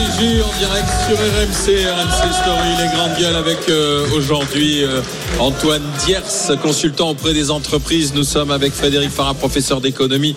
GG 0.00 0.42
en 0.42 0.58
direct 0.58 0.88
sur 1.06 1.16
RMC, 1.18 1.84
RMC 1.86 2.32
Story, 2.32 2.68
les 2.78 2.96
grandes 2.96 3.18
gueules 3.18 3.36
avec 3.36 3.58
euh, 3.68 4.06
aujourd'hui 4.14 4.82
euh, 4.82 5.00
Antoine 5.38 5.82
Diers, 6.04 6.18
consultant 6.62 7.10
auprès 7.10 7.34
des 7.34 7.50
entreprises. 7.50 8.12
Nous 8.14 8.24
sommes 8.24 8.50
avec 8.50 8.72
Frédéric 8.72 9.10
Farah, 9.10 9.34
professeur 9.34 9.80
d'économie, 9.80 10.36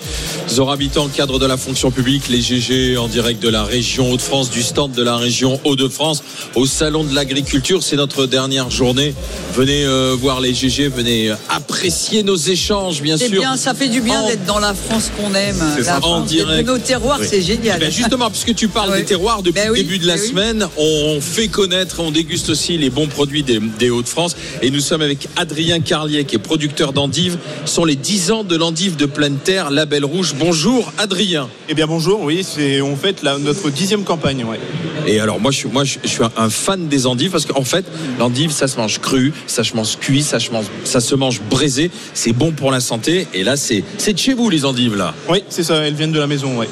Zora 0.50 0.74
Habitant, 0.74 1.08
cadre 1.08 1.40
de 1.40 1.46
la 1.46 1.56
fonction 1.58 1.92
publique, 1.92 2.28
les 2.30 2.42
GG 2.42 2.98
en 2.98 3.08
direct 3.08 3.42
de 3.42 3.50
la 3.50 3.64
région 3.64 4.12
Hauts-de-France, 4.12 4.50
du 4.50 4.64
stand 4.64 4.92
de 4.92 5.04
la 5.04 5.16
région 5.16 5.60
Hauts-de-France, 5.64 6.24
au 6.56 6.66
salon 6.66 7.04
de 7.06 7.14
l'agriculture. 7.16 7.84
C'est 7.84 7.96
notre 7.96 8.26
dernière 8.26 8.70
journée. 8.70 9.14
Venez 9.54 9.86
euh, 9.86 10.16
voir 10.20 10.42
les 10.42 10.54
GG, 10.54 10.90
venez 10.90 11.32
apprécier 11.50 12.24
nos 12.24 12.36
échanges, 12.38 13.02
bien 13.02 13.18
C'est 13.18 13.30
sûr. 13.30 13.40
bien, 13.40 13.56
ça 13.56 13.74
fait 13.74 13.88
du 13.90 14.02
bien 14.02 14.22
En- 14.22 14.28
d'être 14.28 14.46
dans 14.46 14.60
la 14.60 14.74
France 14.74 15.10
qu'on 15.18 15.34
aime. 15.36 15.64
La 15.86 16.04
en 16.06 16.22
direct. 16.22 16.68
de 16.68 16.72
Nos 16.74 16.80
terroirs, 16.80 17.20
c'est 17.26 17.42
génial. 17.42 17.80
Ben 17.80 17.92
justement, 17.92 18.30
puisque 18.30 18.56
tu 18.56 18.68
parles 18.68 18.90
Oui. 18.94 19.00
des 19.00 19.06
terroirs, 19.06 19.42
depuis 19.42 19.53
Ben 19.54 19.70
oui, 19.72 19.84
début 19.84 20.00
de 20.00 20.08
la 20.08 20.16
ben 20.16 20.22
oui. 20.22 20.28
semaine, 20.30 20.68
on 20.78 21.22
fait 21.22 21.48
connaître, 21.48 22.00
on 22.00 22.10
déguste 22.10 22.50
aussi 22.50 22.78
les 22.78 22.90
bons 22.90 23.06
produits 23.06 23.44
des, 23.44 23.60
des 23.60 23.92
Hauts-de-France. 23.92 24.36
Et 24.64 24.72
nous 24.72 24.80
sommes 24.80 25.02
avec 25.04 25.28
Adrien 25.36 25.80
Carlier, 25.80 26.26
qui 26.26 26.36
est 26.36 26.40
producteur 26.40 26.92
d'endives. 26.92 27.38
Ce 27.66 27.76
sont 27.76 27.86
les 27.86 27.96
10 27.96 28.32
ans 28.32 28.44
de 28.44 28.56
l'endive 28.56 28.96
de 28.96 29.06
pleine 29.06 29.38
terre, 29.38 29.70
label 29.70 30.06
rouge. 30.06 30.34
Bonjour 30.40 30.92
Adrien. 30.98 31.50
Eh 31.70 31.76
bien 31.76 31.86
bonjour, 31.86 32.22
oui, 32.22 32.44
c'est 32.44 32.82
on 32.82 32.96
fête 32.96 33.22
la, 33.22 33.38
notre 33.38 33.70
dixième 33.70 34.04
campagne. 34.04 34.44
Ouais. 34.44 34.60
Et 35.06 35.20
alors 35.20 35.40
moi 35.40 35.52
je 35.52 35.58
suis, 35.58 35.70
moi, 35.70 35.84
je, 35.84 35.98
je 36.04 36.10
suis 36.10 36.24
un, 36.24 36.32
un 36.36 36.50
fan 36.50 36.88
des 36.88 37.06
endives 37.06 37.30
parce 37.32 37.46
qu'en 37.46 37.64
fait 37.64 37.86
l'endive 38.18 38.52
ça 38.52 38.68
se 38.68 38.78
mange 38.78 39.00
cru, 39.00 39.34
ça 39.46 39.64
se 39.64 39.76
mange 39.76 39.98
cuit, 40.00 40.24
ça 40.24 40.40
se 40.40 40.50
mange, 40.52 40.66
ça 40.84 41.00
se 41.00 41.14
mange 41.14 41.42
braisé. 41.42 41.92
C'est 42.16 42.34
bon 42.34 42.52
pour 42.54 42.72
la 42.72 42.80
santé. 42.80 43.28
Et 43.36 43.44
là 43.44 43.56
c'est 43.56 43.84
c'est 44.00 44.14
de 44.14 44.20
chez 44.20 44.34
vous 44.34 44.50
les 44.50 44.66
endives 44.66 44.96
là. 44.96 45.14
Oui, 45.30 45.44
c'est 45.50 45.64
ça, 45.64 45.76
elles 45.76 45.94
viennent 45.94 46.12
de 46.12 46.20
la 46.20 46.28
maison. 46.28 46.58
Ouais. 46.58 46.68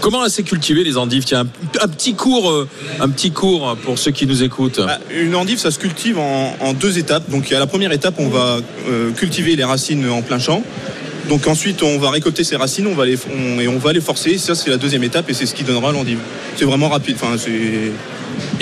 Comment 0.00 0.28
c'est 0.28 0.42
cultivé 0.42 0.84
les 0.84 0.96
endives? 0.96 1.24
Tiens, 1.24 1.40
un, 1.40 1.84
un 1.84 1.88
petit 1.88 2.14
cours, 2.14 2.50
euh, 2.50 2.68
un 3.00 3.08
petit 3.08 3.30
cours 3.30 3.76
pour 3.82 3.98
ceux 3.98 4.10
qui 4.10 4.26
nous 4.26 4.42
écoutent. 4.42 4.80
Bah, 4.80 4.98
une 5.14 5.34
endive, 5.34 5.58
ça 5.58 5.70
se 5.70 5.78
cultive 5.78 6.18
en, 6.18 6.56
en 6.60 6.72
deux 6.72 6.98
étapes. 6.98 7.28
Donc 7.30 7.50
à 7.52 7.58
la 7.58 7.66
première 7.66 7.92
étape, 7.92 8.14
on 8.18 8.28
va 8.28 8.58
euh, 8.88 9.10
cultiver 9.12 9.56
les 9.56 9.64
racines 9.64 10.08
en 10.08 10.22
plein 10.22 10.38
champ. 10.38 10.62
Donc 11.28 11.46
ensuite, 11.46 11.82
on 11.82 11.98
va 11.98 12.10
récolter 12.10 12.42
ces 12.44 12.56
racines, 12.56 12.86
on 12.86 12.94
va 12.94 13.04
les, 13.06 13.16
on- 13.30 13.60
et 13.60 13.68
on 13.68 13.78
va 13.78 13.92
les 13.92 14.00
forcer. 14.00 14.36
Ça, 14.38 14.54
c'est 14.54 14.70
la 14.70 14.76
deuxième 14.78 15.04
étape 15.04 15.28
et 15.30 15.34
c'est 15.34 15.46
ce 15.46 15.54
qui 15.54 15.64
donnera 15.64 15.92
l'endive. 15.92 16.18
C'est 16.56 16.64
vraiment 16.64 16.88
rapide. 16.88 17.16
Enfin, 17.22 17.36
c'est. 17.38 17.50
Et 17.50 17.92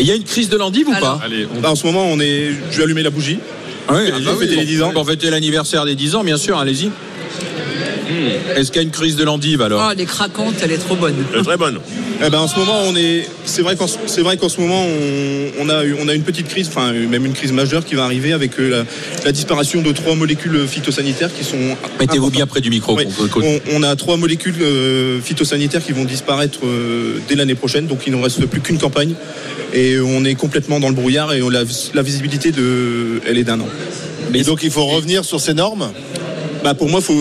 il 0.01 0.07
y 0.07 0.11
a 0.11 0.15
une 0.15 0.25
crise 0.25 0.49
de 0.49 0.57
l'endive 0.57 0.89
ou 0.89 0.93
Alors. 0.93 1.19
pas 1.19 1.25
Là, 1.63 1.71
en 1.71 1.77
ce 1.77 1.87
moment, 1.87 2.05
on 2.11 2.19
est. 2.21 2.51
Je 2.71 2.77
vais 2.79 2.83
allumer 2.85 3.03
la 3.03 3.11
bougie. 3.11 3.39
Oui, 3.91 3.97
ah 4.13 4.19
bah 4.23 4.33
oui, 4.39 4.47
les 4.49 4.65
10 4.67 4.83
ans. 4.83 4.91
Pour 4.93 5.07
fêter 5.07 5.31
l'anniversaire 5.31 5.85
des 5.87 5.95
10 5.95 6.15
ans, 6.17 6.25
bien 6.25 6.37
sûr, 6.37 6.59
allez-y. 6.59 6.91
Est-ce 8.57 8.69
qu'il 8.71 8.77
y 8.77 8.85
a 8.85 8.87
une 8.87 8.91
crise 8.91 9.17
de 9.17 9.25
l'endive 9.25 9.63
alors 9.63 9.85
Oh, 9.87 9.91
elle 9.93 10.01
est 10.01 10.05
craquante, 10.07 10.55
elle 10.63 10.73
est 10.73 10.79
trop 10.79 10.97
bonne. 10.97 11.15
Très 11.45 11.57
bonne. 11.57 11.79
Eh 12.25 12.31
ben, 12.31 12.39
en 12.39 12.49
ce 12.49 12.59
moment, 12.59 12.81
on 12.87 12.97
est. 12.97 13.29
C'est 13.45 13.63
vrai 13.63 13.77
qu'en 13.77 13.87
c'est 13.87 14.23
vrai 14.23 14.37
qu'en 14.37 14.49
ce 14.49 14.61
moment, 14.61 14.85
on, 14.85 15.65
on 15.67 15.69
a 15.69 15.85
eu- 15.85 15.97
on 16.01 16.09
a 16.09 16.15
une 16.15 16.23
petite 16.23 16.49
crise, 16.49 16.69
enfin 16.69 16.93
même 16.93 17.25
une 17.27 17.33
crise 17.33 17.53
majeure 17.53 17.85
qui 17.85 17.95
va 17.95 18.05
arriver 18.05 18.33
avec 18.33 18.59
euh, 18.59 18.69
la, 18.71 19.25
la 19.25 19.33
disparition 19.33 19.83
de 19.83 19.93
trois 19.93 20.15
molécules 20.15 20.67
phytosanitaires 20.67 21.31
qui 21.37 21.45
sont. 21.45 21.57
Mettez-vous 22.01 22.31
bien 22.31 22.47
près 22.47 22.61
du 22.61 22.71
micro. 22.71 22.97
Oui. 22.97 23.05
On, 23.43 23.61
on 23.77 23.83
a 23.83 23.95
trois 23.97 24.17
molécules 24.17 24.55
euh, 24.63 25.21
phytosanitaires 25.21 25.85
qui 25.85 25.93
vont 25.93 26.05
disparaître 26.05 26.61
euh, 26.65 27.19
dès 27.29 27.35
l'année 27.37 27.55
prochaine, 27.55 27.87
donc 27.87 28.01
il 28.07 28.13
ne 28.17 28.23
reste 28.23 28.45
plus 28.47 28.61
qu'une 28.61 28.79
campagne. 28.79 29.15
Et 29.75 29.99
on 30.01 30.25
est 30.25 30.35
complètement 30.35 30.81
dans 30.81 30.89
le 30.89 30.95
brouillard 30.95 31.33
et 31.35 31.43
on- 31.43 31.51
la, 31.51 31.63
la 31.95 32.03
visibilité 32.03 32.53
de, 32.53 33.21
elle 33.27 33.39
est 33.39 33.45
d'un 33.45 33.61
an. 33.61 33.69
Et 34.35 34.43
donc 34.43 34.63
il 34.63 34.71
faut 34.71 34.85
revenir 34.87 35.25
sur 35.25 35.41
ces 35.41 35.55
normes? 35.55 35.91
Bah 36.65 36.75
pour 36.75 36.89
moi, 36.89 37.01
faut, 37.01 37.15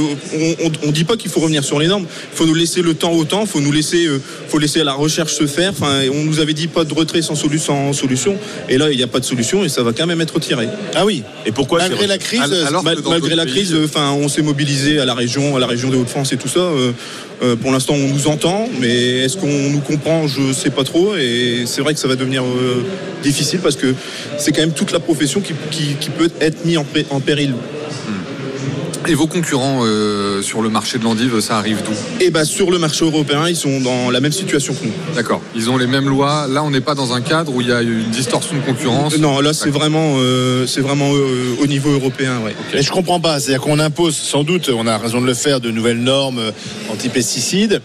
on 0.84 0.88
ne 0.88 0.92
dit 0.92 1.04
pas 1.04 1.16
qu'il 1.16 1.30
faut 1.30 1.40
revenir 1.40 1.64
sur 1.64 1.80
les 1.80 1.88
normes. 1.88 2.06
Il 2.34 2.38
faut 2.38 2.46
nous 2.46 2.56
laisser 2.56 2.82
le 2.82 2.94
temps 2.94 3.12
au 3.14 3.24
temps. 3.24 3.42
Il 3.42 3.48
faut 3.48 3.60
nous 3.62 3.72
laisser, 3.72 4.06
euh, 4.08 4.20
faut 4.48 4.58
laisser 4.60 4.84
la 4.84 4.94
recherche 4.94 5.34
se 5.34 5.46
faire. 5.48 5.72
Enfin, 5.72 6.02
on 6.14 6.24
nous 6.24 6.40
avait 6.40 6.54
dit 6.54 6.68
pas 6.68 6.84
de 6.84 6.94
retrait 6.94 7.22
sans, 7.22 7.36
solu- 7.36 7.60
sans 7.60 7.94
solution. 7.94 8.36
Et 8.70 8.78
là, 8.78 8.90
il 8.92 8.98
n'y 8.98 9.04
a 9.04 9.08
pas 9.08 9.20
de 9.20 9.26
solution 9.26 9.64
et 9.64 9.70
ça 9.70 9.84
va 9.84 9.94
quand 9.94 10.08
même 10.08 10.22
être 10.22 10.34
retiré. 10.36 10.68
Ah 10.96 11.06
oui. 11.06 11.24
Et 11.46 11.52
pourquoi 11.52 11.80
Malgré 11.80 12.08
la 12.08 12.18
crise, 12.18 12.42
Alors 12.68 12.84
Mal- 12.84 12.98
malgré 13.10 13.36
la 13.36 13.46
crise, 13.46 13.76
enfin, 13.86 14.12
on 14.12 14.28
s'est 14.28 14.42
mobilisé 14.42 15.00
à 15.00 15.06
la 15.06 15.14
région, 15.14 15.56
à 15.56 15.60
la 15.60 15.68
région 15.68 15.90
des 15.90 15.98
Hauts-de-France 15.98 16.34
et 16.34 16.38
tout 16.38 16.48
ça. 16.50 16.60
Euh, 16.60 16.92
euh, 17.44 17.56
pour 17.56 17.72
l'instant, 17.72 17.94
on 17.94 18.08
nous 18.08 18.28
entend, 18.28 18.68
mais 18.80 19.20
est-ce 19.20 19.38
qu'on 19.38 19.70
nous 19.70 19.82
comprend? 19.82 20.28
Je 20.28 20.52
sais 20.54 20.72
pas 20.72 20.84
trop. 20.84 21.16
Et 21.16 21.64
c'est 21.68 21.82
vrai 21.82 21.94
que 21.94 22.00
ça 22.00 22.08
va 22.08 22.16
devenir 22.16 22.44
euh, 22.44 22.84
difficile 23.22 23.60
parce 23.60 23.76
que 23.76 23.94
c'est 24.40 24.52
quand 24.52 24.62
même 24.62 24.72
toute 24.74 24.92
la 24.92 25.00
profession 25.00 25.40
qui, 25.42 25.54
qui- 25.70 25.94
qui 26.00 26.10
peut 26.10 26.30
être 26.42 26.66
mise 26.66 26.80
en, 27.12 27.20
péril. 27.20 27.54
Et 29.10 29.14
vos 29.14 29.28
concurrents 29.28 29.84
euh, 29.86 30.42
sur 30.42 30.62
le 30.62 30.70
marché 30.70 30.98
de 30.98 31.06
l'endive, 31.06 31.40
ça 31.40 31.58
arrive 31.58 31.82
d'où? 31.82 31.94
Et 32.20 32.30
bah 32.30 32.44
sur 32.44 32.70
le 32.72 32.78
marché 32.78 33.06
européen, 33.06 33.48
ils 33.48 33.56
sont 33.56 33.80
dans 33.80 34.12
la 34.12 34.20
même 34.20 34.34
situation 34.34 34.74
que 34.74 34.84
nous. 34.84 34.92
D'accord. 35.16 35.42
Ils 35.56 35.70
ont 35.70 35.78
les 35.78 35.88
mêmes 35.88 36.10
lois. 36.10 36.46
Là, 36.50 36.62
on 36.64 36.72
n'est 36.72 36.82
pas 36.82 36.94
dans 36.94 37.14
un 37.14 37.22
cadre 37.22 37.56
où 37.56 37.62
il 37.62 37.68
y 37.68 37.72
a 37.72 37.82
une 37.82 38.10
distorsion 38.10 38.58
de 38.58 38.62
concurrence. 38.62 39.18
Non, 39.18 39.40
là 39.40 39.54
c'est 39.54 39.70
vraiment, 39.70 40.16
euh, 40.18 40.68
c'est 40.68 40.82
vraiment 40.82 41.14
euh, 41.14 41.56
au 41.62 41.68
niveau 41.68 41.92
européen, 41.92 42.40
ouais. 42.44 42.54
Mais 42.74 42.82
je 42.82 42.92
comprends 42.92 43.22
pas. 43.22 43.40
C'est-à-dire 43.40 43.62
qu'on 43.62 43.80
impose, 43.80 44.16
sans 44.16 44.44
doute, 44.44 44.70
on 44.76 44.86
a 44.88 44.98
raison 44.98 45.22
de 45.22 45.26
le 45.26 45.34
faire, 45.34 45.62
de 45.62 45.72
nouvelles 45.72 46.04
normes 46.04 46.42
anti-pesticides, 46.92 47.82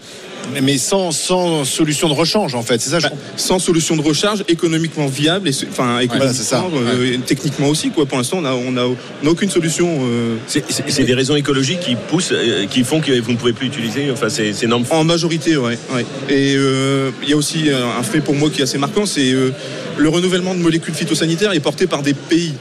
mais 0.61 0.77
sans, 0.77 1.11
sans 1.11 1.63
solution 1.65 2.07
de 2.09 2.13
rechange, 2.13 2.55
en 2.55 2.61
fait. 2.61 2.79
C'est 2.81 2.89
ça, 2.89 2.99
je 2.99 3.07
Bah, 3.07 3.13
sans 3.37 3.59
solution 3.59 3.95
de 3.95 4.01
recharge 4.01 4.43
économiquement 4.47 5.07
viable 5.07 5.47
et 5.49 5.51
enfin 5.69 5.99
économiquement, 5.99 6.17
voilà, 6.17 6.33
c'est 6.33 6.43
ça. 6.43 6.63
euh, 6.75 7.17
techniquement 7.25 7.67
aussi 7.67 7.89
quoi. 7.89 8.05
Pour 8.05 8.17
l'instant, 8.17 8.37
on 8.41 8.45
a, 8.45 8.53
on 8.53 8.75
a, 8.77 8.85
on 8.85 9.27
a 9.27 9.29
aucune 9.29 9.49
solution. 9.49 9.87
euh, 10.03 10.35
C'est- 10.47 11.03
des 11.03 11.13
raisons 11.13 11.35
écologiques 11.35 11.79
qui 11.81 11.95
poussent, 11.95 12.31
euh, 12.31 12.65
qui 12.67 12.83
font 12.83 13.01
que 13.01 13.11
vous 13.19 13.31
ne 13.31 13.37
pouvez 13.37 13.53
plus 13.53 13.67
utiliser 13.67 14.09
enfin, 14.11 14.29
ces, 14.29 14.53
ces 14.53 14.67
normes. 14.67 14.85
En 14.89 15.03
majorité, 15.03 15.57
ouais. 15.57 15.77
ouais. 15.93 16.05
Et 16.29 16.55
euh, 16.55 17.11
il 17.23 17.29
y 17.29 17.33
a 17.33 17.37
aussi 17.37 17.69
un 17.69 18.03
fait 18.03 18.21
pour 18.21 18.35
moi 18.35 18.49
qui 18.49 18.61
est 18.61 18.63
assez 18.63 18.77
marquant, 18.77 19.05
c'est 19.05 19.31
euh, 19.33 19.51
le 19.97 20.09
renouvellement 20.09 20.53
de 20.55 20.59
molécules 20.59 20.93
phytosanitaires 20.93 21.51
est 21.53 21.59
porté 21.59 21.87
par 21.87 22.01
des 22.03 22.13
pays. 22.13 22.53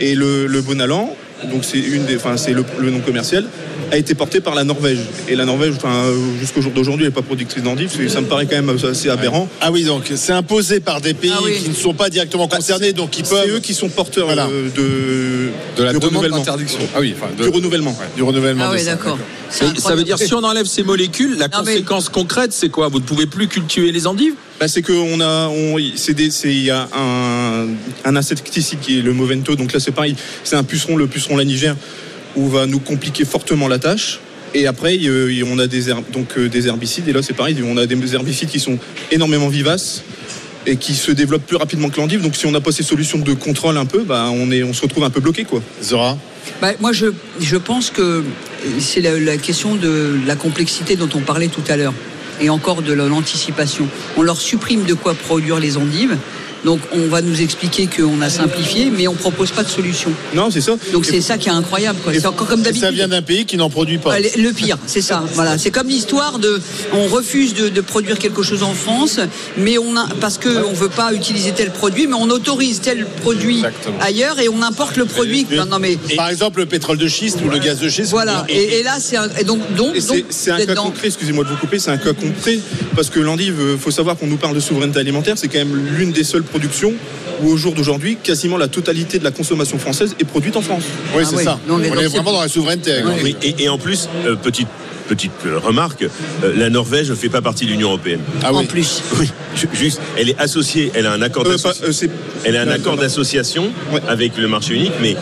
Et 0.00 0.14
le, 0.14 0.46
le 0.46 0.60
Bonalan, 0.62 1.14
donc 1.44 1.64
c'est 1.64 1.78
une 1.78 2.04
des, 2.06 2.16
enfin 2.16 2.36
c'est 2.36 2.52
le, 2.52 2.64
le 2.78 2.90
nom 2.90 3.00
commercial, 3.00 3.44
a 3.92 3.96
été 3.98 4.14
porté 4.14 4.40
par 4.40 4.54
la 4.54 4.64
Norvège. 4.64 4.98
Et 5.28 5.36
la 5.36 5.44
Norvège, 5.44 5.74
enfin 5.76 6.04
jusqu'au 6.40 6.60
jour 6.62 6.72
d'aujourd'hui, 6.72 7.04
elle 7.04 7.10
n'est 7.10 7.14
pas 7.14 7.22
productrice 7.22 7.62
d'endives. 7.62 7.90
Ça 8.08 8.20
me 8.20 8.26
paraît 8.26 8.46
quand 8.46 8.56
même 8.60 8.76
assez 8.90 9.08
aberrant. 9.10 9.48
Ah 9.60 9.70
oui, 9.70 9.84
donc 9.84 10.10
c'est 10.14 10.32
imposé 10.32 10.80
par 10.80 11.00
des 11.00 11.14
pays 11.14 11.30
Ah 11.34 11.40
oui. 11.44 11.52
qui 11.62 11.68
ne 11.68 11.74
sont 11.74 11.94
pas 11.94 12.08
directement 12.10 12.48
concernés, 12.48 12.92
donc 12.92 13.10
qui 13.10 13.22
C'est 13.24 13.30
peuvent 13.34 13.56
eux 13.56 13.60
qui 13.60 13.74
sont 13.74 13.88
porteurs 13.88 14.26
Voilà. 14.26 14.46
euh, 14.46 14.68
de, 14.74 15.50
De 15.78 15.84
la 15.84 15.92
du 15.92 15.98
demande 15.98 16.10
renouvellement. 16.10 16.38
d'interdiction. 16.38 16.80
Ah 16.94 16.98
oui, 17.00 17.14
enfin, 17.16 17.30
de- 17.36 17.42
Du 17.44 17.48
renouvellement. 17.54 17.96
du 18.16 18.22
renouvellement. 18.22 18.64
Ah 18.68 18.72
oui, 18.74 18.84
d'accord. 18.84 19.18
Ça 19.50 19.94
veut 19.94 20.02
dire 20.04 20.18
si 20.18 20.34
on 20.34 20.42
enlève 20.42 20.66
ces 20.66 20.82
molécules, 20.82 21.36
la 21.38 21.46
Non, 21.48 21.58
mais- 21.64 21.72
conséquence 21.72 22.08
concrète 22.08 22.52
c'est 22.52 22.68
quoi? 22.70 22.88
Vous 22.88 22.98
ne 22.98 23.04
pouvez 23.04 23.26
plus 23.26 23.46
cultiver 23.46 23.92
les 23.92 24.06
endives? 24.06 24.34
Bah, 24.58 24.68
c'est 24.68 24.80
qu'on 24.82 25.20
a, 25.20 25.48
on, 25.48 25.76
c'est 25.96 26.14
des- 26.14 26.30
c'est- 26.30 26.48
il 26.54 26.64
y 26.64 26.70
a 26.70 26.88
un, 26.96 27.66
un 28.04 28.16
insecticide 28.16 28.80
qui 28.80 28.98
est 28.98 29.02
le 29.02 29.12
Movento. 29.12 29.54
Donc 29.54 29.72
là, 29.72 29.80
c'est 29.80 29.92
pareil. 29.92 30.16
C'est 30.44 30.56
un 30.56 30.64
puceron, 30.64 30.96
le 30.96 31.06
puceron 31.06 31.36
lanigère, 31.36 31.76
où 32.36 32.48
va 32.48 32.66
nous 32.66 32.80
compliquer 32.80 33.24
fortement 33.24 33.68
la 33.68 33.78
tâche. 33.78 34.18
Et 34.54 34.66
après, 34.66 34.96
euh, 35.04 35.42
on 35.46 35.58
a 35.58 35.66
des, 35.66 35.90
herb- 35.90 36.10
donc, 36.12 36.38
euh, 36.38 36.48
des 36.48 36.68
herbicides. 36.68 37.06
Et 37.08 37.12
là, 37.12 37.20
c'est 37.22 37.34
pareil. 37.34 37.58
On 37.66 37.76
a 37.76 37.84
des 37.86 38.14
herbicides 38.14 38.48
qui 38.48 38.60
sont 38.60 38.78
énormément 39.12 39.48
vivaces 39.48 40.02
et 40.66 40.76
qui 40.76 40.94
se 40.94 41.12
développent 41.12 41.46
plus 41.46 41.56
rapidement 41.56 41.90
que 41.90 41.98
l'endive. 42.00 42.22
Donc, 42.22 42.34
si 42.34 42.46
on 42.46 42.50
n'a 42.50 42.60
pas 42.62 42.72
ces 42.72 42.82
solutions 42.82 43.18
de 43.18 43.34
contrôle 43.34 43.76
un 43.76 43.84
peu, 43.86 44.04
bah, 44.04 44.30
on, 44.32 44.50
est, 44.50 44.62
on 44.62 44.72
se 44.72 44.80
retrouve 44.80 45.04
un 45.04 45.10
peu 45.10 45.20
bloqué, 45.20 45.44
quoi. 45.44 45.62
Zora 45.82 46.16
Bah, 46.62 46.72
moi, 46.80 46.92
je, 46.94 47.06
je 47.40 47.56
pense 47.56 47.90
que 47.90 48.24
c'est 48.80 49.02
la, 49.02 49.18
la 49.20 49.36
question 49.36 49.74
de 49.76 50.16
la 50.26 50.34
complexité 50.34 50.96
dont 50.96 51.10
on 51.14 51.20
parlait 51.20 51.48
tout 51.48 51.62
à 51.68 51.76
l'heure, 51.76 51.92
et 52.40 52.50
encore 52.50 52.82
de 52.82 52.92
l'anticipation. 52.92 53.88
On 54.16 54.22
leur 54.22 54.40
supprime 54.40 54.84
de 54.84 54.94
quoi 54.94 55.14
produire 55.14 55.58
les 55.58 55.76
endives, 55.76 56.16
donc 56.66 56.80
on 56.92 57.06
va 57.06 57.22
nous 57.22 57.40
expliquer 57.40 57.86
qu'on 57.86 58.20
a 58.20 58.28
simplifié, 58.28 58.90
mais 58.90 59.06
on 59.06 59.14
propose 59.14 59.52
pas 59.52 59.62
de 59.62 59.68
solution. 59.68 60.10
Non, 60.34 60.50
c'est 60.50 60.60
ça. 60.60 60.72
Donc 60.92 61.06
c'est 61.06 61.20
ça 61.20 61.38
qui 61.38 61.48
est 61.48 61.52
incroyable. 61.52 61.98
C'est 62.12 62.26
encore 62.26 62.48
comme 62.48 62.64
ça 62.64 62.90
vient 62.90 63.06
d'un 63.08 63.22
pays 63.22 63.46
qui 63.46 63.56
n'en 63.56 63.70
produit 63.70 63.98
pas. 63.98 64.18
Le- 64.18 64.52
pire, 64.52 64.76
c'est 64.86 65.00
ça. 65.00 65.22
Voilà, 65.34 65.58
c'est 65.58 65.70
comme 65.70 65.86
l'histoire 65.88 66.38
de, 66.40 66.60
on 66.92 67.06
refuse 67.06 67.54
de, 67.54 67.68
de 67.68 67.80
produire 67.80 68.18
quelque 68.18 68.42
chose 68.42 68.62
en 68.64 68.72
France, 68.74 69.20
mais 69.56 69.78
on 69.78 69.96
a 69.96 70.08
parce 70.20 70.38
que 70.38 70.64
on 70.66 70.72
veut 70.72 70.88
pas 70.88 71.12
utiliser 71.14 71.52
tel 71.52 71.70
produit, 71.70 72.06
mais 72.08 72.14
on 72.14 72.28
autorise 72.30 72.80
tel 72.80 73.06
produit 73.22 73.56
Exactement. 73.58 73.98
ailleurs 74.00 74.40
et 74.40 74.48
on 74.48 74.60
importe 74.62 74.96
le 74.96 75.04
produit. 75.04 75.46
Non, 75.52 75.66
non, 75.66 75.78
mais 75.78 75.96
Par 76.16 76.28
exemple, 76.30 76.58
le 76.60 76.66
pétrole 76.66 76.98
de 76.98 77.06
schiste 77.06 77.38
ou 77.44 77.48
le 77.48 77.58
gaz 77.58 77.78
de 77.78 77.88
schiste. 77.88 78.10
voilà. 78.10 78.44
Et, 78.48 78.80
et 78.80 78.82
là, 78.82 78.96
c'est 78.98 79.16
un- 79.16 79.28
et 79.38 79.44
donc 79.44 79.60
donc 79.76 79.94
c'est 80.30 80.50
un 80.50 80.58
cas 80.58 80.74
dans- 80.74 80.84
concret, 80.84 81.06
excusez-moi 81.08 81.44
de 81.44 81.50
vous 81.50 81.56
couper, 81.56 81.78
c'est 81.78 81.90
un 81.92 81.98
cas 81.98 82.12
concret, 82.12 82.58
parce 82.96 83.08
que 83.10 83.20
l'endive, 83.20 83.56
il 83.74 83.78
faut 83.78 83.90
savoir 83.92 84.16
qu'on 84.16 84.26
nous 84.26 84.36
parle 84.38 84.54
de 84.56 84.60
souveraineté 84.60 84.98
alimentaire, 84.98 85.36
c'est 85.38 85.48
quand 85.48 85.58
même 85.58 85.76
l'une 85.98 86.10
des 86.12 86.24
seules 86.24 86.42
production 86.56 86.94
où 87.42 87.50
au 87.50 87.56
jour 87.58 87.74
d'aujourd'hui, 87.74 88.16
quasiment 88.22 88.56
la 88.56 88.66
totalité 88.68 89.18
de 89.18 89.24
la 89.24 89.30
consommation 89.30 89.78
française 89.78 90.16
est 90.18 90.24
produite 90.24 90.56
en 90.56 90.62
France. 90.62 90.84
Oui, 91.14 91.22
Ah 91.22 91.28
c'est 91.28 91.36
oui. 91.36 91.44
ça. 91.44 91.58
Non, 91.68 91.76
mais 91.76 91.90
on 91.90 91.98
est 92.00 92.06
vraiment 92.06 92.32
dans 92.32 92.40
la 92.40 92.48
souveraineté. 92.48 92.92
Oui, 93.22 93.36
et, 93.42 93.54
et 93.64 93.68
en 93.68 93.76
plus, 93.76 94.08
euh, 94.24 94.36
petite, 94.36 94.68
petite 95.06 95.32
euh, 95.44 95.58
remarque, 95.58 96.02
euh, 96.04 96.52
la 96.56 96.70
Norvège 96.70 97.10
ne 97.10 97.14
fait 97.14 97.28
pas 97.28 97.42
partie 97.42 97.66
de 97.66 97.72
l'Union 97.72 97.88
européenne. 97.88 98.20
Ah 98.42 98.54
en 98.54 98.64
plus. 98.64 99.02
Oui, 99.20 99.28
ju- 99.54 99.68
juste, 99.74 100.00
elle 100.16 100.30
est 100.30 100.38
associée, 100.38 100.90
elle 100.94 101.06
a 101.06 101.12
un 101.12 101.20
accord 101.20 101.44
Euh, 101.46 101.50
d'association. 101.58 102.08
euh, 102.08 102.44
Elle 102.44 102.56
a 102.56 102.62
un 102.62 102.68
accord 102.68 102.96
d'association 102.96 103.70
Ouais. 103.92 104.00
avec 104.08 104.38
le 104.38 104.48
marché 104.48 104.72
unique, 104.74 104.94
mais 105.02 105.14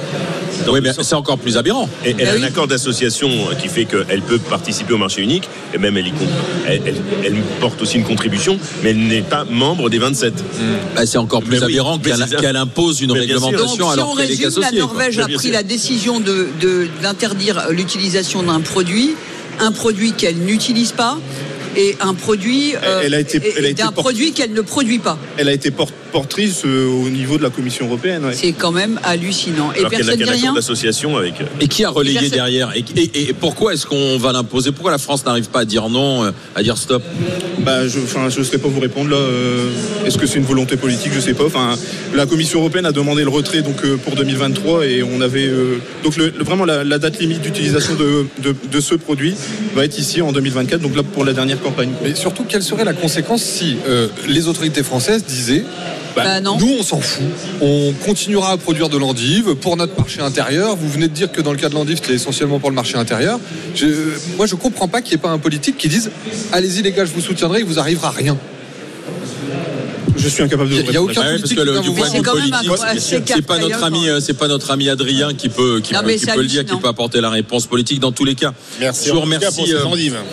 Oui, 0.68 0.80
mais 0.82 0.90
c'est 1.02 1.14
encore 1.14 1.38
plus 1.38 1.56
aberrant. 1.56 1.88
et 2.04 2.14
elle 2.18 2.28
a 2.28 2.32
un 2.32 2.42
accord 2.42 2.66
d'association 2.66 3.28
qui 3.60 3.68
fait 3.68 3.84
qu'elle 3.84 4.22
peut 4.22 4.38
participer 4.38 4.92
au 4.94 4.98
marché 4.98 5.22
unique, 5.22 5.48
et 5.74 5.78
même 5.78 5.96
elle, 5.96 6.06
y 6.08 6.12
compte- 6.12 6.28
elle, 6.66 6.80
elle- 6.86 6.94
elle 7.24 7.34
porte 7.60 7.80
aussi 7.82 7.96
une 7.98 8.04
contribution, 8.04 8.58
mais 8.82 8.90
elle 8.90 8.98
n'est 9.06 9.22
pas 9.22 9.44
membre 9.44 9.90
des 9.90 9.98
27. 9.98 10.34
Bah, 10.94 11.06
c'est 11.06 11.18
encore 11.18 11.42
plus 11.42 11.58
Mais 11.58 11.62
aberrant 11.64 11.98
qu'elle 11.98 12.56
impose 12.56 13.00
une 13.00 13.08
sûr. 13.10 13.14
Donc, 13.14 13.18
réglementation 13.18 13.86
si 13.86 13.92
alors 13.92 14.10
on 14.12 14.16
qu'elle 14.16 14.24
est 14.26 14.28
résume, 14.44 14.60
la 14.62 14.70
quoi. 14.70 14.78
Norvège 14.78 15.18
a 15.18 15.28
pris 15.28 15.50
la 15.50 15.62
décision 15.62 16.20
de- 16.20 16.48
de- 16.60 16.88
d'interdire 17.02 17.66
l'utilisation 17.70 18.42
d'un 18.42 18.60
produit, 18.60 19.14
un 19.60 19.72
produit 19.72 20.12
qu'elle 20.12 20.36
n'utilise 20.38 20.92
pas, 20.92 21.18
et 21.76 21.96
un 22.00 22.14
produit, 22.14 22.74
euh, 22.84 23.02
Elle 23.04 23.14
a 23.14 23.20
été- 23.20 23.38
et- 23.38 23.54
elle 23.58 23.64
a 23.64 23.68
et 23.68 23.70
été 23.72 23.82
d'un 23.82 23.88
porte- 23.90 24.04
produit 24.06 24.32
qu'elle 24.32 24.52
ne 24.52 24.60
produit 24.60 24.98
pas. 24.98 25.18
Elle 25.36 25.48
a 25.48 25.52
été 25.52 25.70
porte- 25.70 25.92
portrice 26.18 26.62
euh, 26.64 26.86
au 26.86 27.10
niveau 27.10 27.38
de 27.38 27.42
la 27.42 27.50
Commission 27.50 27.86
européenne. 27.86 28.24
ouais. 28.24 28.34
C'est 28.34 28.52
quand 28.52 28.70
même 28.70 29.00
hallucinant. 29.02 29.72
Et 29.72 29.80
Alors 29.80 29.90
n'a 29.90 29.96
personne 29.98 30.22
rien. 30.22 30.54
d'association 30.54 31.16
avec. 31.16 31.34
Et 31.60 31.66
qui 31.66 31.82
a 31.84 31.90
relayé 31.90 32.14
personne- 32.20 32.30
derrière 32.38 32.70
et, 32.76 32.84
et- 32.94 33.30
et 33.30 33.32
pourquoi 33.32 33.74
est-ce 33.74 33.84
qu'on 33.84 34.16
va 34.16 34.30
l'imposer? 34.32 34.70
Pourquoi 34.70 34.92
la 34.92 34.98
France 34.98 35.26
n'arrive 35.26 35.48
pas 35.48 35.60
à 35.60 35.64
dire 35.64 35.88
non, 35.88 36.22
euh, 36.22 36.30
à 36.54 36.62
dire 36.62 36.78
stop? 36.78 37.02
Bah, 37.66 37.88
je 37.88 37.98
ne 37.98 38.30
je 38.30 38.42
saurais 38.44 38.58
pas 38.58 38.68
vous 38.68 38.78
répondre 38.80 39.10
là. 39.10 39.16
euh, 39.16 39.70
Est-ce 40.06 40.16
que 40.16 40.26
c'est 40.26 40.38
une 40.38 40.44
volonté 40.44 40.76
politique? 40.76 41.10
Je 41.12 41.18
sais 41.18 41.34
pas. 41.34 41.46
Enfin, 41.46 41.74
la 42.14 42.26
Commission 42.26 42.60
européenne 42.60 42.86
a 42.86 42.92
demandé 42.92 43.24
le 43.24 43.30
retrait 43.30 43.62
donc 43.62 43.84
euh, 43.84 43.96
pour 43.96 44.14
2023 44.14 44.86
et 44.86 45.02
on 45.02 45.20
avait 45.20 45.48
euh, 45.48 45.78
donc 46.04 46.16
le- 46.16 46.32
vraiment 46.44 46.64
la, 46.64 46.84
la 46.84 46.98
date 47.00 47.18
limite 47.18 47.40
d'utilisation 47.42 47.94
de, 47.96 48.26
de- 48.40 48.54
de 48.70 48.80
ce 48.80 48.94
produit 48.94 49.34
va 49.74 49.84
être 49.84 49.98
ici 49.98 50.22
en 50.22 50.30
2024. 50.30 50.80
Donc 50.80 50.94
là 50.94 51.02
pour 51.02 51.24
la 51.24 51.32
dernière 51.32 51.60
campagne. 51.60 51.90
Mais 52.04 52.14
surtout, 52.14 52.44
quelle 52.48 52.62
serait 52.62 52.84
la 52.84 52.92
conséquence 52.92 53.42
si 53.42 53.78
euh, 53.88 54.06
les 54.28 54.46
autorités 54.46 54.84
françaises 54.84 55.24
disaient 55.24 55.64
bah, 56.16 56.22
Bah 56.24 56.40
non. 56.40 56.56
nous 56.58 56.76
on 56.78 56.82
s'en 56.82 57.00
fout, 57.00 57.24
on 57.60 57.92
continuera 58.04 58.52
à 58.52 58.56
produire 58.56 58.88
de 58.88 58.96
l'endive 58.98 59.54
pour 59.56 59.76
notre 59.76 59.96
marché 59.98 60.20
intérieur. 60.20 60.76
Vous 60.76 60.88
venez 60.88 61.08
de 61.08 61.12
dire 61.14 61.30
que 61.32 61.40
dans 61.40 61.52
le 61.52 61.58
cas 61.58 61.68
de 61.68 61.74
l'endive, 61.74 61.96
c'était 62.00 62.14
essentiellement 62.14 62.58
pour 62.60 62.70
le 62.70 62.76
marché 62.76 62.96
intérieur. 62.96 63.38
Je- 63.74 63.86
moi, 64.36 64.46
je 64.46 64.54
comprends 64.54 64.88
pas 64.88 65.02
qu'il 65.02 65.10
n'y 65.16 65.20
ait 65.20 65.22
pas 65.22 65.30
un 65.30 65.38
politique 65.38 65.76
qui 65.76 65.88
dise 65.88 66.10
allez-y 66.52 66.82
les 66.82 66.92
gars, 66.92 67.04
je 67.04 67.12
vous 67.12 67.20
soutiendrai, 67.20 67.60
il 67.60 67.66
vous 67.66 67.78
arrivera 67.78 68.10
rien. 68.10 68.36
Je 70.16 70.28
suis 70.28 70.42
incapable 70.44 70.70
de 70.70 70.76
Il 70.76 70.92
y 70.92 70.96
a- 70.96 71.02
aucun 71.02 71.20
Ouais, 71.20 71.26
parce 71.26 71.40
politique 71.40 71.56
que 71.58 71.62
qui 71.62 71.66
le, 71.66 71.72
vient 71.72 71.80
du 71.82 71.88
vous 71.88 71.94
point 71.94 72.04
Mais 72.04 72.18
de 72.20 72.24
c'est 73.00 73.16
politique, 73.20 73.46
pas 73.46 73.58
notre 73.58 73.82
ami, 73.84 74.08
euh, 74.08 74.20
c'est 74.20 74.32
pas 74.38 74.46
notre 74.48 74.70
ami 74.70 74.88
Adrien 74.88 75.34
qui 75.34 75.48
peut, 75.48 75.80
qui 75.82 75.92
Non, 75.92 76.00
peut, 76.02 76.12
qui 76.14 76.26
le 76.36 76.44
dire, 76.44 76.64
qui 76.64 76.76
peut 76.76 76.88
apporter 76.88 77.20
la 77.20 77.30
réponse 77.30 77.66
politique 77.66 77.98
dans 78.00 78.12
tous 78.12 78.24
les 78.24 78.34
cas. 78.36 78.54
Merci 78.80 79.08
Je 79.08 79.12
vous 79.12 79.20
remercie, 79.20 79.74
euh, 79.74 79.80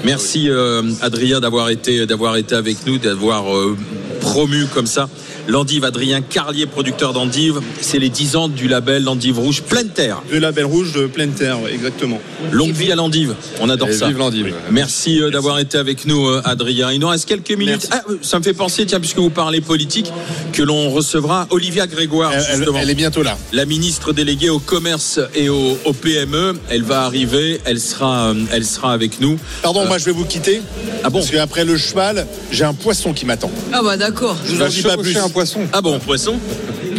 merci 0.06 0.50
euh, 0.50 0.84
Adrien 1.02 1.40
d'avoir 1.40 1.70
été, 1.70 2.06
d'avoir 2.06 2.38
été 2.38 2.54
avec 2.56 2.86
nous, 2.86 3.00
d'avoir 3.00 3.54
euh, 3.54 3.76
promu 4.22 4.66
comme 4.74 4.86
ça 4.88 5.10
l'endive 5.48 5.84
Adrien 5.84 6.22
Carlier, 6.22 6.66
producteur 6.66 7.14
d'endive. 7.14 7.60
C'est 7.82 8.00
les 8.00 8.10
10 8.10 8.36
ans 8.36 8.48
du 8.48 8.68
label 8.68 9.04
l'endive 9.04 9.40
rouge 9.40 9.62
pleine 9.64 9.90
terre. 9.90 10.22
De 10.32 10.38
label 10.38 10.66
rouge 10.66 10.94
de 10.94 11.06
pleine 11.08 11.32
terre, 11.32 11.58
exactement. 11.72 12.20
Longue 12.52 12.72
vie 12.74 12.92
à 12.92 12.96
l'endive. 12.96 13.36
On 13.60 13.70
adore 13.70 13.90
Et 13.90 13.94
ça. 13.94 14.08
vive 14.08 14.18
l'endive. 14.18 14.46
Oui. 14.46 14.54
Merci 14.72 15.22
euh, 15.22 15.30
d'avoir 15.30 15.60
été 15.60 15.78
avec 15.78 16.06
nous, 16.06 16.28
euh, 16.28 16.42
Adrien. 16.46 16.92
Il 16.92 17.00
nous 17.00 17.08
reste 17.08 17.28
quelques 17.28 17.52
minutes. 17.58 17.88
Ah, 17.92 18.02
euh, 18.10 18.18
ça 18.22 18.40
me 18.40 18.44
fait 18.44 18.54
penser, 18.54 18.86
tiens, 18.86 19.00
puisque 19.00 19.18
vous 19.18 19.30
parlez 19.30 19.62
politique, 19.62 20.12
que 20.54 20.62
l'on 20.64 20.90
recevra 20.90 21.48
Olivia 21.50 21.88
Grégoire, 21.88 22.32
Elle, 22.34 22.44
elle- 22.50 22.56
justement. 22.58 22.80
elle 22.82 22.90
est 22.90 22.96
bientôt 22.96 23.24
là. 23.24 23.38
La 23.54 23.66
ministre 23.66 24.14
déléguée 24.14 24.50
au 24.50 24.60
commerce 24.60 25.20
et 25.36 25.50
au, 25.50 25.78
au 25.86 25.94
PME, 25.94 26.54
elle 26.70 26.84
va 26.84 27.02
arriver, 27.04 27.60
elle 27.66 27.80
sera, 27.80 28.34
elle 28.52 28.66
sera 28.66 28.94
avec 28.94 29.20
nous. 29.20 29.38
Pardon, 29.62 29.86
moi 29.86 29.98
je 29.98 30.06
vais 30.06 30.12
vous 30.12 30.26
quitter. 30.26 30.62
Ah 31.04 31.10
bon 31.10 31.20
Parce 31.20 31.32
qu'après 31.32 31.66
le 31.66 31.78
cheval, 31.78 32.28
j'ai 32.52 32.64
un 32.64 32.74
poisson 32.74 33.14
qui 33.14 33.26
m'attend. 33.26 33.52
Ah 33.74 33.82
bah 33.84 33.98
d'accord. 33.98 34.36
Je 34.46 34.56
vous 34.56 34.62
en 34.62 34.68
dis 34.68 34.82
pas 34.82 34.98
plus. 34.98 35.14
Poisson. 35.32 35.62
Ah 35.74 35.82
bon 35.82 36.00
Poisson 36.00 36.36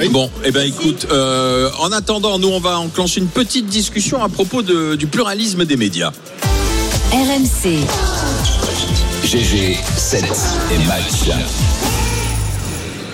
Oui. 0.01 0.09
Bon, 0.09 0.31
eh 0.45 0.51
ben 0.51 0.67
écoute, 0.67 1.07
euh, 1.13 1.69
en 1.81 1.93
attendant, 1.93 2.39
nous 2.39 2.49
on 2.49 2.61
va 2.61 2.79
enclencher 2.79 3.21
une 3.21 3.29
petite 3.29 3.67
discussion 3.67 4.23
à 4.23 4.29
propos 4.29 4.63
de- 4.63 4.95
du 4.97 5.07
pluralisme 5.07 5.65
des 5.65 5.77
médias. 5.77 6.13
RMC, 7.13 7.79
GG 9.25 9.77
7 9.97 10.25
et 10.73 10.87
match. 10.87 11.37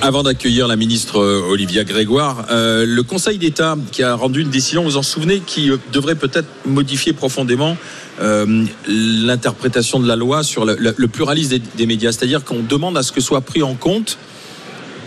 Avant 0.01 0.23
d'accueillir 0.23 0.69
la 0.69 0.77
ministre 0.77 1.19
euh, 1.19 1.43
Olivia 1.51 1.83
Grégoire, 1.83 2.47
euh, 2.53 2.87
le 2.87 3.03
Conseil 3.03 3.37
d'État 3.39 3.77
qui 3.91 4.05
a 4.05 4.15
rendu 4.15 4.43
une 4.43 4.51
décision, 4.51 4.85
vous 4.85 4.97
en 4.97 5.03
souvenez, 5.03 5.41
qui 5.45 5.71
devrait 5.93 6.15
peut-être 6.15 6.47
modifier 6.67 7.13
profondément 7.13 7.77
euh, 8.21 8.65
l'interprétation 8.87 9.99
de 9.99 10.07
la 10.07 10.15
loi 10.15 10.45
sur 10.45 10.65
le, 10.65 10.77
le- 10.79 10.95
le 10.97 11.09
pluralisme 11.09 11.51
des, 11.51 11.59
des 11.77 11.87
médias. 11.87 12.13
C'est-à-dire 12.13 12.45
qu'on 12.45 12.61
demande 12.63 12.97
à 12.97 13.03
ce 13.03 13.11
que 13.11 13.21
soit 13.21 13.41
pris 13.41 13.65
en 13.65 13.75
compte 13.75 14.19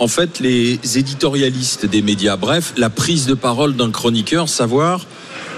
en 0.02 0.08
fait 0.08 0.40
les 0.40 0.80
éditorialistes 0.98 1.86
des 1.86 2.02
médias. 2.02 2.36
Bref, 2.36 2.74
la 2.76 2.90
prise 2.90 3.28
de 3.28 3.36
parole 3.36 3.76
d'un 3.76 3.92
chroniqueur, 3.92 4.50
savoir 4.50 5.06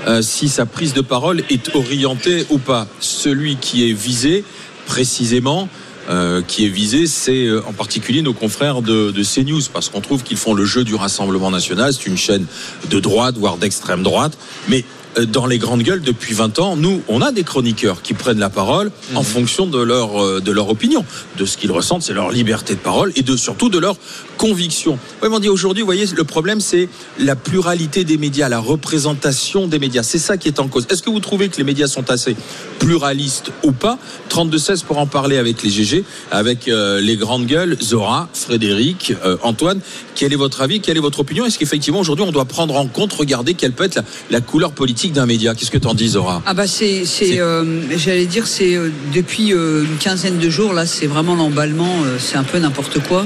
euh, 0.06 0.22
si 0.22 0.50
sa 0.50 0.66
prise 0.66 0.94
de 0.94 1.00
parole 1.00 1.44
est 1.50 1.74
orientée 1.74 2.46
ou 2.50 2.58
pas. 2.58 2.86
Celui 3.00 3.56
qui 3.56 3.90
est 3.90 3.94
visé 3.94 4.44
précisément, 4.86 5.70
euh, 6.10 6.42
qui 6.46 6.66
est 6.66 6.70
visé, 6.70 7.08
c'est 7.08 7.46
euh, 7.46 7.64
en 7.66 7.72
particulier 7.72 8.22
nos 8.22 8.34
confrères 8.34 8.82
de, 8.82 9.12
de 9.12 9.24
CNews, 9.24 9.62
parce 9.72 9.88
qu'on 9.88 10.02
trouve 10.02 10.24
qu'ils 10.24 10.36
font 10.36 10.54
le 10.54 10.66
jeu 10.66 10.84
du 10.84 10.94
Rassemblement 10.94 11.50
national. 11.50 11.94
C'est 11.94 12.08
une 12.08 12.18
chaîne 12.18 12.46
de 12.90 13.00
droite, 13.00 13.38
voire 13.38 13.56
d'extrême 13.56 14.04
droite. 14.04 14.38
Mais 14.68 14.84
dans 15.28 15.46
les 15.46 15.58
grandes 15.58 15.84
gueules, 15.84 16.02
depuis 16.02 16.34
20 16.34 16.60
ans, 16.60 16.76
nous, 16.76 17.02
on 17.08 17.22
a 17.22 17.32
des 17.32 17.44
chroniqueurs 17.44 18.02
qui 18.02 18.14
prennent 18.14 18.40
la 18.40 18.50
parole 18.50 18.92
en 19.16 19.24
fonction 19.24 19.68
de 19.68 19.82
leur, 19.82 20.22
euh, 20.22 20.40
de 20.40 20.52
leur 20.52 20.70
opinion, 20.70 21.06
de 21.38 21.46
ce 21.46 21.58
qu'ils 21.58 21.72
ressentent, 21.72 22.04
c'est 22.04 22.14
leur 22.14 22.32
liberté 22.32 22.74
de 22.74 22.80
parole 22.80 23.12
et 23.16 23.22
de, 23.22 23.36
surtout 23.36 23.70
de 23.70 23.80
leur 23.80 23.96
conviction. 24.38 24.98
Mais 25.22 25.30
on 25.30 25.40
dit 25.40 25.50
aujourd'hui, 25.50 25.82
vous 25.82 25.88
voyez, 25.88 26.06
le 26.16 26.24
problème, 26.24 26.60
c'est 26.60 26.90
la 27.20 27.36
pluralité 27.36 28.04
des 28.04 28.18
médias, 28.18 28.50
la 28.50 28.60
représentation 28.60 29.68
des 29.68 29.80
médias. 29.80 30.04
C'est 30.04 30.20
ça 30.20 30.38
qui 30.38 30.48
est 30.48 30.60
en 30.60 30.68
cause. 30.68 30.88
Est-ce 30.90 31.04
que 31.04 31.10
vous 31.10 31.20
trouvez 31.20 31.50
que 31.50 31.58
les 31.58 31.64
médias 31.64 31.88
sont 31.88 32.10
assez 32.10 32.36
pluralistes 32.84 33.52
ou 33.64 33.72
pas 33.72 33.98
32-16 34.30 34.84
pour 34.84 34.98
en 34.98 35.08
parler 35.08 35.38
avec 35.38 35.64
les 35.64 35.70
GG, 35.70 36.04
avec 36.32 36.68
euh, 36.68 37.00
les 37.00 37.16
grandes 37.16 37.46
gueules, 37.46 37.78
Zora, 37.82 38.28
Frédéric, 38.34 39.14
euh, 39.26 39.38
Antoine. 39.42 39.80
Quel 40.16 40.34
est 40.34 40.38
votre 40.38 40.62
avis? 40.62 40.82
Quelle 40.82 40.98
est 40.98 41.02
votre 41.02 41.22
opinion? 41.22 41.46
Est-ce 41.46 41.58
qu'effectivement, 41.58 42.00
aujourd'hui, 42.00 42.26
on 42.28 42.32
doit 42.32 42.46
prendre 42.46 42.76
en 42.76 42.88
compte, 42.88 43.14
regarder 43.14 43.54
quelle 43.54 43.72
peut 43.72 43.86
être 43.86 43.96
la, 43.96 44.04
la 44.32 44.42
couleur 44.42 44.72
politique 44.72 45.14
d'un 45.14 45.26
média? 45.26 45.56
Qu'est-ce 45.56 45.72
que 45.72 45.78
t'en 45.78 45.94
dis, 45.94 46.10
Zora? 46.10 46.42
Ah 46.46 46.54
bah 46.54 46.68
c'est, 46.68 47.06
euh, 47.40 47.82
j'allais 47.96 48.26
dire, 48.26 48.48
c'est 48.48 48.78
depuis 49.14 49.52
une 49.52 49.98
quinzaine 50.00 50.40
de 50.40 50.50
jours 50.50 50.74
là, 50.74 50.86
c'est 50.86 51.08
vraiment 51.08 51.36
l'emballement, 51.36 52.04
c'est 52.20 52.38
un 52.38 52.44
peu 52.44 52.60
n'importe 52.60 53.00
quoi. 53.08 53.26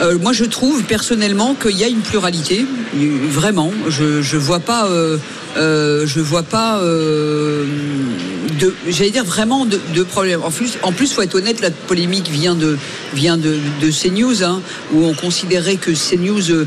Euh, 0.00 0.18
moi, 0.18 0.32
je 0.32 0.44
trouve 0.44 0.82
personnellement 0.84 1.54
qu'il 1.54 1.76
y 1.76 1.84
a 1.84 1.88
une 1.88 2.00
pluralité, 2.00 2.64
vraiment. 3.28 3.70
Je 3.88 4.22
je 4.22 4.36
vois 4.36 4.60
pas, 4.60 4.86
euh, 4.86 5.18
euh, 5.56 6.06
je 6.06 6.20
vois 6.20 6.42
pas 6.42 6.80
de, 8.60 8.74
j'allais 8.88 9.10
dire 9.10 9.24
vraiment 9.24 9.64
de, 9.66 9.78
de 9.94 10.02
problème. 10.02 10.42
En 10.42 10.50
plus, 10.50 10.72
en 10.82 10.92
plus, 10.92 11.12
faut 11.12 11.22
être 11.22 11.34
honnête, 11.34 11.60
la 11.60 11.70
polémique 11.70 12.28
vient 12.28 12.54
de 12.54 12.76
vient 13.14 13.36
de, 13.36 13.56
de 13.80 13.90
CNews, 13.90 14.42
hein, 14.42 14.60
où 14.92 15.04
on 15.04 15.14
considérait 15.14 15.76
que 15.76 15.90
CNews 15.90 16.50
euh, 16.50 16.64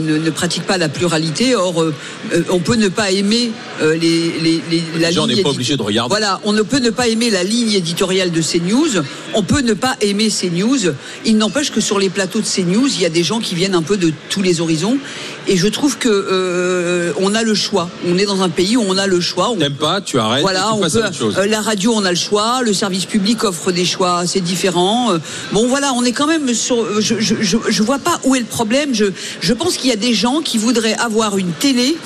ne, 0.00 0.18
ne 0.18 0.30
pratique 0.30 0.62
pas 0.64 0.78
la 0.78 0.88
pluralité. 0.88 1.54
Or, 1.56 1.82
euh, 1.82 1.94
euh, 2.32 2.42
on 2.50 2.60
peut 2.60 2.76
ne 2.76 2.88
pas 2.88 3.10
aimer 3.10 3.50
euh, 3.82 3.94
les, 3.96 4.32
les, 4.40 4.62
les- 4.70 4.82
la 5.00 5.08
on 5.20 5.26
n'est 5.26 5.42
pas 5.42 5.50
obligé 5.50 5.76
de 5.76 5.82
regarder. 5.82 6.08
Voilà, 6.10 6.40
on 6.44 6.52
ne 6.52 6.62
peut 6.62 6.78
ne 6.78 6.90
pas 6.90 7.08
aimer 7.08 7.30
la 7.30 7.42
ligne 7.44 7.72
éditoriale 7.72 8.30
de 8.30 8.40
CNews. 8.42 9.02
On 9.34 9.42
peut 9.42 9.60
ne 9.62 9.74
pas 9.74 9.96
aimer 10.00 10.28
CNews. 10.30 10.92
Il 11.24 11.36
n'empêche 11.36 11.70
que 11.72 11.80
sur 11.80 11.98
les 11.98 12.08
plateaux 12.10 12.40
de 12.40 12.46
CNews, 12.46 12.86
il 12.88 13.00
y 13.00 13.06
a 13.06 13.10
des 13.10 13.22
gens 13.24 13.40
qui 13.40 13.54
viennent 13.54 13.74
un 13.74 13.82
peu 13.82 13.96
de 13.96 14.12
tous 14.28 14.42
les 14.42 14.60
horizons. 14.60 14.98
Et 15.46 15.56
je 15.56 15.66
trouve 15.66 15.98
que 15.98 16.08
euh, 16.08 17.12
on 17.20 17.34
a 17.34 17.42
le 17.42 17.54
choix. 17.54 17.88
On 18.06 18.18
est 18.18 18.26
dans 18.26 18.42
un 18.42 18.48
pays 18.48 18.76
où 18.76 18.84
on 18.86 18.96
a 18.98 19.06
le 19.06 19.20
choix. 19.20 19.50
On- 19.50 19.56
T'aimes 19.56 19.72
pas, 19.74 20.00
tu 20.00 20.18
arrêtes, 20.18 20.42
voilà, 20.42 20.60
tu 20.70 20.74
on 20.74 20.80
peut, 20.80 21.02
euh, 21.36 21.46
la 21.46 21.60
radio, 21.60 21.92
on 21.94 22.04
a 22.04 22.10
le 22.10 22.16
choix. 22.16 22.62
Le 22.62 22.72
service 22.72 23.04
public 23.06 23.44
offre 23.44 23.72
des 23.72 23.84
choix 23.84 24.18
assez 24.20 24.40
différents. 24.40 25.12
Euh, 25.12 25.18
bon, 25.52 25.66
voilà, 25.68 25.92
on 25.94 26.04
est 26.04 26.12
quand 26.12 26.26
même 26.26 26.54
sur. 26.54 27.00
Je, 27.00 27.16
je, 27.20 27.82
vois 27.82 27.98
pas 27.98 28.20
où 28.24 28.34
est 28.34 28.40
le 28.40 28.44
problème. 28.46 28.94
Je, 28.94 29.06
je 29.40 29.52
pense 29.52 29.76
qu'il 29.76 29.90
y 29.90 29.92
a 29.92 29.96
des 29.96 30.14
gens 30.14 30.40
qui 30.40 30.58
voudraient 30.58 30.96
avoir 30.96 31.38
une 31.38 31.52
télé 31.52 31.96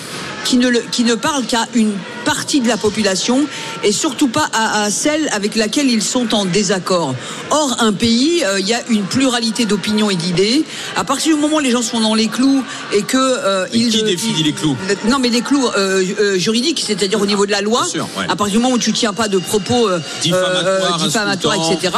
qui 0.45 0.57
ne, 0.57 0.69
le- 0.69 0.83
qui 0.91 1.05
ne 1.05 1.15
parle 1.15 1.45
qu'à 1.45 1.67
une 1.75 1.93
partie 2.25 2.61
de 2.61 2.69
la 2.69 2.77
population 2.77 3.47
et 3.85 3.93
surtout 3.93 4.29
pas 4.29 4.49
à, 4.53 4.83
à 4.85 4.91
celle 4.91 5.29
avec 5.33 5.57
laquelle 5.57 5.89
ils 5.91 6.03
sont 6.03 6.35
en 6.35 6.45
désaccord. 6.45 7.15
Or, 7.51 7.77
un 7.81 7.93
pays, 7.93 8.43
euh, 8.45 8.61
il 8.61 8.67
y 8.67 8.75
a 8.75 8.81
une 8.89 9.03
pluralité 9.05 9.65
d'opinions 9.67 10.11
et 10.11 10.15
d'idées. 10.17 10.65
À 10.97 11.05
partir 11.05 11.35
du 11.35 11.41
moment 11.41 11.57
où 11.57 11.61
les 11.61 11.71
gens 11.71 11.83
sont 11.83 12.01
dans 12.01 12.15
les 12.15 12.29
clous 12.29 12.63
et 12.93 13.03
que 13.03 13.17
euh, 13.19 13.67
ils 13.73 13.91
qui 13.91 14.03
définit 14.03 14.43
les 14.43 14.53
clous? 14.53 14.77
Non, 15.09 15.19
mais 15.19 15.29
les 15.29 15.41
clous 15.43 15.67
euh, 15.77 16.05
euh, 16.21 16.39
juridiques, 16.39 16.83
c'est-à-dire 16.87 17.21
au 17.21 17.27
niveau 17.27 17.47
de 17.47 17.51
la 17.51 17.61
loi. 17.61 17.83
Bien 17.83 17.91
sûr, 17.91 18.09
ouais. 18.17 18.25
À 18.29 18.37
partir 18.37 18.59
du 18.59 18.63
moment 18.63 18.75
où 18.75 18.79
tu 18.79 18.93
tiens 18.93 19.13
pas 19.13 19.29
de 19.29 19.39
propos 19.39 19.89
Diffamatoires, 20.23 21.73
etc. 21.73 21.95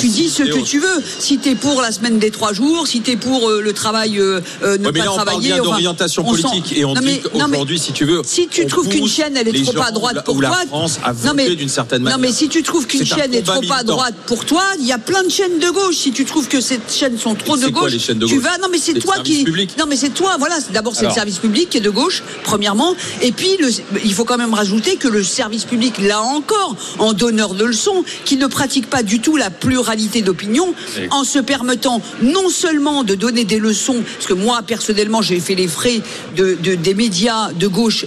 Tu 0.00 0.08
dis 0.08 0.28
ce 0.28 0.42
que 0.42 0.60
tu 0.60 0.78
veux. 0.80 1.02
Si 1.18 1.38
tu 1.38 1.50
es 1.50 1.54
pour 1.54 1.80
la 1.82 1.92
semaine 1.92 2.18
des 2.18 2.30
trois 2.30 2.52
jours, 2.52 2.86
si 2.86 3.00
tu 3.00 3.12
es 3.12 3.16
pour 3.16 3.50
le 3.50 3.72
travail, 3.72 4.12
ne 4.18 4.40
Ouais, 4.78 4.78
mais 4.78 4.92
pas 4.92 5.04
là, 5.04 5.12
on 5.12 5.16
parle 5.16 5.26
travailler. 5.28 5.52
bien 5.52 5.60
enfin, 5.60 5.70
d'orientation 5.70 6.22
on 6.26 6.30
politique 6.30 6.76
et 6.76 6.84
on 6.84 6.94
Non, 6.94 7.00
dit 7.00 7.20
qu'aujourd'hui, 7.20 7.78
si 7.78 7.92
tu 7.92 8.04
veux, 8.04 8.22
si 8.24 8.48
tu 8.48 8.66
trouves 8.66 8.88
qu'une 8.88 9.08
chaîne 9.08 9.36
elle 9.36 9.48
est 9.48 9.52
trop 9.72 9.82
à 9.88 9.90
droite 9.92 10.14
pour 10.24 10.34
toi, 10.48 10.58
non 11.28 11.34
mais 11.34 11.44
d'une 11.56 11.68
certaine 11.68 11.98
non 12.02 12.10
manière. 12.10 12.18
mais 12.18 12.32
si 12.32 12.48
tu 12.48 12.62
trouves 12.62 12.86
qu'une 12.86 13.00
chaîne 13.04 13.34
est 13.34 13.42
trop 13.42 13.60
à 13.72 13.82
droite 13.84 14.14
pour 14.26 14.44
toi, 14.44 14.62
il 14.80 14.86
y 14.86 14.92
a 14.92 14.98
plein 14.98 15.22
de 15.22 15.28
chaînes 15.30 15.58
de 15.58 15.70
gauche. 15.70 15.96
Si 15.96 16.12
tu 16.12 16.24
trouves 16.24 16.48
que 16.48 16.60
ces 16.60 16.78
chaînes 16.88 17.18
sont 17.18 17.34
trop 17.34 17.56
de 17.56 17.62
gauche, 17.70 17.92
tu 18.28 18.38
vas. 18.38 18.58
Non 18.58 18.68
mais 18.70 18.78
c'est 18.78 18.94
toi 19.00 19.14
qui. 19.24 19.44
Non 19.78 19.86
mais 19.88 19.96
c'est 19.96 20.10
toi. 20.10 20.36
Voilà. 20.38 20.56
D'abord 20.72 20.94
c'est 20.94 21.04
le 21.06 21.14
service 21.14 21.38
public 21.38 21.70
qui 21.70 21.78
est 21.78 21.80
de 21.82 21.90
gauche, 21.90 22.22
premièrement. 22.44 22.94
Et 23.22 23.32
puis 23.32 23.56
le- 23.60 23.70
il 24.04 24.14
faut 24.14 24.24
quand 24.24 24.38
même 24.38 24.54
rajouter 24.54 24.96
que 24.96 25.08
le 25.08 25.22
service 25.22 25.64
public, 25.64 25.98
là 25.98 26.20
encore, 26.22 26.76
en 26.98 27.12
donneur 27.12 27.54
de 27.54 27.64
leçons, 27.64 28.04
qui 28.24 28.36
ne 28.36 28.46
pratique 28.46 28.88
pas 28.90 29.02
du 29.02 29.20
tout 29.20 29.36
la 29.36 29.50
pluralité 29.50 30.22
d'opinion, 30.22 30.74
en 31.10 31.24
se 31.24 31.38
permettant 31.38 32.00
non 32.22 32.48
seulement 32.48 33.04
de 33.04 33.14
donner 33.14 33.44
des 33.44 33.58
leçons, 33.58 34.02
parce 34.14 34.26
que 34.26 34.34
moi 34.34 34.62
personnellement 34.66 35.22
j'ai 35.22 35.40
fait 35.40 35.54
les 35.54 35.68
frais 35.68 36.00
de, 36.36 36.56
de- 36.62 36.74
des 36.74 36.94
médias 36.94 37.52
de 37.52 37.66
gauche 37.66 38.04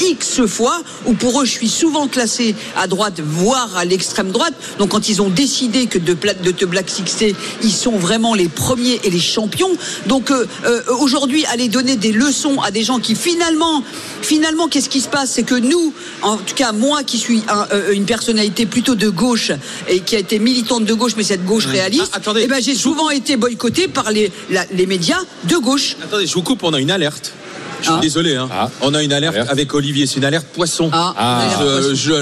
X 0.00 0.44
fois, 0.46 0.82
où 1.06 1.14
pour 1.14 1.40
eux 1.40 1.44
je 1.44 1.50
suis 1.52 1.68
souvent 1.68 2.08
classé 2.08 2.54
à 2.76 2.86
droite, 2.86 3.20
voire 3.20 3.76
à 3.76 3.84
l'extrême 3.84 4.30
droite. 4.30 4.54
Donc 4.78 4.90
quand 4.90 5.08
ils 5.08 5.22
ont 5.22 5.28
décidé 5.30 5.86
que 5.86 5.98
de, 5.98 6.14
te 6.14 6.64
blacklister, 6.64 7.34
ils 7.62 7.72
sont 7.72 7.96
vraiment 7.98 8.34
les 8.34 8.48
premiers 8.48 9.00
et 9.04 9.10
les 9.10 9.20
champions. 9.20 9.70
Donc 10.06 10.30
euh, 10.30 10.46
euh, 10.64 10.82
aujourd'hui, 11.00 11.44
aller 11.46 11.68
donner 11.68 11.96
des 11.96 12.12
leçons 12.12 12.60
à 12.60 12.70
des 12.70 12.82
gens 12.84 12.98
qui 12.98 13.14
finalement, 13.14 13.82
finalement, 14.22 14.68
qu'est-ce 14.68 14.88
qui 14.88 15.00
se 15.00 15.08
passe? 15.08 15.32
C'est 15.32 15.42
que 15.42 15.54
nous, 15.54 15.92
en 16.22 16.36
tout 16.36 16.54
cas 16.54 16.72
moi 16.72 17.02
qui 17.02 17.18
suis 17.18 17.42
un- 17.48 17.66
euh, 17.72 17.92
une 17.92 18.04
personnalité 18.04 18.66
plutôt 18.66 18.94
de 18.94 19.08
gauche 19.08 19.52
et 19.88 20.00
qui 20.00 20.16
a 20.16 20.18
été 20.18 20.38
militante 20.38 20.84
de 20.84 20.94
gauche, 20.94 21.12
mais 21.16 21.22
cette 21.24 21.44
gauche 21.44 21.66
réaliste, 21.66 22.10
Ah, 22.12 22.16
attendez. 22.18 22.42
eh 22.44 22.48
ben, 22.48 22.62
j'ai 22.62 22.74
souvent 22.74 23.10
été 23.10 23.36
boycotté 23.36 23.88
par 23.88 24.10
les, 24.10 24.30
la- 24.50 24.64
les 24.72 24.86
médias 24.86 25.20
de 25.44 25.56
gauche. 25.56 25.96
Attendez, 26.02 26.26
je 26.26 26.34
vous 26.34 26.42
coupe, 26.42 26.62
on 26.62 26.72
a 26.72 26.80
une 26.80 26.90
alerte. 26.90 27.32
Je 27.80 27.84
suis 27.86 27.94
Ah. 27.96 28.00
désolé, 28.00 28.36
hein. 28.36 28.48
Ah. 28.52 28.68
on 28.80 28.94
a 28.94 29.02
une 29.02 29.12
alerte 29.12 29.34
Alerte. 29.34 29.50
avec 29.50 29.74
Olivier, 29.74 30.06
c'est 30.06 30.16
une 30.16 30.24
alerte 30.24 30.46
poisson. 30.46 30.90
Ah, 30.92 31.14
Ah. 31.16 31.48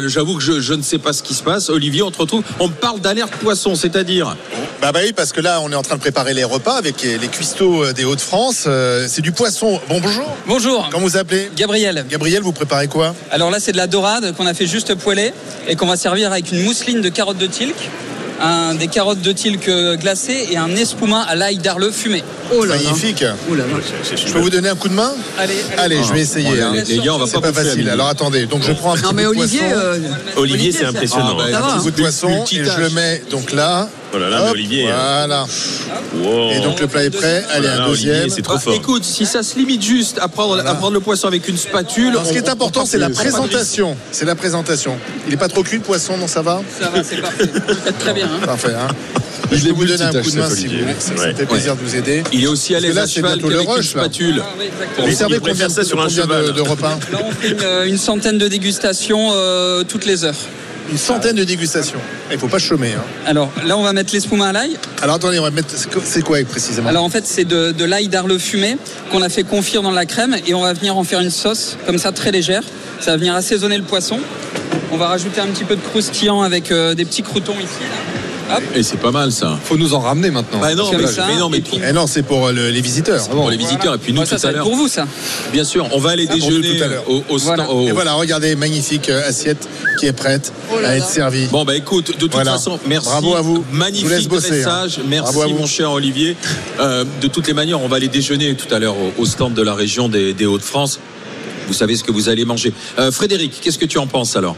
J'avoue 0.06 0.36
que 0.36 0.42
je, 0.42 0.60
je 0.60 0.74
ne 0.74 0.82
sais 0.82 0.98
pas 0.98 1.12
ce 1.12 1.22
qui 1.22 1.34
se 1.34 1.42
passe. 1.42 1.70
Olivier, 1.70 2.02
on 2.02 2.10
te 2.10 2.18
retrouve. 2.18 2.42
On 2.60 2.68
me 2.68 2.72
parle 2.72 3.00
d'alerte 3.00 3.32
poisson, 3.36 3.74
c'est-à-dire 3.74 4.36
Bah, 4.80 4.92
bah 4.92 5.00
oui, 5.02 5.12
parce 5.12 5.32
que 5.32 5.40
là, 5.40 5.60
on 5.62 5.70
est 5.70 5.74
en 5.76 5.82
train 5.82 5.94
de 5.96 6.00
préparer 6.00 6.34
les 6.34 6.44
repas 6.44 6.74
avec 6.76 7.02
les 7.02 7.18
les 7.18 7.28
cuistots 7.28 7.84
euh, 7.84 7.92
des 7.92 8.04
Hauts-de-France. 8.04 8.64
Euh, 8.66 9.06
c'est 9.08 9.22
du 9.22 9.32
poisson. 9.32 9.80
Bon, 9.88 10.00
bonjour. 10.00 10.36
Bonjour, 10.46 10.88
Comment 10.90 11.06
vous 11.06 11.16
appelez 11.16 11.50
Gabriel. 11.56 12.04
Gabriel, 12.10 12.42
vous 12.42 12.52
préparez 12.52 12.88
quoi? 12.88 13.14
Alors 13.30 13.50
là, 13.50 13.60
c'est 13.60 13.72
de 13.72 13.76
la 13.76 13.86
dorade 13.86 14.34
qu'on 14.36 14.46
a 14.46 14.54
fait 14.54 14.66
juste 14.66 14.94
poêler 14.96 15.32
et 15.68 15.76
qu'on 15.76 15.86
va 15.86 15.96
servir 15.96 16.30
avec 16.32 16.50
une 16.52 16.62
mousseline 16.64 17.00
de 17.00 17.08
carottes 17.08 17.38
de 17.38 17.46
tilk, 17.46 17.74
un, 18.44 18.74
des 18.74 18.88
carottes 18.88 19.20
de 19.20 19.32
tilk 19.32 19.68
euh, 19.68 19.96
glacées 19.96 20.48
et 20.50 20.56
un 20.56 20.70
espuma 20.76 21.22
à 21.22 21.34
l'ail 21.34 21.58
d'arle 21.58 21.90
fumé. 21.92 22.22
Oh 22.52 22.64
là 22.64 22.74
là. 22.76 22.82
Magnifique. 22.82 23.24
Oh 23.50 23.54
là 23.54 23.64
là. 23.64 23.74
Je 24.26 24.32
peux 24.32 24.38
vous 24.40 24.50
donner 24.50 24.68
un 24.68 24.76
coup 24.76 24.88
de 24.88 24.94
main? 24.94 25.12
Allez, 25.38 25.54
Allez, 25.78 26.02
je 26.04 26.12
vais 26.12 26.20
essayer. 26.20 26.48
Oh, 26.52 26.62
hein. 26.62 26.72
les, 26.74 26.96
les 26.96 26.98
gars, 27.02 27.14
on 27.14 27.18
va 27.18 27.26
C'est 27.26 27.40
pas 27.40 27.52
facile. 27.52 27.88
Alors 27.88 28.08
attendez, 28.08 28.46
donc 28.46 28.62
je 28.62 28.72
prends 28.72 28.92
un 28.92 28.96
petit 28.96 29.04
Non 29.04 29.12
mais 29.12 29.24
bout 29.24 29.34
de 29.34 29.38
Olivier, 29.40 29.60
poisson. 29.60 29.76
euh, 29.76 29.98
Olivier, 30.36 30.72
c'est 30.72 30.84
impressionnant. 30.84 31.36
Ah, 31.40 31.50
bah, 31.50 31.58
un 31.58 31.76
petit 31.76 31.84
bout 31.84 31.90
de 31.90 31.96
poisson 32.02 32.44
et 32.52 32.64
je 32.64 32.80
le 32.80 32.90
mets 32.90 33.22
donc 33.30 33.52
là. 33.52 33.88
Oh 34.14 34.18
là 34.18 34.28
là, 34.28 34.36
mais 34.42 34.46
Hop, 34.48 34.52
Olivier, 34.52 34.90
hein. 34.90 34.94
Voilà. 35.26 35.46
Wow. 36.22 36.50
Et 36.52 36.60
donc 36.60 36.80
le 36.80 36.86
plat 36.86 37.04
est 37.04 37.10
prêt. 37.10 37.44
Allez, 37.52 37.66
Oh 37.72 37.76
là 37.78 37.84
un 37.84 37.88
deuxième. 37.88 38.28
c'est 38.30 38.42
trop 38.42 38.54
Bah, 38.54 38.60
fort. 38.60 38.74
écoute, 38.74 39.04
si 39.04 39.26
ça 39.26 39.42
se 39.42 39.56
limite 39.56 39.82
juste 39.82 40.18
à 40.20 40.28
prendre, 40.28 40.58
à 40.64 40.74
prendre 40.74 40.92
le 40.94 41.00
poisson 41.00 41.26
avec 41.28 41.48
une 41.48 41.56
spatule. 41.56 42.08
Alors, 42.10 42.24
ce 42.26 42.32
qui 42.32 42.38
est 42.38 42.48
important, 42.48 42.86
c'est 42.86 42.98
la 42.98 43.10
présentation. 43.10 43.96
C'est 44.12 44.24
la 44.24 44.34
présentation. 44.34 44.96
Il 45.26 45.30
n'est 45.30 45.36
pas 45.36 45.48
trop 45.48 45.62
cuit 45.62 45.78
le 45.78 45.82
poisson, 45.82 46.16
non 46.16 46.28
ça 46.28 46.42
va 46.42 46.62
ça 46.80 46.88
va, 46.90 47.02
c'est 47.02 47.16
parfait. 47.20 47.44
Vous 47.52 47.74
faites 47.74 47.98
très 47.98 48.12
bien. 48.14 48.26
hein. 48.26 48.46
Parfait. 48.46 48.74
Hein 48.74 48.88
je 49.52 49.62
peux 49.64 49.70
vous 49.72 49.84
donner 49.84 50.02
un 50.02 50.10
coup 50.12 50.30
de 50.30 50.36
main 50.38 50.48
si 50.50 50.66
vous 50.66 50.72
voulez. 50.78 51.34
Fait 51.36 51.46
plaisir 51.46 51.76
de 51.76 51.80
vous 51.82 51.96
aider. 51.96 52.22
Il 52.32 52.44
est 52.44 52.46
aussi 52.46 52.74
à 52.74 52.80
l'aise 52.80 52.96
à 52.98 53.06
cheval 53.06 53.40
qu'avec 53.40 53.68
une 53.76 53.82
spatule. 53.82 54.42
Ah. 54.44 54.54
Vous 54.98 55.06
Mais 55.06 55.14
servez 55.14 55.38
combien, 55.38 55.68
ça 55.68 55.84
sur 55.84 56.00
un 56.00 56.06
combien 56.06 56.22
cheval. 56.22 56.46
de, 56.46 56.50
de 56.52 56.60
repas 56.60 56.98
Là, 57.12 57.18
on 57.24 57.30
fait 57.30 57.50
une, 57.84 57.92
une 57.92 57.98
centaine 57.98 58.38
de 58.38 58.48
dégustations 58.48 59.30
euh, 59.32 59.84
toutes 59.84 60.06
les 60.06 60.24
heures. 60.24 60.34
Une 60.90 60.98
centaine 60.98 61.36
de 61.36 61.44
dégustations. 61.44 61.98
Il 62.30 62.34
ne 62.34 62.38
faut 62.40 62.48
pas 62.48 62.58
chômer. 62.58 62.92
hein. 62.92 63.02
Alors 63.26 63.50
là, 63.64 63.76
on 63.78 63.82
va 63.82 63.92
mettre 63.92 64.12
l'espuma 64.12 64.48
à 64.48 64.52
l'ail. 64.52 64.76
Alors 65.02 65.16
attendez, 65.16 65.38
on 65.38 65.42
va 65.42 65.50
mettre. 65.50 65.68
c'est 65.76 65.90
quoi- 65.90 66.02
C'est 66.04 66.22
quoi 66.22 66.38
précisément? 66.44 66.88
Alors 66.88 67.04
en 67.04 67.08
fait, 67.10 67.24
c'est 67.26 67.44
de, 67.44 67.72
de 67.72 67.84
l'ail 67.84 68.08
d'arle 68.08 68.38
fumé 68.38 68.76
qu'on 69.10 69.22
a 69.22 69.28
fait 69.28 69.44
confire 69.44 69.82
dans 69.82 69.90
la 69.90 70.04
crème 70.06 70.36
et 70.46 70.52
on 70.54 70.60
va 70.60 70.72
venir 70.74 70.96
en 70.96 71.04
faire 71.04 71.20
une 71.20 71.30
sauce 71.30 71.76
comme 71.86 71.98
ça 71.98 72.12
très 72.12 72.30
légère. 72.30 72.62
Ça 73.00 73.12
va 73.12 73.16
venir 73.16 73.34
assaisonner 73.34 73.78
le 73.78 73.84
poisson. 73.84 74.18
On 74.92 74.96
va 74.96 75.08
rajouter 75.08 75.40
un 75.40 75.46
petit 75.46 75.64
peu 75.64 75.74
de 75.76 75.80
croustillant 75.80 76.42
avec 76.42 76.70
euh, 76.70 76.94
des 76.94 77.04
petits 77.04 77.22
croutons 77.22 77.54
ici. 77.54 77.82
là. 77.82 78.13
Hop. 78.56 78.62
Et 78.74 78.82
c'est 78.82 78.96
pas 78.98 79.10
mal 79.10 79.32
ça. 79.32 79.58
Faut 79.64 79.76
nous 79.76 79.94
en 79.94 80.00
ramener 80.00 80.30
maintenant. 80.30 80.60
Bah 80.60 80.74
non, 80.74 80.90
Comme 80.90 81.00
mais, 81.02 81.06
ça, 81.06 81.26
mais 81.28 81.36
non, 81.38 81.48
mais 81.48 81.58
et 81.58 81.60
puis- 81.62 81.80
Eh 81.88 81.92
non, 81.92 82.06
c'est 82.06 82.22
pour 82.22 82.46
euh, 82.48 82.52
le- 82.52 82.70
les 82.70 82.80
visiteurs. 82.80 83.26
pour 83.28 83.50
les 83.50 83.56
visiteurs 83.56 83.94
et 83.94 83.98
puis 83.98 84.12
nous 84.12 84.20
Ouais, 84.20 84.26
ça, 84.26 84.36
tout 84.36 84.42
ça 84.42 84.48
à 84.48 84.50
va 84.52 84.58
être 84.58 84.64
l'heure. 84.64 84.66
pour 84.68 84.76
vous 84.76 84.88
ça. 84.88 85.06
Bien 85.52 85.64
sûr, 85.64 85.88
on 85.92 85.98
va 85.98 86.10
aller 86.10 86.26
déjeuner 86.26 86.76
tout 86.78 86.84
à 86.84 86.86
l'heure. 86.88 87.04
au, 87.08 87.22
au 87.28 87.38
stand- 87.38 87.56
Voilà. 87.56 87.70
au- 87.70 87.88
Et 87.88 87.92
voilà, 87.92 88.14
regardez, 88.14 88.56
magnifique 88.56 89.08
euh, 89.08 89.28
assiette 89.28 89.68
qui 89.98 90.06
est 90.06 90.12
prête 90.12 90.52
Oh 90.72 90.78
là 90.80 90.88
à 90.88 90.90
là. 90.92 90.96
être 90.98 91.08
servie. 91.08 91.46
Bon 91.50 91.64
bah 91.64 91.76
écoute, 91.76 92.08
de 92.08 92.12
toute 92.16 92.32
Voilà. 92.32 92.52
façon, 92.52 92.78
merci. 92.86 93.08
Bravo 93.08 93.34
à 93.34 93.40
vous. 93.40 93.64
Magnifique 93.72 94.10
hein. 94.12 94.28
dressage. 94.28 95.00
Merci 95.06 95.36
mon 95.58 95.66
cher 95.66 95.90
Olivier. 95.92 96.36
Euh, 96.80 97.04
de 97.20 97.28
toutes 97.28 97.46
les 97.46 97.54
manières, 97.54 97.80
on 97.82 97.88
va 97.88 97.96
aller 97.96 98.08
déjeuner 98.08 98.54
tout 98.54 98.72
à 98.74 98.78
l'heure 98.78 98.96
au, 98.96 99.22
au 99.22 99.26
stand 99.26 99.54
de 99.54 99.62
la 99.62 99.74
région 99.74 100.08
des, 100.08 100.32
des 100.32 100.46
Hauts-de-France. 100.46 100.98
Vous 101.66 101.72
savez 101.74 101.96
ce 101.96 102.04
que 102.04 102.12
vous 102.12 102.28
allez 102.28 102.44
manger. 102.44 102.72
Euh, 102.98 103.10
Frédéric, 103.10 103.58
qu'est-ce 103.62 103.78
que 103.78 103.86
tu 103.86 103.98
en 103.98 104.06
penses 104.06 104.36
alors? 104.36 104.56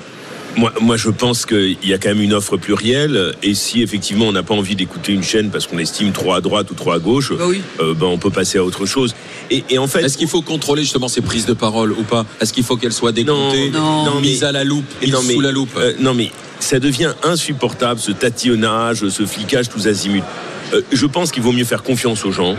Moi, 0.56 0.72
moi, 0.80 0.96
je 0.96 1.10
pense 1.10 1.44
qu'il 1.44 1.76
y 1.84 1.92
a 1.92 1.98
quand 1.98 2.08
même 2.08 2.22
une 2.22 2.32
offre 2.32 2.56
plurielle. 2.56 3.34
Et 3.42 3.54
si 3.54 3.82
effectivement 3.82 4.24
on 4.26 4.32
n'a 4.32 4.42
pas 4.42 4.54
envie 4.54 4.74
d'écouter 4.74 5.12
une 5.12 5.22
chaîne 5.22 5.50
parce 5.50 5.66
qu'on 5.66 5.78
estime 5.78 6.12
trop 6.12 6.32
à 6.32 6.40
droite 6.40 6.70
ou 6.70 6.74
trop 6.74 6.92
à 6.92 6.98
gauche, 6.98 7.32
Bah 7.36 7.44
oui. 7.46 7.60
euh, 7.80 7.92
ben, 7.94 8.06
on 8.06 8.16
peut 8.18 8.30
passer 8.30 8.56
à 8.58 8.64
autre 8.64 8.86
chose. 8.86 9.14
Et, 9.50 9.64
et 9.68 9.78
en 9.78 9.86
fait, 9.86 10.02
Est-ce 10.02 10.16
qu'il 10.16 10.28
faut 10.28 10.40
contrôler 10.42 10.82
justement 10.82 11.08
ces 11.08 11.20
prises 11.20 11.44
de 11.46 11.52
parole 11.52 11.92
ou 11.92 12.02
pas? 12.04 12.24
Est-ce 12.40 12.52
qu'il 12.54 12.64
faut 12.64 12.76
qu'elles 12.76 12.92
soient 12.94 13.12
décomptées, 13.12 13.70
Non. 13.70 14.04
Non, 14.06 14.14
mais- 14.16 14.22
mises 14.28 14.44
à 14.44 14.52
la 14.52 14.64
loupe, 14.64 14.86
Et 15.02 15.06
mises 15.06 15.14
non, 15.14 15.20
mais, 15.26 15.34
sous 15.34 15.40
la 15.42 15.52
loupe? 15.52 15.76
euh, 15.76 15.92
non 16.00 16.14
mais 16.14 16.30
ça 16.58 16.78
devient 16.80 17.12
insupportable 17.22 18.00
ce 18.00 18.12
tatillonnage, 18.12 19.06
ce 19.08 19.26
flicage 19.26 19.68
tous 19.68 19.86
azimuts. 19.86 20.22
Euh, 20.72 20.80
je 20.90 21.04
pense 21.06 21.30
qu'il 21.32 21.42
vaut 21.42 21.52
mieux 21.52 21.64
faire 21.66 21.82
confiance 21.82 22.24
aux 22.24 22.32
gens, 22.32 22.56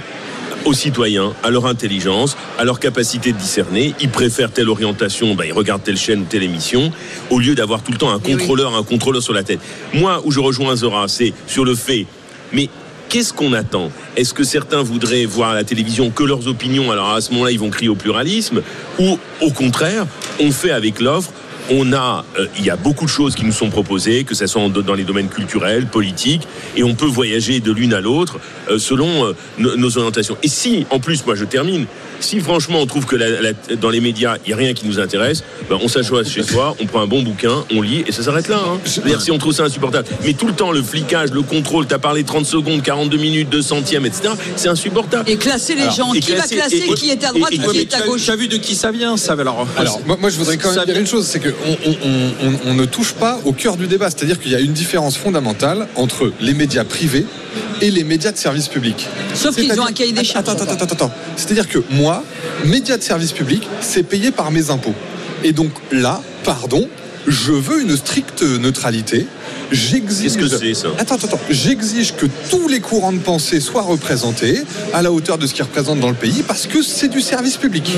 aux 0.67 0.73
citoyens, 0.73 1.33
à 1.43 1.49
leur 1.49 1.65
intelligence, 1.65 2.35
à 2.59 2.65
leur 2.65 2.79
capacité 2.79 3.31
de 3.31 3.37
discerner. 3.37 3.95
Ils 4.01 4.09
préfèrent 4.09 4.51
telle 4.51 4.67
orientation, 4.69 5.33
ben, 5.33 5.45
ils 5.45 5.53
regardent 5.53 5.83
telle 5.83 5.97
chaîne 5.97 6.21
ou 6.21 6.25
telle 6.25 6.43
émission, 6.43 6.91
au 7.29 7.39
lieu 7.39 7.55
d'avoir 7.55 7.81
tout 7.81 7.93
le 7.93 7.97
temps 7.97 8.11
un 8.11 8.19
Eh 8.25 8.27
oui. 8.27 8.37
contrôleur, 8.37 8.75
un 8.75 8.83
contrôleur 8.83 9.23
sur 9.23 9.33
la 9.33 9.43
tête. 9.43 9.59
Moi, 9.93 10.21
où 10.25 10.31
je 10.31 10.41
rejoins 10.41 10.75
Zora, 10.75 11.07
c'est 11.07 11.33
sur 11.47 11.65
le 11.65 11.73
fait, 11.75 12.05
mais 12.51 12.69
Qu'est-ce 13.09 13.31
qu'on 13.31 13.53
attend? 13.53 13.89
Est-ce 14.17 14.33
que 14.33 14.43
certains 14.43 14.81
voudraient 14.81 15.23
voir 15.23 15.51
à 15.51 15.55
la 15.55 15.63
télévision 15.63 16.09
que 16.09 16.23
leurs 16.25 16.49
opinions? 16.49 16.91
Alors 16.91 17.11
à 17.11 17.21
ce 17.21 17.31
moment-là, 17.31 17.51
ils 17.51 17.59
vont 17.59 17.69
crier 17.69 17.87
au 17.87 17.95
pluralisme 17.95 18.61
Ou 18.99 19.17
au 19.39 19.51
contraire, 19.51 20.05
on 20.41 20.51
fait 20.51 20.71
avec 20.71 20.99
l'offre 20.99 21.31
on 21.69 21.91
a, 21.93 22.25
euh, 22.39 22.45
il 22.57 22.65
y 22.65 22.69
a 22.69 22.75
beaucoup 22.75 23.05
de 23.05 23.09
choses 23.09 23.35
qui 23.35 23.45
nous 23.45 23.51
sont 23.51 23.69
proposées, 23.69 24.23
que 24.23 24.35
ce 24.35 24.47
soit 24.47 24.61
en- 24.61 24.69
dans 24.69 24.93
les 24.93 25.03
domaines 25.03 25.29
culturels, 25.29 25.85
politiques, 25.87 26.47
et 26.75 26.83
on 26.83 26.95
peut 26.95 27.05
voyager 27.05 27.59
de 27.59 27.71
l'une 27.71 27.93
à 27.93 28.01
l'autre 28.01 28.39
euh, 28.69 28.79
selon 28.79 29.25
euh, 29.25 29.33
nos, 29.57 29.75
nos 29.77 29.97
orientations. 29.97 30.37
Et 30.43 30.47
si, 30.47 30.85
en 30.89 30.99
plus, 30.99 31.25
moi 31.25 31.35
je 31.35 31.45
termine, 31.45 31.85
si 32.19 32.39
franchement 32.39 32.79
on 32.81 32.85
trouve 32.85 33.05
que 33.05 33.15
la- 33.15 33.41
la- 33.41 33.75
dans 33.79 33.89
les 33.89 33.99
médias 34.01 34.37
il 34.45 34.49
n'y 34.49 34.53
a 34.53 34.57
rien 34.57 34.73
qui 34.73 34.87
nous 34.87 34.99
intéresse, 34.99 35.43
ben, 35.69 35.77
on 35.81 35.87
s'assoit 35.87 36.23
chez 36.23 36.43
soi, 36.43 36.75
on 36.79 36.85
prend 36.85 37.01
un 37.01 37.07
bon 37.07 37.21
bouquin, 37.21 37.63
on 37.75 37.81
lit 37.81 38.03
et 38.07 38.11
ça 38.11 38.23
s'arrête 38.23 38.47
là. 38.47 38.59
Hein. 38.65 38.79
C'est-à-dire 38.85 39.21
si 39.21 39.31
on 39.31 39.37
trouve 39.37 39.53
ça 39.53 39.63
insupportable. 39.63 40.07
Mais 40.23 40.33
tout 40.33 40.47
le 40.47 40.53
temps 40.53 40.71
le 40.71 40.81
flicage, 40.81 41.31
le 41.31 41.41
contrôle, 41.41 41.85
t'as 41.85 41.99
parlé 41.99 42.23
30 42.23 42.45
secondes, 42.45 42.81
42 42.81 43.17
minutes, 43.17 43.49
2 43.49 43.61
centièmes, 43.61 44.05
etc. 44.05 44.29
C'est 44.55 44.69
insupportable. 44.69 45.29
Et 45.29 45.35
classer 45.37 45.75
les 45.75 45.89
gens. 45.91 46.11
Qui 46.11 46.31
va 46.31 46.41
classer- 46.43 46.83
et- 46.89 46.93
qui 46.95 47.09
est 47.11 47.23
à 47.23 47.31
droite, 47.31 47.51
et- 47.51 47.55
et- 47.55 47.59
qui 47.59 47.77
est 47.79 47.93
à 47.93 48.01
gauche? 48.01 48.23
Tu 48.25 48.31
as 48.31 48.35
vu 48.35 48.47
de 48.47 48.57
qui 48.57 48.75
ça 48.75 48.91
vient 48.91 49.15
ça 49.17 49.33
alors 49.33 49.67
Alors, 49.77 50.01
moi, 50.05 50.17
moi, 50.19 50.29
je 50.29 50.37
voudrais 50.37 50.57
quand 50.57 50.69
même 50.73 50.85
dire 50.85 50.93
vient- 50.93 51.01
une 51.01 51.07
chose, 51.07 51.25
c'est 51.25 51.39
qu'on 51.39 51.51
on, 51.65 51.71
on- 51.89 52.47
on- 52.47 52.69
on 52.71 52.73
ne 52.73 52.85
touche 52.85 53.13
pas 53.13 53.39
au 53.45 53.53
cœur 53.53 53.77
du 53.77 53.87
débat. 53.87 54.09
C'est-à-dire 54.09 54.39
qu'il 54.39 54.51
y 54.51 54.55
a 54.55 54.59
une 54.59 54.73
différence 54.73 55.17
fondamentale 55.17 55.87
entre 55.95 56.31
les 56.41 56.53
médias 56.53 56.83
privés 56.83 57.25
et 57.81 57.91
les 57.91 58.03
médias 58.03 58.31
de 58.31 58.37
service 58.37 58.67
public. 58.67 59.07
Sauf 59.33 59.55
qu'ils 59.55 59.79
ont 59.79 59.85
un 59.85 59.91
cahier 59.91 60.11
des 60.11 60.23
charges. 60.23 60.47
Attends, 60.49 60.61
attends, 60.63 60.73
attends, 60.73 60.93
attends. 60.93 61.11
C'est-à-dire 61.35 61.67
que 61.67 61.79
moi, 61.91 62.23
médias 62.65 62.97
de 62.97 63.03
service 63.03 63.31
public, 63.31 63.67
c'est 63.81 64.03
payé 64.03 64.31
par 64.31 64.51
mes 64.51 64.69
impôts. 64.69 64.95
Et 65.43 65.51
donc 65.51 65.71
là, 65.91 66.21
pardon, 66.43 66.87
je 67.27 67.51
veux 67.51 67.81
une 67.81 67.95
stricte 67.97 68.41
neutralité. 68.43 69.27
J'exige. 69.71 70.33
Qu'est-ce 70.33 70.37
que 70.37 70.47
c'est, 70.47 70.73
ça 70.73 70.87
Attends, 70.97 71.15
attends, 71.15 71.27
attends. 71.27 71.39
J'exige 71.49 72.15
que 72.15 72.25
tous 72.49 72.67
les 72.67 72.79
courants 72.79 73.11
de 73.11 73.19
pensée 73.19 73.59
soient 73.59 73.81
représentés 73.81 74.61
à 74.93 75.01
la 75.01 75.11
hauteur 75.11 75.37
de 75.37 75.47
ce 75.47 75.53
qu'ils 75.53 75.63
représentent 75.63 75.99
dans 75.99 76.09
le 76.09 76.15
pays 76.15 76.43
parce 76.47 76.67
que 76.67 76.81
c'est 76.81 77.07
du 77.07 77.21
service 77.21 77.57
public. 77.57 77.91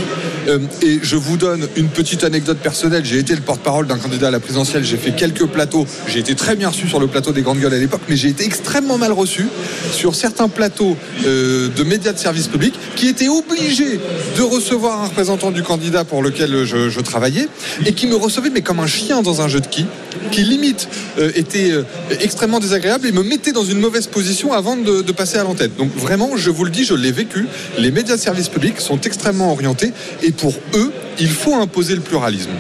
Euh, 0.48 0.60
et 0.82 1.00
je 1.02 1.16
vous 1.16 1.38
donne 1.38 1.68
une 1.76 1.90
petite 1.90 2.24
anecdote 2.24 2.58
personnelle. 2.58 3.06
J'ai 3.06 3.20
été 3.20 3.36
le 3.36 3.42
porte-parole 3.42 3.88
d'un 3.88 3.98
candidat 3.98 4.30
à 4.30 4.32
la 4.32 4.40
présidentielle. 4.40 4.84
J'ai 4.84 4.98
fait 4.98 5.16
quelques 5.16 5.46
plateaux. 5.46 5.86
J'ai 6.08 6.20
été 6.20 6.36
très 6.36 6.56
bien 6.56 6.70
reçu 6.70 6.88
sur 6.88 7.00
le 7.00 7.08
plateau 7.08 7.32
des 7.32 7.42
Grandes 7.42 7.60
Gueules 7.60 7.74
à 7.74 7.80
l'époque, 7.80 8.02
mais 8.10 8.16
j'ai 8.16 8.30
été 8.30 8.46
extrêmement 8.46 8.98
mal 8.98 9.12
reçu 9.12 9.48
sur 9.92 10.16
certains 10.16 10.50
plateaux 10.50 10.98
euh, 11.26 11.70
de 11.70 11.84
médias 11.84 12.14
de 12.14 12.18
service 12.18 12.48
public 12.48 12.74
qui 12.96 13.08
étaient 13.08 13.30
obligés 13.30 14.00
de 14.38 14.42
recevoir 14.42 15.02
un 15.02 15.06
représentant 15.08 15.52
du 15.52 15.64
candidat 15.64 16.04
pour 16.04 16.24
lequel 16.24 16.66
je, 16.66 16.90
je 16.90 17.00
travaillais 17.00 17.48
et 17.86 17.94
qui 17.94 18.08
me 18.08 18.16
recevait 18.16 18.50
mais 18.50 18.62
comme 18.62 18.80
un 18.80 18.88
chien 18.88 19.22
dans 19.22 19.42
un 19.42 19.48
jeu 19.48 19.60
de 19.60 19.68
qui, 19.68 19.86
qui 20.32 20.44
limite 20.44 20.88
euh, 21.18 21.32
était 21.36 21.59
euh, 21.72 21.84
extrêmement 22.22 22.60
désagréable 22.60 23.08
et 23.08 23.12
me 23.12 23.24
mettait 23.24 23.52
dans 23.52 23.64
une 23.64 23.80
mauvaise 23.80 24.08
position 24.08 24.54
avant 24.54 24.76
de, 24.76 25.02
passer 25.12 25.38
à 25.38 25.44
l'antenne. 25.44 25.72
Donc 25.78 25.94
vraiment, 25.96 26.38
je 26.38 26.50
vous 26.50 26.64
le 26.64 26.72
dis, 26.72 26.86
je 26.86 26.94
l'ai 26.94 27.12
vécu. 27.12 27.48
Les 27.78 27.92
médias 27.92 28.16
de 28.16 28.22
service 28.22 28.48
public 28.48 28.80
sont 28.80 29.00
extrêmement 29.02 29.52
orientés 29.52 29.92
et 30.24 30.32
pour 30.32 30.54
eux, 30.76 30.92
il 31.20 31.30
faut 31.30 31.56
imposer 31.56 31.96
le 31.96 32.02
pluralisme. 32.02 32.52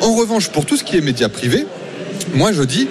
En 0.00 0.14
revanche, 0.14 0.48
pour 0.48 0.66
tout 0.66 0.76
ce 0.76 0.84
qui 0.84 0.96
est 0.96 1.00
médias 1.00 1.28
privés, 1.28 1.66
moi 2.34 2.52
je 2.52 2.62
dis 2.62 2.88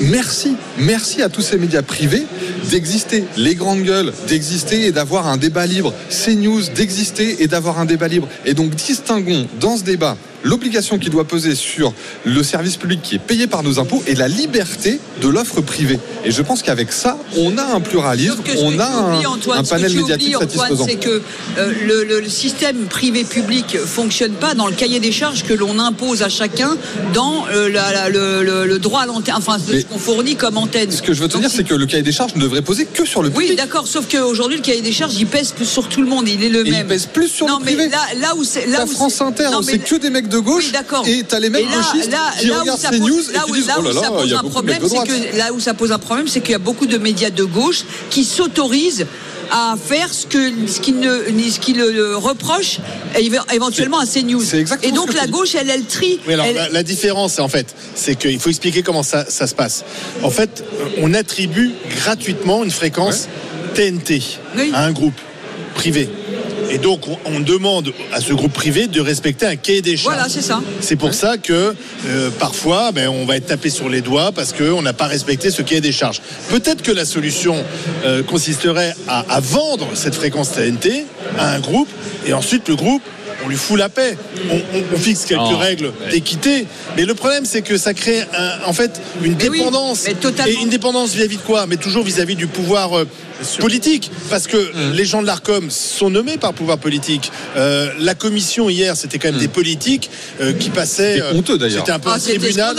merci, 0.00 0.56
merci 0.78 1.22
à 1.22 1.28
tous 1.28 1.42
ces 1.42 1.58
médias 1.58 1.82
privés 1.82 2.24
d'exister, 2.70 3.24
les 3.36 3.54
grandes 3.54 3.82
gueules 3.82 4.12
d'exister 4.28 4.86
et 4.86 4.92
d'avoir 4.92 5.28
un 5.28 5.36
débat 5.36 5.66
libre, 5.66 5.92
CNews 6.10 6.62
d'exister 6.74 7.42
et 7.42 7.46
d'avoir 7.46 7.78
un 7.78 7.84
débat 7.84 8.08
libre. 8.08 8.28
Et 8.46 8.54
donc 8.54 8.74
distinguons 8.74 9.46
dans 9.60 9.76
ce 9.76 9.84
débat 9.84 10.16
l'obligation 10.44 10.98
qui 10.98 11.10
doit 11.10 11.24
peser 11.24 11.54
sur 11.56 11.92
le 12.24 12.42
service 12.44 12.76
public 12.76 13.00
qui 13.02 13.16
est 13.16 13.18
payé 13.18 13.46
par 13.48 13.62
nos 13.64 13.78
impôts 13.80 14.02
et 14.06 14.14
la 14.14 14.28
liberté 14.28 15.00
de 15.20 15.28
l'offre 15.28 15.60
privée. 15.60 15.98
Et 16.24 16.30
je 16.30 16.42
pense 16.42 16.62
qu'avec 16.62 16.92
ça, 16.92 17.18
on 17.36 17.58
a 17.58 17.64
un 17.74 17.80
pluralisme, 17.80 18.36
on 18.58 18.78
a 18.78 18.84
un, 18.86 19.24
Antoine, 19.24 19.58
un 19.58 19.64
ce 19.64 19.70
que 19.70 19.74
panel 19.74 19.94
médiatique 19.94 20.36
Antoine, 20.36 20.50
satisfaisant. 20.50 20.86
c'est 20.86 20.96
que 20.96 21.22
euh, 21.58 21.72
le, 21.86 22.04
le- 22.04 22.20
le 22.20 22.28
système 22.28 22.76
privé-public 22.86 23.78
fonctionne 23.84 24.32
pas 24.32 24.54
dans 24.54 24.66
le 24.68 24.74
cahier 24.74 25.00
des 25.00 25.12
charges 25.12 25.42
que 25.44 25.52
l'on 25.54 25.78
impose 25.78 26.22
à 26.22 26.28
chacun 26.28 26.76
dans 27.14 27.46
euh, 27.48 27.68
la- 27.68 27.92
la- 27.92 28.08
le, 28.10 28.78
droit 28.78 29.00
à 29.02 29.06
l'antenne, 29.06 29.34
enfin 29.36 29.56
Mais- 29.68 29.80
ce 29.80 29.86
qu'on 29.86 29.98
fournit 29.98 30.36
comme 30.36 30.58
antenne. 30.58 30.90
Ce 30.90 31.00
que 31.02 31.14
je 31.14 31.20
veux 31.22 31.28
te 31.28 31.32
Donc, 31.34 31.42
dire, 31.42 31.50
c'est 31.50 31.64
que 31.64 31.74
le 31.74 31.86
cahier 31.86 32.02
des 32.02 32.12
charges 32.12 32.34
ne 32.34 32.40
devrait 32.42 32.62
poser 32.62 32.84
que 32.86 33.04
sur 33.06 33.22
le 33.22 33.30
public. 33.30 33.50
Oui, 33.50 33.56
d'accord, 33.56 33.86
sauf 33.88 34.06
qu'aujourd'hui, 34.10 34.58
le 34.58 34.62
cahier 34.62 34.82
des 34.82 34.92
charges, 34.92 35.14
il 35.18 35.26
pèse 35.26 35.52
plus 35.52 35.64
sur 35.66 35.88
tout 35.88 36.02
le 36.02 36.06
monde, 36.08 36.28
il 36.28 36.42
est 36.44 36.48
le 36.48 36.66
Et 36.66 36.70
même. 36.70 36.80
il 36.82 36.86
pèse 36.86 37.06
plus 37.06 37.28
sur 37.28 37.46
non, 37.46 37.58
le 37.58 37.64
mais 37.64 37.74
privé. 37.74 37.90
là, 37.90 38.00
là 38.20 38.34
où 38.36 38.44
c'est. 38.44 38.66
Là 38.66 38.78
La 38.78 38.84
où 38.84 38.88
France 38.88 39.20
Inter, 39.20 39.48
mais 39.64 39.72
c'est 39.72 39.78
que 39.78 39.96
des 39.96 40.10
mecs 40.10 40.28
de 40.28 40.33
gauche. 40.38 40.64
Oui, 40.66 40.72
d'accord. 40.72 41.04
Et 41.06 41.22
t'as 41.26 41.38
les 41.40 41.48
Et 41.48 41.50
là, 41.50 41.58
gauchistes 41.60 42.10
là, 42.10 42.18
qui 42.40 42.46
là 42.46 42.60
regardent 42.60 42.80
ces 42.80 42.88
pose- 42.98 43.00
news 43.00 43.22
là 43.32 43.40
et 43.42 43.44
qui 43.46 43.50
où- 43.50 43.54
disent 43.56 43.66
là 43.66 43.74
oh 43.78 43.82
où 43.82 43.84
là 43.84 43.92
ça 44.00 44.10
pose 44.10 44.34
un 44.34 44.42
problème, 44.42 44.78
c'est 44.82 44.88
droite. 44.88 45.08
que 45.08 45.36
là 45.38 45.52
où 45.52 45.60
ça 45.60 45.74
pose 45.74 45.92
un 45.92 45.98
problème, 45.98 46.28
c'est 46.28 46.40
qu'il 46.40 46.52
y 46.52 46.54
a 46.54 46.58
beaucoup 46.58 46.86
de 46.86 46.98
médias 46.98 47.30
de 47.30 47.44
gauche 47.44 47.82
qui 48.10 48.24
s'autorisent 48.24 49.06
à 49.50 49.74
faire 49.76 50.08
ce 50.12 50.26
que 50.26 50.50
ce 50.66 50.80
qu'ils 50.80 50.98
ne 51.00 51.22
ce 51.50 51.60
qu'ils 51.60 51.76
le 51.76 52.16
reprochent 52.16 52.78
éve- 53.16 53.42
éventuellement 53.52 53.98
à 53.98 54.06
CNews. 54.06 54.42
c'est 54.42 54.58
exactement 54.58 54.90
Et 54.92 54.96
donc 54.96 55.12
la 55.14 55.26
gauche, 55.26 55.54
elle, 55.54 55.68
elle 55.68 55.84
trie. 55.84 56.18
Oui, 56.26 56.32
alors 56.32 56.46
Elle- 56.46 56.54
la, 56.56 56.68
la 56.70 56.82
différence, 56.82 57.38
en 57.38 57.48
fait, 57.48 57.66
c'est 57.94 58.14
qu'il 58.16 58.40
faut 58.40 58.48
expliquer 58.48 58.82
comment 58.82 59.02
ça, 59.02 59.26
ça 59.28 59.46
se 59.46 59.54
passe. 59.54 59.84
En 60.22 60.30
fait, 60.30 60.64
on 61.02 61.12
attribue 61.12 61.72
gratuitement 62.02 62.64
une 62.64 62.70
fréquence 62.70 63.28
TNT 63.74 64.22
Oui. 64.56 64.70
à 64.72 64.84
un 64.84 64.92
groupe 64.92 65.14
privé. 65.74 66.08
Et 66.74 66.78
donc, 66.78 67.02
on, 67.24 67.38
demande 67.38 67.92
à 68.12 68.20
ce 68.20 68.32
groupe 68.32 68.52
privé 68.52 68.88
de 68.88 69.00
respecter 69.00 69.46
un 69.46 69.54
cahier 69.54 69.80
des 69.80 69.96
charges. 69.96 70.14
Voilà, 70.16 70.28
c'est 70.28 70.42
ça. 70.42 70.60
C'est 70.80 70.96
pour 70.96 71.14
ça 71.14 71.36
que 71.38 71.72
euh, 72.08 72.30
parfois, 72.38 72.90
ben, 72.90 73.08
on 73.08 73.24
va 73.26 73.36
être 73.36 73.46
tapé 73.46 73.70
sur 73.70 73.88
les 73.88 74.00
doigts 74.00 74.32
parce 74.32 74.52
qu'on 74.52 74.82
n'a 74.82 74.92
pas 74.92 75.06
respecté 75.06 75.50
ce 75.52 75.62
cahier 75.62 75.80
des 75.80 75.92
charges. 75.92 76.20
Peut-être 76.48 76.82
que 76.82 76.90
la 76.90 77.04
solution 77.04 77.54
euh, 78.04 78.22
consisterait 78.24 78.94
à, 79.06 79.24
à 79.28 79.38
vendre 79.40 79.88
cette 79.94 80.16
fréquence 80.16 80.50
TNT 80.52 81.04
à 81.38 81.52
un 81.54 81.60
groupe 81.60 81.88
et 82.26 82.32
ensuite 82.32 82.68
le 82.68 82.74
groupe. 82.76 83.02
On 83.44 83.48
lui 83.48 83.56
fout 83.56 83.78
la 83.78 83.88
paix. 83.90 84.16
On, 84.50 84.54
on- 84.56 84.82
on 84.94 84.96
fixe 84.96 85.24
quelques 85.26 85.42
Oh, 85.52 85.56
règles 85.58 85.92
d'équité. 86.10 86.66
Mais 86.96 87.04
le 87.04 87.14
problème, 87.14 87.44
c'est 87.44 87.60
que 87.62 87.76
ça 87.76 87.92
crée 87.92 88.22
un- 88.22 88.66
en 88.66 88.72
fait 88.72 89.00
une 89.22 89.34
Mais 89.36 89.48
oui, 89.50 89.58
dépendance. 89.58 90.04
mais 90.06 90.14
totalement. 90.14 90.50
Et 90.58 90.62
une 90.62 90.70
dépendance 90.70 91.12
vis-à-vis 91.14 91.36
de 91.36 91.42
quoi? 91.42 91.66
Mais 91.66 91.76
toujours 91.76 92.04
vis-à-vis 92.04 92.36
du 92.36 92.46
pouvoir 92.46 92.96
euh, 92.96 93.04
politique. 93.60 94.10
Parce 94.30 94.46
que 94.46 94.56
Mmh. 94.56 94.92
les 94.94 95.04
gens 95.04 95.22
de 95.22 95.26
l'ARCOM 95.26 95.70
sont 95.70 96.10
nommés 96.10 96.36
par 96.38 96.50
le 96.52 96.56
pouvoir 96.56 96.78
politique. 96.78 97.30
Euh, 97.56 97.90
la 98.00 98.14
commission 98.14 98.68
hier, 98.70 98.96
c'était 98.96 99.18
quand 99.18 99.30
même 99.30 99.40
des 99.40 99.48
politiques 99.48 100.10
euh, 100.40 100.52
qui 100.52 100.70
passaient. 100.70 101.18
Mmh. 101.18 101.22
C'était 101.26 101.36
honteux, 101.38 101.58
d'ailleurs. 101.58 101.80
C'était 101.80 101.92
un 101.92 101.98
peu 101.98 102.08
Ah, 102.12 102.16
un 102.16 102.18
tribunal. 102.18 102.76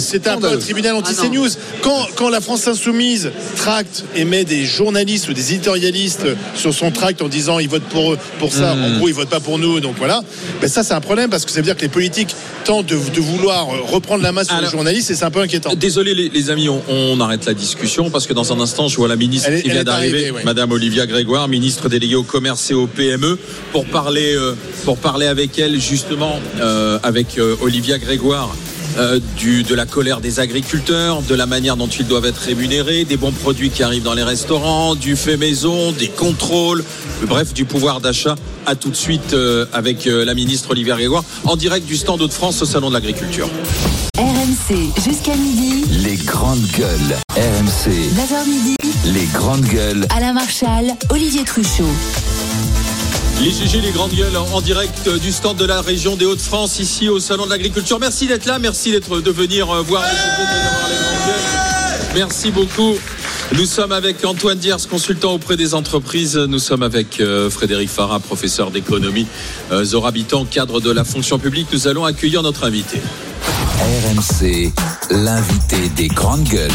C'était 0.00 0.28
un 0.30 0.38
peu 0.38 0.48
un 0.48 0.56
tribunal 0.58 0.92
Ah, 0.96 0.98
anti-CNews. 0.98 1.48
quand, 1.82 2.06
quand 2.16 2.28
la 2.28 2.40
France 2.40 2.66
Insoumise 2.66 3.30
tracte 3.56 4.04
et 4.16 4.24
met 4.24 4.44
des 4.44 4.64
journalistes 4.64 5.28
ou 5.28 5.32
des 5.32 5.52
éditorialistes 5.54 6.26
sur 6.54 6.74
son 6.74 6.90
tract 6.90 7.22
en 7.22 7.28
disant 7.28 7.58
ils 7.58 7.68
votent 7.68 7.82
pour, 7.84 8.16
pour 8.38 8.52
ça, 8.52 8.74
Mmh. 8.74 8.84
en 8.84 8.98
gros 8.98 9.08
ils 9.08 9.14
votent 9.14 9.28
pas 9.30 9.40
pour 9.40 9.58
nous, 9.58 9.80
donc 9.80 9.96
voilà, 9.98 10.22
ben 10.60 10.68
ça 10.68 10.82
c'est 10.82 10.94
un 10.94 11.00
problème 11.00 11.30
parce 11.30 11.44
que 11.44 11.50
ça 11.50 11.56
veut 11.58 11.64
dire 11.64 11.76
que 11.76 11.82
les 11.82 11.88
politiques 11.88 12.34
tentent 12.64 12.86
de, 12.86 12.94
de 12.96 13.20
vouloir 13.20 13.68
euh, 13.70 13.80
reprendre 13.82 14.22
la 14.22 14.32
main 14.32 14.44
sur 14.44 14.52
Alors- 14.54 14.64
les 14.66 14.70
journalistes 14.70 15.10
et 15.10 15.14
c'est 15.14 15.24
un 15.24 15.30
peu 15.30 15.40
inquiétant. 15.40 15.74
Désolé 15.74 16.14
les, 16.14 16.28
les 16.28 16.50
amis, 16.50 16.68
on, 16.68 16.82
on 16.88 17.20
arrête 17.20 17.46
la 17.46 17.54
discussion 17.54 18.10
parce 18.10 18.26
que 18.26 18.32
dans 18.32 18.52
un 18.52 18.60
instant, 18.60 18.88
je 18.88 18.96
vois 18.96 19.08
la 19.08 19.16
ministre 19.16 19.48
Elle 19.50 19.62
qui 19.62 19.68
elle 19.68 19.74
vient 19.74 19.84
d'arriver, 19.84 19.99
arrivée. 20.00 20.32
Madame 20.44 20.72
Olivia 20.72 21.06
Grégoire, 21.06 21.48
ministre 21.48 21.88
déléguée 21.88 22.16
au 22.16 22.22
commerce 22.22 22.70
et 22.70 22.74
au 22.74 22.86
PME, 22.86 23.38
pour 23.72 23.86
parler, 23.86 24.34
euh, 24.34 24.54
pour 24.84 24.98
parler 24.98 25.26
avec 25.26 25.58
elle 25.58 25.80
justement, 25.80 26.40
euh, 26.60 26.98
avec 27.02 27.38
euh, 27.38 27.56
Olivia 27.60 27.98
Grégoire. 27.98 28.54
Euh, 28.98 29.20
du, 29.36 29.62
de 29.62 29.74
la 29.74 29.86
colère 29.86 30.20
des 30.20 30.40
agriculteurs, 30.40 31.22
de 31.22 31.34
la 31.34 31.46
manière 31.46 31.76
dont 31.76 31.86
ils 31.86 32.06
doivent 32.06 32.26
être 32.26 32.38
rémunérés, 32.38 33.04
des 33.04 33.16
bons 33.16 33.32
produits 33.32 33.70
qui 33.70 33.82
arrivent 33.82 34.02
dans 34.02 34.14
les 34.14 34.22
restaurants, 34.22 34.94
du 34.94 35.16
fait 35.16 35.36
maison, 35.36 35.92
des 35.92 36.08
contrôles, 36.08 36.84
bref, 37.26 37.54
du 37.54 37.64
pouvoir 37.64 38.00
d'achat. 38.00 38.34
À 38.66 38.74
tout 38.74 38.90
de 38.90 38.96
suite 38.96 39.32
euh, 39.32 39.66
avec 39.72 40.06
euh, 40.06 40.24
la 40.24 40.34
ministre 40.34 40.70
Olivia 40.72 40.94
Grégoire 40.94 41.24
en 41.44 41.56
direct 41.56 41.86
du 41.86 41.96
stand 41.96 42.20
de 42.20 42.28
France 42.28 42.60
au 42.62 42.66
Salon 42.66 42.88
de 42.88 42.94
l'Agriculture. 42.94 43.48
RMC 44.18 44.92
jusqu'à 45.02 45.34
midi. 45.34 45.84
Les 46.04 46.16
grandes 46.16 46.66
gueules. 46.76 47.16
RMC. 47.36 47.90
9h 47.90 48.48
midi. 48.48 48.76
Les 49.06 49.26
grandes 49.32 49.64
gueules. 49.64 50.06
Alain 50.14 50.34
Marchal, 50.34 50.94
Olivier 51.10 51.44
Truchot. 51.44 51.84
Les 53.40 53.52
GG, 53.52 53.80
les 53.80 53.92
grandes 53.92 54.12
gueules, 54.12 54.36
en 54.36 54.60
direct 54.60 55.06
euh, 55.06 55.18
du 55.18 55.32
stand 55.32 55.56
de 55.56 55.64
la 55.64 55.80
région 55.80 56.14
des 56.14 56.26
Hauts-de-France, 56.26 56.78
ici 56.78 57.08
au 57.08 57.18
Salon 57.20 57.46
de 57.46 57.50
l'Agriculture. 57.50 57.98
Merci 57.98 58.26
d'être 58.26 58.44
là, 58.44 58.58
merci 58.58 58.92
d'être 58.92 59.20
de 59.20 59.30
venir 59.30 59.70
euh, 59.70 59.80
voir 59.80 60.02
les 60.02 60.10
GG, 60.10 60.24
les 60.28 60.96
grandes 60.96 61.26
gueules. 61.26 62.06
Merci 62.16 62.50
beaucoup. 62.50 62.96
Nous 63.56 63.64
sommes 63.64 63.92
avec 63.92 64.24
Antoine 64.24 64.58
Diers, 64.58 64.76
consultant 64.88 65.32
auprès 65.32 65.56
des 65.56 65.74
entreprises. 65.74 66.36
Nous 66.36 66.58
sommes 66.58 66.82
avec 66.82 67.20
euh, 67.20 67.50
Frédéric 67.50 67.88
Farah, 67.88 68.20
professeur 68.20 68.70
d'économie, 68.70 69.26
euh, 69.72 69.84
cadre 70.50 70.80
de 70.80 70.90
la 70.90 71.04
fonction 71.04 71.38
publique. 71.38 71.66
Nous 71.72 71.88
allons 71.88 72.04
accueillir 72.04 72.42
notre 72.42 72.64
invité. 72.64 73.00
RMC. 73.80 74.72
L'invité 75.10 75.88
des 75.96 76.08
grandes 76.08 76.44
gueules. 76.44 76.70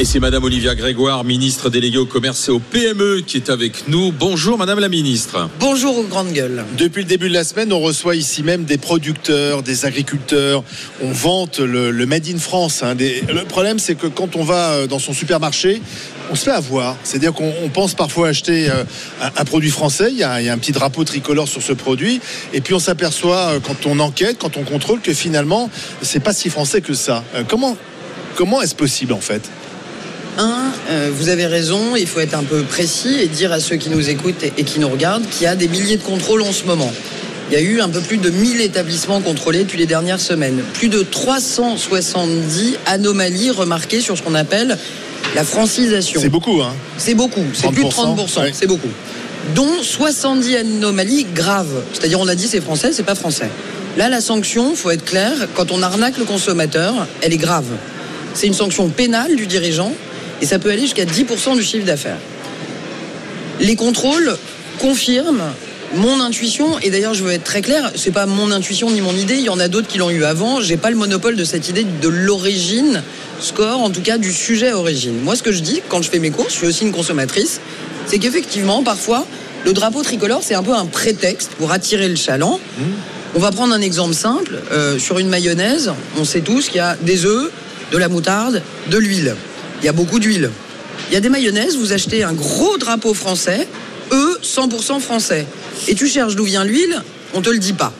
Et 0.00 0.04
c'est 0.04 0.20
Madame 0.20 0.44
Olivia 0.44 0.76
Grégoire, 0.76 1.24
ministre 1.24 1.70
déléguée 1.70 1.98
au 1.98 2.06
commerce 2.06 2.46
et 2.46 2.52
au 2.52 2.60
PME, 2.60 3.22
qui 3.26 3.36
est 3.36 3.50
avec 3.50 3.88
nous. 3.88 4.12
Bonjour 4.12 4.56
Madame 4.56 4.78
la 4.78 4.88
ministre. 4.88 5.50
Bonjour 5.58 5.98
aux 5.98 6.04
grandes 6.04 6.32
gueules. 6.32 6.64
Depuis 6.76 7.02
le 7.02 7.08
début 7.08 7.28
de 7.28 7.34
la 7.34 7.42
semaine, 7.42 7.72
on 7.72 7.80
reçoit 7.80 8.14
ici 8.14 8.44
même 8.44 8.62
des 8.62 8.78
producteurs, 8.78 9.64
des 9.64 9.86
agriculteurs. 9.86 10.62
On 11.02 11.10
vante 11.10 11.58
le, 11.58 11.90
le 11.90 12.06
Made 12.06 12.28
in 12.32 12.38
France. 12.38 12.84
hein. 12.84 12.94
Des- 12.94 13.22
Le 13.22 13.42
problème, 13.42 13.80
c'est 13.80 13.96
que 13.96 14.06
quand 14.06 14.36
on 14.36 14.44
va 14.44 14.70
euh, 14.70 14.86
dans 14.86 15.00
son 15.00 15.12
supermarché, 15.12 15.82
on 16.30 16.36
se 16.36 16.44
fait 16.44 16.52
avoir. 16.52 16.94
C'est-à-dire 17.02 17.32
qu'on 17.32 17.52
on 17.64 17.68
pense 17.68 17.94
parfois 17.94 18.28
acheter 18.28 18.70
euh, 18.70 18.84
un, 19.20 19.30
un 19.36 19.44
produit 19.44 19.70
français. 19.70 20.10
Il 20.12 20.18
y, 20.18 20.22
a, 20.22 20.40
il 20.40 20.46
y 20.46 20.48
a 20.48 20.52
un 20.52 20.58
petit 20.58 20.70
drapeau 20.72 21.02
tricolore 21.02 21.48
sur 21.48 21.60
ce 21.62 21.72
produit. 21.72 22.20
Et 22.52 22.60
puis 22.60 22.72
on 22.72 22.78
s'aperçoit, 22.78 23.54
euh, 23.54 23.58
quand 23.60 23.84
on 23.86 23.98
enquête, 23.98 24.36
quand 24.38 24.56
on 24.58 24.62
contrôle, 24.62 25.00
que 25.00 25.12
finalement, 25.12 25.68
c'est 26.02 26.20
pas 26.22 26.32
si 26.32 26.50
français 26.50 26.82
que 26.82 26.94
ça. 26.94 27.24
Comment, 27.48 27.76
comment 28.36 28.62
est-ce 28.62 28.76
possible 28.76 29.12
en 29.12 29.20
fait? 29.20 29.42
Un, 30.38 30.70
euh, 30.88 31.10
vous 31.12 31.28
avez 31.30 31.46
raison, 31.46 31.96
il 31.96 32.06
faut 32.06 32.20
être 32.20 32.34
un 32.34 32.44
peu 32.44 32.62
précis 32.62 33.16
et 33.20 33.26
dire 33.26 33.50
à 33.52 33.58
ceux 33.58 33.74
qui 33.74 33.90
nous 33.90 34.08
écoutent 34.08 34.44
et, 34.44 34.52
et 34.56 34.62
qui 34.62 34.78
nous 34.78 34.88
regardent 34.88 35.28
qu'il 35.28 35.42
y 35.42 35.46
a 35.46 35.56
des 35.56 35.66
milliers 35.66 35.96
de 35.96 36.02
contrôles 36.02 36.42
en 36.42 36.52
ce 36.52 36.64
moment. 36.64 36.92
Il 37.50 37.54
y 37.54 37.56
a 37.56 37.60
eu 37.60 37.80
un 37.80 37.88
peu 37.88 38.00
plus 38.00 38.18
de 38.18 38.30
1000 38.30 38.60
établissements 38.60 39.20
contrôlés 39.20 39.64
depuis 39.64 39.78
les 39.78 39.86
dernières 39.86 40.20
semaines. 40.20 40.62
Plus 40.74 40.88
de 40.88 41.02
370 41.02 42.76
anomalies 42.86 43.50
remarquées 43.50 44.00
sur 44.00 44.16
ce 44.16 44.22
qu'on 44.22 44.36
appelle 44.36 44.78
la 45.34 45.44
francisation. 45.44 46.20
C'est 46.20 46.28
beaucoup, 46.28 46.62
hein 46.62 46.72
C'est 46.98 47.14
beaucoup, 47.14 47.44
c'est 47.52 47.72
plus 47.72 47.84
de 47.84 47.88
30%, 47.88 48.16
30%, 48.16 48.40
ouais. 48.40 48.50
c'est 48.52 48.66
beaucoup. 48.66 48.90
Dont 49.56 49.82
70 49.82 50.56
anomalies 50.56 51.26
graves. 51.34 51.82
C'est-à-dire, 51.92 52.20
on 52.20 52.28
a 52.28 52.36
dit 52.36 52.46
c'est 52.46 52.60
français, 52.60 52.92
c'est 52.92 53.02
pas 53.02 53.14
français. 53.14 53.48
Là, 53.96 54.08
la 54.08 54.20
sanction, 54.20 54.76
faut 54.76 54.90
être 54.90 55.04
clair, 55.04 55.32
quand 55.54 55.72
on 55.72 55.82
arnaque 55.82 56.18
le 56.18 56.24
consommateur, 56.24 57.08
elle 57.22 57.32
est 57.32 57.38
grave. 57.38 57.66
C'est 58.34 58.46
une 58.46 58.54
sanction 58.54 58.88
pénale 58.88 59.34
du 59.34 59.46
dirigeant 59.46 59.92
et 60.40 60.46
ça 60.46 60.58
peut 60.58 60.70
aller 60.70 60.82
jusqu'à 60.82 61.04
10% 61.04 61.56
du 61.56 61.62
chiffre 61.62 61.86
d'affaires. 61.86 62.18
Les 63.60 63.76
contrôles 63.76 64.36
confirment 64.78 65.52
Mon 65.94 66.20
intuition, 66.20 66.78
et 66.80 66.90
d'ailleurs 66.90 67.14
je 67.14 67.24
veux 67.24 67.32
être 67.32 67.44
très 67.44 67.62
clair, 67.62 67.90
c'est 67.94 68.10
pas 68.10 68.26
mon 68.26 68.52
intuition 68.52 68.90
ni 68.90 69.00
mon 69.00 69.16
idée, 69.16 69.36
il 69.36 69.44
y 69.44 69.48
en 69.48 69.58
a 69.58 69.68
d'autres 69.68 69.88
qui 69.88 69.96
l'ont 69.96 70.10
eu 70.10 70.24
avant. 70.24 70.60
J'ai 70.60 70.76
pas 70.76 70.90
le 70.90 70.96
monopole 70.96 71.34
de 71.34 71.44
cette 71.44 71.68
idée 71.70 71.84
de 71.84 72.08
l'origine 72.08 73.02
score, 73.40 73.80
en 73.80 73.88
tout 73.88 74.02
cas 74.02 74.18
du 74.18 74.32
sujet 74.32 74.72
origine. 74.72 75.18
Moi, 75.22 75.34
ce 75.34 75.42
que 75.42 75.50
je 75.50 75.60
dis 75.60 75.80
quand 75.88 76.02
je 76.02 76.10
fais 76.10 76.18
mes 76.18 76.30
courses, 76.30 76.52
je 76.52 76.58
suis 76.58 76.66
aussi 76.66 76.84
une 76.84 76.92
consommatrice, 76.92 77.60
c'est 78.06 78.18
qu'effectivement, 78.18 78.82
parfois, 78.82 79.26
le 79.64 79.72
drapeau 79.72 80.02
tricolore, 80.02 80.42
c'est 80.42 80.54
un 80.54 80.62
peu 80.62 80.74
un 80.74 80.86
prétexte 80.86 81.52
pour 81.58 81.72
attirer 81.72 82.08
le 82.08 82.16
chaland. 82.16 82.60
On 83.34 83.38
va 83.38 83.50
prendre 83.50 83.74
un 83.74 83.80
exemple 83.80 84.14
simple. 84.14 84.58
Euh, 84.72 84.98
sur 84.98 85.18
une 85.18 85.28
mayonnaise, 85.28 85.92
on 86.18 86.24
sait 86.24 86.40
tous 86.40 86.68
qu'il 86.68 86.76
y 86.76 86.80
a 86.80 86.96
des 87.00 87.24
œufs, 87.24 87.50
de 87.92 87.98
la 87.98 88.08
moutarde, 88.08 88.62
de 88.88 88.98
l'huile. 88.98 89.34
Il 89.82 89.86
y 89.86 89.88
a 89.88 89.92
beaucoup 89.92 90.18
d'huile. 90.18 90.50
Il 91.10 91.14
y 91.14 91.16
a 91.16 91.20
des 91.20 91.28
mayonnaises, 91.28 91.76
vous 91.76 91.92
achetez 91.92 92.22
un 92.22 92.32
gros 92.32 92.76
drapeau 92.78 93.14
français, 93.14 93.66
eux, 94.12 94.38
100% 94.42 95.00
français. 95.00 95.46
Et 95.86 95.94
tu 95.94 96.08
cherches 96.08 96.34
d'où 96.34 96.44
vient 96.44 96.64
l'huile, 96.64 97.02
on 97.34 97.40
te 97.40 97.50
le 97.50 97.58
dit 97.58 97.72
pas. 97.72 97.92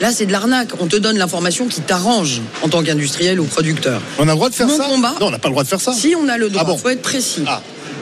Là, 0.00 0.10
c'est 0.10 0.26
de 0.26 0.32
l'arnaque. 0.32 0.70
On 0.80 0.88
te 0.88 0.96
donne 0.96 1.16
l'information 1.16 1.68
qui 1.68 1.80
t'arrange 1.80 2.40
en 2.62 2.68
tant 2.68 2.82
qu'industriel 2.82 3.38
ou 3.38 3.44
producteur. 3.44 4.00
On 4.18 4.22
a 4.22 4.32
le 4.32 4.32
droit 4.32 4.50
de 4.50 4.54
faire 4.54 4.66
Mon 4.66 4.76
ça 4.76 4.84
combat. 4.84 5.14
Non, 5.20 5.28
on 5.28 5.30
n'a 5.30 5.38
pas 5.38 5.48
le 5.48 5.52
droit 5.52 5.62
de 5.62 5.68
faire 5.68 5.80
ça. 5.80 5.92
Si 5.92 6.14
on 6.18 6.28
a 6.28 6.38
le 6.38 6.48
droit, 6.48 6.62
Ah 6.66 6.68
bon 6.68 6.76
faut 6.76 6.88
être 6.88 7.02
précis. 7.02 7.44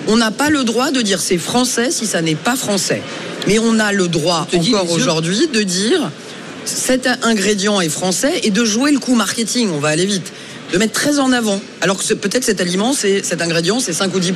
On 0.08 0.16
n'a 0.16 0.30
pas 0.30 0.48
le 0.48 0.64
droit 0.64 0.92
de 0.92 1.02
dire 1.02 1.20
c'est 1.20 1.36
français 1.36 1.90
si 1.90 2.06
ça 2.06 2.22
n'est 2.22 2.36
pas 2.36 2.56
français. 2.56 3.02
Mais 3.46 3.58
on 3.58 3.78
a 3.78 3.92
le 3.92 4.08
droit 4.08 4.46
encore 4.50 4.90
aujourd'hui 4.90 5.48
de 5.52 5.62
dire 5.62 6.10
cet 6.64 7.06
ingrédient 7.22 7.80
est 7.82 7.90
français 7.90 8.40
et 8.44 8.50
de 8.50 8.64
jouer 8.64 8.92
le 8.92 8.98
coup 8.98 9.14
marketing. 9.14 9.68
On 9.74 9.78
va 9.78 9.88
aller 9.88 10.06
vite. 10.06 10.32
De 10.72 10.78
mettre 10.78 10.92
très 10.92 11.18
en 11.18 11.32
avant. 11.32 11.60
Alors 11.80 11.98
que 11.98 12.14
peut-être 12.14 12.44
cet 12.44 12.60
aliment, 12.60 12.92
c'est 12.92 13.24
cet 13.24 13.42
ingrédient, 13.42 13.80
c'est 13.80 13.92
5 13.92 14.14
ou 14.14 14.20
10 14.20 14.32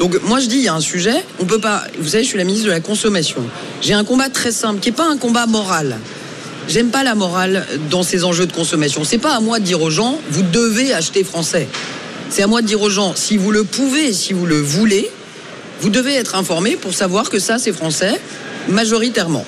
Donc 0.00 0.20
moi 0.24 0.40
je 0.40 0.46
dis 0.46 0.56
il 0.56 0.62
y 0.62 0.68
a 0.68 0.74
un 0.74 0.80
sujet, 0.80 1.24
on 1.40 1.44
peut 1.44 1.58
pas. 1.58 1.84
Vous 1.98 2.08
savez, 2.08 2.24
je 2.24 2.28
suis 2.28 2.38
la 2.38 2.44
ministre 2.44 2.66
de 2.66 2.72
la 2.72 2.80
consommation. 2.80 3.42
J'ai 3.82 3.94
un 3.94 4.04
combat 4.04 4.28
très 4.28 4.52
simple 4.52 4.80
qui 4.80 4.88
est 4.90 4.92
pas 4.92 5.08
un 5.08 5.18
combat 5.18 5.46
moral. 5.46 5.98
J'aime 6.68 6.88
pas 6.88 7.04
la 7.04 7.14
morale 7.14 7.66
dans 7.90 8.02
ces 8.02 8.24
enjeux 8.24 8.46
de 8.46 8.52
consommation. 8.52 9.04
C'est 9.04 9.18
pas 9.18 9.36
à 9.36 9.40
moi 9.40 9.60
de 9.60 9.64
dire 9.64 9.80
aux 9.82 9.90
gens 9.90 10.18
vous 10.30 10.42
devez 10.42 10.92
acheter 10.92 11.22
français. 11.22 11.68
C'est 12.28 12.42
à 12.42 12.46
moi 12.46 12.62
de 12.62 12.66
dire 12.66 12.80
aux 12.82 12.90
gens 12.90 13.14
si 13.14 13.36
vous 13.36 13.52
le 13.52 13.62
pouvez, 13.62 14.12
si 14.12 14.32
vous 14.32 14.46
le 14.46 14.60
voulez, 14.60 15.08
vous 15.80 15.90
devez 15.90 16.14
être 16.14 16.34
informé 16.34 16.76
pour 16.76 16.94
savoir 16.94 17.30
que 17.30 17.38
ça 17.38 17.58
c'est 17.58 17.72
français 17.72 18.20
majoritairement. 18.68 19.44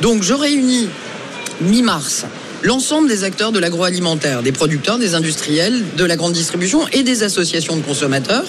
Donc 0.00 0.22
je 0.22 0.34
réunis 0.34 0.88
mi-mars 1.60 2.24
l'ensemble 2.62 3.08
des 3.08 3.24
acteurs 3.24 3.52
de 3.52 3.58
l'agroalimentaire, 3.58 4.42
des 4.42 4.52
producteurs, 4.52 4.98
des 4.98 5.14
industriels, 5.14 5.82
de 5.96 6.04
la 6.04 6.16
grande 6.16 6.32
distribution 6.32 6.86
et 6.92 7.02
des 7.02 7.22
associations 7.22 7.76
de 7.76 7.82
consommateurs 7.82 8.44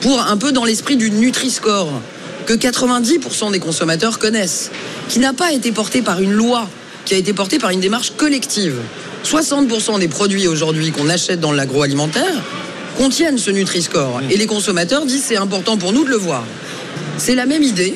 pour 0.00 0.20
un 0.20 0.36
peu 0.36 0.52
dans 0.52 0.64
l'esprit 0.64 0.96
du 0.96 1.10
Nutri-Score 1.10 1.90
que 2.46 2.54
90% 2.54 3.52
des 3.52 3.58
consommateurs 3.58 4.18
connaissent, 4.18 4.70
qui 5.08 5.18
n'a 5.18 5.32
pas 5.32 5.52
été 5.52 5.72
porté 5.72 6.02
par 6.02 6.20
une 6.20 6.32
loi, 6.32 6.68
qui 7.04 7.14
a 7.14 7.16
été 7.18 7.32
porté 7.32 7.58
par 7.58 7.70
une 7.70 7.80
démarche 7.80 8.12
collective. 8.16 8.76
60% 9.24 9.98
des 9.98 10.08
produits 10.08 10.48
aujourd'hui 10.48 10.90
qu'on 10.90 11.08
achète 11.08 11.40
dans 11.40 11.52
l'agroalimentaire 11.52 12.42
contiennent 12.96 13.38
ce 13.38 13.50
Nutri-Score. 13.50 14.22
Et 14.30 14.36
les 14.36 14.46
consommateurs 14.46 15.04
disent 15.04 15.24
c'est 15.24 15.36
important 15.36 15.76
pour 15.76 15.92
nous 15.92 16.04
de 16.04 16.10
le 16.10 16.16
voir. 16.16 16.44
C'est 17.18 17.34
la 17.34 17.46
même 17.46 17.62
idée, 17.62 17.94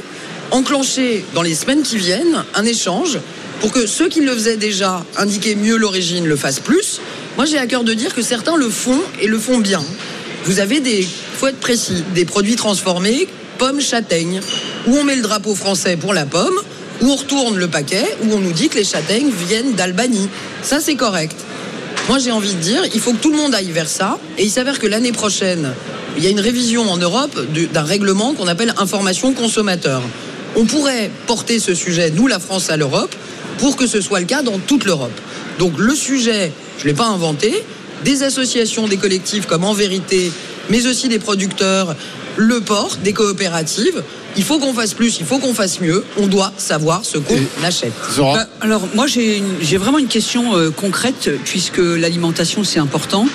enclencher 0.50 1.24
dans 1.34 1.42
les 1.42 1.54
semaines 1.54 1.82
qui 1.82 1.96
viennent 1.96 2.44
un 2.54 2.64
échange 2.64 3.18
pour 3.60 3.72
que 3.72 3.86
ceux 3.86 4.08
qui 4.08 4.20
le 4.20 4.32
faisaient 4.32 4.56
déjà, 4.56 5.04
indiquer 5.16 5.54
mieux 5.54 5.76
l'origine, 5.76 6.26
le 6.26 6.36
fassent 6.36 6.60
plus. 6.60 7.00
Moi, 7.36 7.46
j'ai 7.46 7.58
à 7.58 7.66
cœur 7.66 7.84
de 7.84 7.94
dire 7.94 8.14
que 8.14 8.22
certains 8.22 8.56
le 8.56 8.68
font 8.68 9.00
et 9.20 9.26
le 9.26 9.38
font 9.38 9.58
bien. 9.58 9.82
Vous 10.44 10.60
avez 10.60 10.80
des, 10.80 11.06
faut 11.36 11.46
être 11.46 11.60
précis, 11.60 12.04
des 12.14 12.24
produits 12.24 12.56
transformés, 12.56 13.26
pommes 13.58 13.80
châtaignes, 13.80 14.40
où 14.86 14.96
on 14.96 15.04
met 15.04 15.16
le 15.16 15.22
drapeau 15.22 15.54
français 15.54 15.96
pour 15.96 16.12
la 16.12 16.26
pomme, 16.26 16.60
où 17.00 17.10
on 17.10 17.16
retourne 17.16 17.56
le 17.56 17.68
paquet, 17.68 18.04
où 18.22 18.32
on 18.32 18.38
nous 18.38 18.52
dit 18.52 18.68
que 18.68 18.76
les 18.76 18.84
châtaignes 18.84 19.30
viennent 19.48 19.72
d'Albanie. 19.72 20.28
Ça, 20.62 20.80
c'est 20.80 20.96
correct. 20.96 21.36
Moi, 22.08 22.18
j'ai 22.18 22.32
envie 22.32 22.54
de 22.54 22.60
dire, 22.60 22.82
il 22.92 23.00
faut 23.00 23.12
que 23.12 23.22
tout 23.22 23.30
le 23.30 23.38
monde 23.38 23.54
aille 23.54 23.70
vers 23.70 23.88
ça. 23.88 24.18
Et 24.36 24.44
il 24.44 24.50
s'avère 24.50 24.78
que 24.78 24.86
l'année 24.86 25.12
prochaine, 25.12 25.72
il 26.16 26.22
y 26.22 26.26
a 26.26 26.30
une 26.30 26.40
révision 26.40 26.88
en 26.90 26.98
Europe 26.98 27.40
d'un 27.72 27.82
règlement 27.82 28.34
qu'on 28.34 28.46
appelle 28.46 28.74
information 28.76 29.32
consommateur. 29.32 30.02
On 30.56 30.66
pourrait 30.66 31.10
porter 31.26 31.58
ce 31.58 31.74
sujet, 31.74 32.10
nous, 32.10 32.26
la 32.26 32.38
France, 32.38 32.70
à 32.70 32.76
l'Europe, 32.76 33.14
pour 33.58 33.76
que 33.76 33.86
ce 33.86 34.00
soit 34.00 34.20
le 34.20 34.26
cas 34.26 34.42
dans 34.42 34.58
toute 34.58 34.84
l'Europe. 34.84 35.18
Donc 35.58 35.74
le 35.78 35.94
sujet, 35.94 36.52
je 36.78 36.84
ne 36.84 36.88
l'ai 36.88 36.94
pas 36.94 37.06
inventé, 37.06 37.54
des 38.04 38.22
associations, 38.22 38.88
des 38.88 38.96
collectifs 38.96 39.46
comme 39.46 39.64
En 39.64 39.72
Vérité, 39.74 40.32
mais 40.70 40.86
aussi 40.86 41.08
des 41.08 41.18
producteurs, 41.18 41.94
le 42.36 42.60
port, 42.60 42.96
des 43.04 43.12
coopératives. 43.12 44.02
Il 44.36 44.42
faut 44.42 44.58
qu'on 44.58 44.74
fasse 44.74 44.94
plus, 44.94 45.18
il 45.20 45.26
faut 45.26 45.38
qu'on 45.38 45.54
fasse 45.54 45.80
mieux. 45.80 46.04
On 46.16 46.26
doit 46.26 46.52
savoir 46.56 47.04
ce 47.04 47.18
qu'on 47.18 47.38
achète. 47.62 47.92
Bah, 48.34 48.46
alors 48.60 48.82
moi 48.92 49.06
j'ai 49.06 49.36
une- 49.38 49.54
j'ai 49.60 49.76
vraiment 49.76 49.98
une 49.98 50.08
question 50.08 50.56
euh, 50.56 50.70
concrète 50.70 51.30
puisque 51.44 51.78
l'alimentation 51.78 52.64
c'est 52.64 52.80
important. 52.80 53.28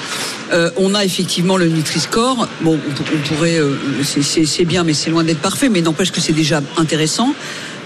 Euh, 0.51 0.71
on 0.75 0.93
a 0.95 1.05
effectivement 1.05 1.55
le 1.55 1.67
Nutri-Score. 1.67 2.49
Bon, 2.61 2.77
on, 2.85 2.91
pour- 2.93 3.05
on 3.15 3.27
pourrait, 3.35 3.57
euh, 3.59 3.75
c'est- 4.03 4.21
c'est 4.23 4.45
c'est 4.45 4.65
bien, 4.65 4.83
mais 4.83 4.93
c'est 4.93 5.09
loin 5.09 5.23
d'être 5.23 5.39
parfait. 5.39 5.69
Mais 5.69 5.79
n'empêche 5.81 6.11
que 6.11 6.19
c'est 6.19 6.33
déjà 6.33 6.61
intéressant. 6.75 7.33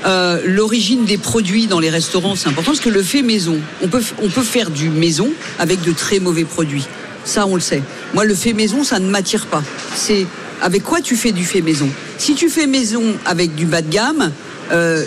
Euh, 0.06 0.42
L'origine 0.46 1.06
des 1.06 1.18
produits 1.18 1.68
dans 1.68 1.80
les 1.80 1.89
restaurants, 1.89 2.36
c'est 2.36 2.50
important 2.50 2.72
parce 2.72 2.84
que 2.84 2.89
le 2.89 3.04
fait 3.04 3.22
maison, 3.22 3.60
on 3.82 3.88
peut, 3.88 4.04
on 4.22 4.30
peut 4.30 4.44
faire 4.44 4.70
du 4.70 4.89
maison 4.89 5.30
avec 5.60 5.82
de 5.82 5.92
très 5.92 6.20
mauvais 6.20 6.44
produits. 6.44 6.86
Ça, 7.26 7.48
on 7.48 7.56
le 7.56 7.62
sait. 7.62 7.82
Moi, 8.13 8.26
le 8.26 8.36
fait 8.36 8.54
maison, 8.54 8.84
ça 8.84 9.00
ne 9.00 9.10
m'attire 9.10 9.46
pas. 9.46 9.63
C'est 9.96 10.26
avec 10.62 10.84
quoi 10.84 11.02
tu 11.02 11.16
fais 11.16 11.32
du 11.32 11.46
fait 11.46 11.62
maison? 11.62 11.89
Si 12.18 12.36
tu 12.36 12.50
fais 12.50 12.68
maison 12.68 13.04
avec 13.26 13.56
du 13.56 13.66
bas 13.66 13.82
de 13.82 13.89
gamme, 13.89 14.32
euh, 14.72 15.06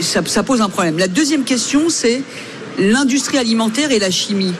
ça 0.00 0.42
pose 0.42 0.60
un 0.60 0.68
problème. 0.68 0.98
La 0.98 1.08
deuxième 1.08 1.44
question, 1.44 1.88
c'est 1.88 2.22
l'industrie 2.78 3.38
alimentaire 3.38 3.92
et 3.92 3.98
la 3.98 4.10
chimie. 4.10 4.52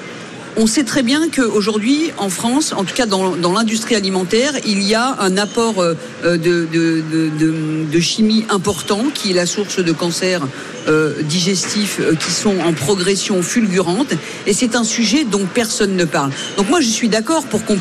On 0.59 0.67
sait 0.67 0.85
très 0.85 1.03
bien 1.03 1.29
qu'aujourd'hui, 1.29 2.13
en 2.17 2.31
France, 2.31 2.73
en 2.73 2.85
tout 2.85 2.95
cas 2.95 3.05
dans, 3.05 3.53
l'industrie 3.53 3.95
alimentaire, 3.95 4.55
il 4.65 4.83
y 4.83 4.95
a 4.95 5.15
un 5.21 5.37
apport 5.37 5.81
euh, 5.81 5.95
euh, 6.25 6.39
de, 6.39 8.01
chimie 8.01 8.47
important 8.49 9.05
qui 9.13 9.33
est 9.33 9.35
la 9.35 9.45
source 9.45 9.81
de 9.81 9.93
cancers 9.93 10.49
euh, 10.89 11.21
digestifs 11.23 12.01
qui 12.21 12.33
sont 12.33 12.55
en 12.61 12.73
progression 12.73 13.43
fulgurante. 13.43 14.15
Et 14.47 14.55
c'est 14.55 14.77
un 14.77 14.85
sujet 14.85 15.25
dont 15.25 15.45
personne 15.45 15.95
ne 15.95 16.07
parle. 16.07 16.31
Donc 16.57 16.71
moi, 16.71 16.81
je 16.81 16.89
suis 16.89 17.11
d'accord 17.11 17.45
pour 17.45 17.63
qu'on 17.67 17.77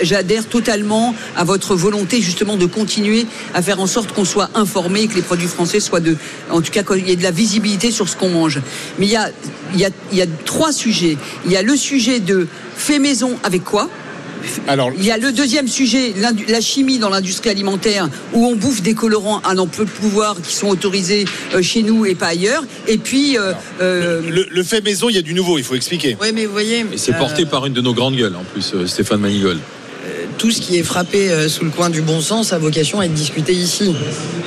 J'adhère 0.00 0.46
totalement 0.46 1.14
à 1.36 1.44
votre 1.44 1.74
volonté 1.74 2.20
justement 2.20 2.56
de 2.56 2.66
continuer 2.66 3.26
à 3.54 3.62
faire 3.62 3.80
en 3.80 3.86
sorte 3.86 4.12
qu'on 4.12 4.24
soit 4.24 4.50
informé 4.54 5.02
et 5.02 5.08
que 5.08 5.14
les 5.14 5.22
produits 5.22 5.48
français 5.48 5.80
soient 5.80 6.00
de, 6.00 6.16
en 6.50 6.60
tout 6.60 6.70
cas 6.70 6.82
qu'il 6.82 7.08
y 7.08 7.12
ait 7.12 7.16
de 7.16 7.22
la 7.22 7.30
visibilité 7.30 7.90
sur 7.90 8.08
ce 8.08 8.16
qu'on 8.16 8.30
mange. 8.30 8.60
Mais 8.98 9.06
il 9.06 9.12
y 9.12 9.16
a, 9.16 9.30
y, 9.74 9.84
a, 9.84 9.90
y 10.12 10.22
a 10.22 10.26
trois 10.44 10.72
sujets. 10.72 11.16
Il 11.46 11.52
y 11.52 11.56
a 11.56 11.62
le 11.62 11.76
sujet 11.76 12.20
de 12.20 12.46
fait 12.76 12.98
maison 12.98 13.38
avec 13.42 13.64
quoi 13.64 13.88
Alors, 14.68 14.90
il 14.96 15.04
y 15.04 15.10
a 15.10 15.18
le 15.18 15.32
deuxième 15.32 15.68
sujet, 15.68 16.14
la 16.48 16.60
chimie 16.60 16.98
dans 16.98 17.08
l'industrie 17.10 17.50
alimentaire, 17.50 18.08
où 18.32 18.46
on 18.46 18.56
bouffe 18.56 18.82
des 18.82 18.94
colorants 18.94 19.40
à 19.40 19.54
n'en 19.54 19.66
plus 19.66 19.86
pouvoir 19.86 20.36
qui 20.40 20.54
sont 20.54 20.68
autorisés 20.68 21.24
euh, 21.54 21.62
chez 21.62 21.82
nous 21.82 22.06
et 22.06 22.14
pas 22.14 22.28
ailleurs. 22.28 22.64
Et 22.86 22.98
puis, 22.98 23.38
euh, 23.38 23.52
euh, 23.80 24.20
le, 24.28 24.46
le 24.50 24.62
fait 24.62 24.82
maison, 24.84 25.08
il 25.08 25.16
y 25.16 25.18
a 25.18 25.22
du 25.22 25.34
nouveau, 25.34 25.58
il 25.58 25.64
faut 25.64 25.74
expliquer. 25.74 26.16
Oui, 26.20 26.28
mais 26.34 26.46
vous 26.46 26.52
voyez. 26.52 26.80
Et 26.92 26.98
c'est 26.98 27.14
euh, 27.14 27.18
porté 27.18 27.46
par 27.46 27.66
une 27.66 27.72
de 27.72 27.80
nos 27.80 27.94
grandes 27.94 28.16
gueules 28.16 28.36
en 28.36 28.44
plus, 28.44 28.74
Stéphane 28.86 29.20
Manigol. 29.20 29.58
tout 30.38 30.50
ce 30.50 30.60
qui 30.60 30.76
est 30.78 30.82
frappé 30.82 31.30
sous 31.48 31.64
le 31.64 31.70
coin 31.70 31.90
du 31.90 32.02
bon 32.02 32.20
sens 32.20 32.52
a 32.52 32.58
vocation 32.58 33.00
à 33.00 33.06
être 33.06 33.14
discuté 33.14 33.52
ici. 33.52 33.94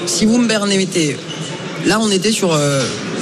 Si 0.05 0.25
vous 0.25 0.37
me 0.37 0.47
permettez, 0.47 1.17
là 1.85 1.99
on 2.01 2.09
était 2.09 2.31
sur 2.31 2.57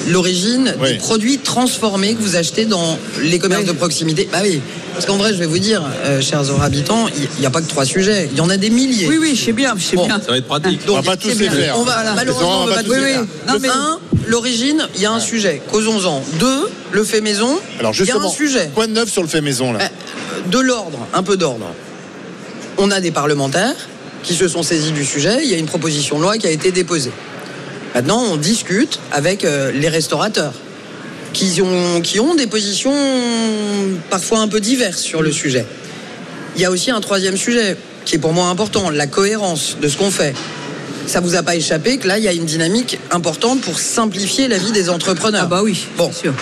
l'origine 0.09 0.75
des 0.83 0.95
produits 0.95 1.37
transformés 1.39 2.15
que 2.15 2.21
vous 2.21 2.35
achetez 2.35 2.65
dans 2.65 2.97
les 3.21 3.39
commerces 3.39 3.65
de 3.65 3.71
proximité. 3.71 4.27
Bah 4.31 4.39
oui, 4.43 4.61
parce 4.93 5.05
qu'en 5.05 5.17
vrai, 5.17 5.33
je 5.33 5.37
vais 5.39 5.45
vous 5.45 5.59
dire, 5.59 5.83
euh, 6.05 6.21
chers 6.21 6.61
habitants, 6.61 7.07
il 7.35 7.39
n'y 7.39 7.45
a 7.45 7.49
pas 7.49 7.61
que 7.61 7.67
trois 7.67 7.85
sujets, 7.85 8.29
il 8.31 8.37
y 8.37 8.41
en 8.41 8.49
a 8.49 8.57
des 8.57 8.69
milliers. 8.69 9.07
Oui, 9.07 9.17
oui, 9.19 9.35
je 9.35 9.45
sais 9.45 9.51
bien, 9.53 9.73
je 9.77 9.83
sais 9.83 9.95
bien. 9.97 10.19
Ça 10.19 10.31
va 10.31 10.37
être 10.37 10.47
pratique. 10.47 10.85
Donc, 10.85 10.97
On 10.97 11.01
va 11.01 11.11
pas 11.11 11.17
tous 11.17 11.27
les 11.37 11.49
faire. 11.49 11.77
On 11.77 11.83
va, 11.83 11.93
Voilà. 11.95 12.13
malheureusement, 12.15 12.63
on 12.63 12.65
va 12.65 12.71
pas 12.75 12.77
pas 12.77 12.83
tous 12.83 12.93
les 12.93 13.01
faire. 13.01 13.25
mais- 13.61 13.67
un, 13.69 13.99
l'origine, 14.27 14.87
il 14.95 15.01
y 15.01 15.05
a 15.05 15.11
un 15.11 15.19
sujet. 15.19 15.61
Causons-en. 15.71 16.23
Deux, 16.39 16.69
le 16.91 17.03
fait 17.03 17.21
maison. 17.21 17.59
Alors 17.79 17.91
il 17.93 17.99
y 17.99 18.01
a 18.01 18.05
justement, 18.05 18.29
un 18.29 18.33
sujet. 18.33 18.69
quoi 18.73 18.87
de 18.87 18.93
neuf 18.93 19.09
sur 19.11 19.21
le 19.21 19.27
fait 19.27 19.41
maison 19.41 19.71
là 19.73 19.79
Euh, 19.83 19.87
De 20.49 20.59
l'ordre, 20.59 20.99
un 21.13 21.23
peu 21.23 21.37
d'ordre. 21.37 21.67
On 22.77 22.89
a 22.91 22.99
des 22.99 23.11
parlementaires 23.11 23.75
qui 24.23 24.33
se 24.35 24.47
sont 24.47 24.63
saisis 24.63 24.91
du 24.91 25.05
sujet. 25.05 25.39
Il 25.43 25.49
y 25.49 25.53
a 25.53 25.57
une 25.57 25.65
proposition 25.65 26.17
de 26.17 26.23
loi 26.23 26.37
qui 26.37 26.47
a 26.47 26.51
été 26.51 26.71
déposée. 26.71 27.11
Maintenant, 27.95 28.23
on 28.31 28.37
discute 28.37 28.99
avec 29.11 29.43
euh, 29.43 29.71
les 29.71 29.89
restaurateurs 29.89 30.53
qui 31.33 31.61
ont, 31.61 32.01
qui 32.01 32.19
ont 32.19 32.35
des 32.35 32.47
positions 32.47 32.93
parfois 34.09 34.39
un 34.39 34.47
peu 34.47 34.59
diverses 34.59 35.01
sur 35.01 35.21
le 35.21 35.31
sujet. 35.31 35.65
Il 36.55 36.61
y 36.61 36.65
a 36.65 36.71
aussi 36.71 36.91
un 36.91 37.01
troisième 37.01 37.37
sujet 37.37 37.77
qui 38.05 38.15
est 38.15 38.19
pour 38.19 38.33
moi 38.33 38.47
important, 38.47 38.89
la 38.89 39.07
cohérence 39.07 39.77
de 39.81 39.87
ce 39.87 39.97
qu'on 39.97 40.11
fait. 40.11 40.33
Ça 41.07 41.19
vous 41.19 41.35
a 41.35 41.43
pas 41.43 41.55
échappé 41.55 41.97
que 41.97 42.07
là, 42.07 42.17
il 42.17 42.23
y 42.23 42.27
a 42.27 42.33
une 42.33 42.45
dynamique 42.45 42.97
importante 43.11 43.61
pour 43.61 43.79
simplifier 43.79 44.47
la 44.47 44.57
vie 44.57 44.71
des 44.71 44.89
entrepreneurs. 44.89 45.43
ah 45.45 45.47
bah 45.47 45.61
oui, 45.63 45.85
Bon. 45.97 46.05
bien 46.07 46.13
sûr. 46.17 46.33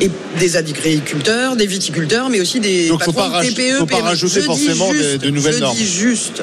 Et 0.00 0.10
des 0.38 0.56
agriculteurs, 0.56 1.56
des 1.56 1.66
viticulteurs, 1.66 2.28
mais 2.28 2.40
aussi 2.40 2.60
des 2.60 2.88
Donc, 2.88 3.02
faut 3.04 3.12
patrons 3.12 3.30
pas 3.30 3.42
de 3.42 3.46
raj- 3.46 3.54
TPE, 3.54 3.78
faut 3.78 3.86
pas 3.86 4.00
rajouter 4.00 4.40
Je 4.40 4.46
forcément 4.46 4.92
juste- 4.92 5.12
de- 5.12 5.16
de 5.18 5.30
nouvelles 5.30 5.54
je 5.54 5.60
normes. 5.60 5.76
dis 5.76 5.86
juste, 5.86 6.42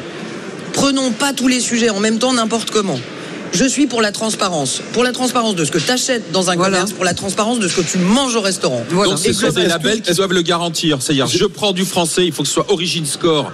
prenons 0.74 1.12
pas 1.12 1.34
tous 1.34 1.48
les 1.48 1.60
sujets 1.60 1.90
en 1.90 2.00
même 2.00 2.20
temps 2.20 2.32
n'importe 2.34 2.72
comment. 2.72 3.00
Je 3.52 3.66
suis 3.66 3.88
pour 3.88 4.02
la 4.02 4.12
transparence. 4.12 4.82
Pour 4.94 5.04
la 5.04 5.12
transparence 5.12 5.56
de 5.56 5.66
ce 5.66 5.72
que 5.72 5.80
tu 5.80 5.90
achètes 5.92 6.32
dans 6.32 6.50
un 6.50 6.56
commerce, 6.58 6.92
pour 6.94 7.04
la 7.06 7.14
transparence 7.14 7.60
de 7.60 7.68
ce 7.68 7.76
que 7.78 7.82
tu 7.82 7.98
manges 7.98 8.36
au 8.36 8.42
restaurant. 8.42 8.84
Donc 8.92 9.18
ce 9.20 9.34
sont 9.34 9.50
des 9.50 9.66
labels 9.66 10.02
que- 10.02 10.08
qui 10.10 10.14
doivent 10.16 10.34
le 10.34 10.42
garantir. 10.42 11.02
C'est-à-dire, 11.02 11.28
je 11.28 11.46
prends 11.46 11.72
du 11.72 11.86
français, 11.86 12.26
il 12.26 12.32
faut 12.32 12.44
que 12.44 12.48
ce 12.48 12.54
soit 12.56 12.72
Origin 12.72 13.06
Score. 13.06 13.52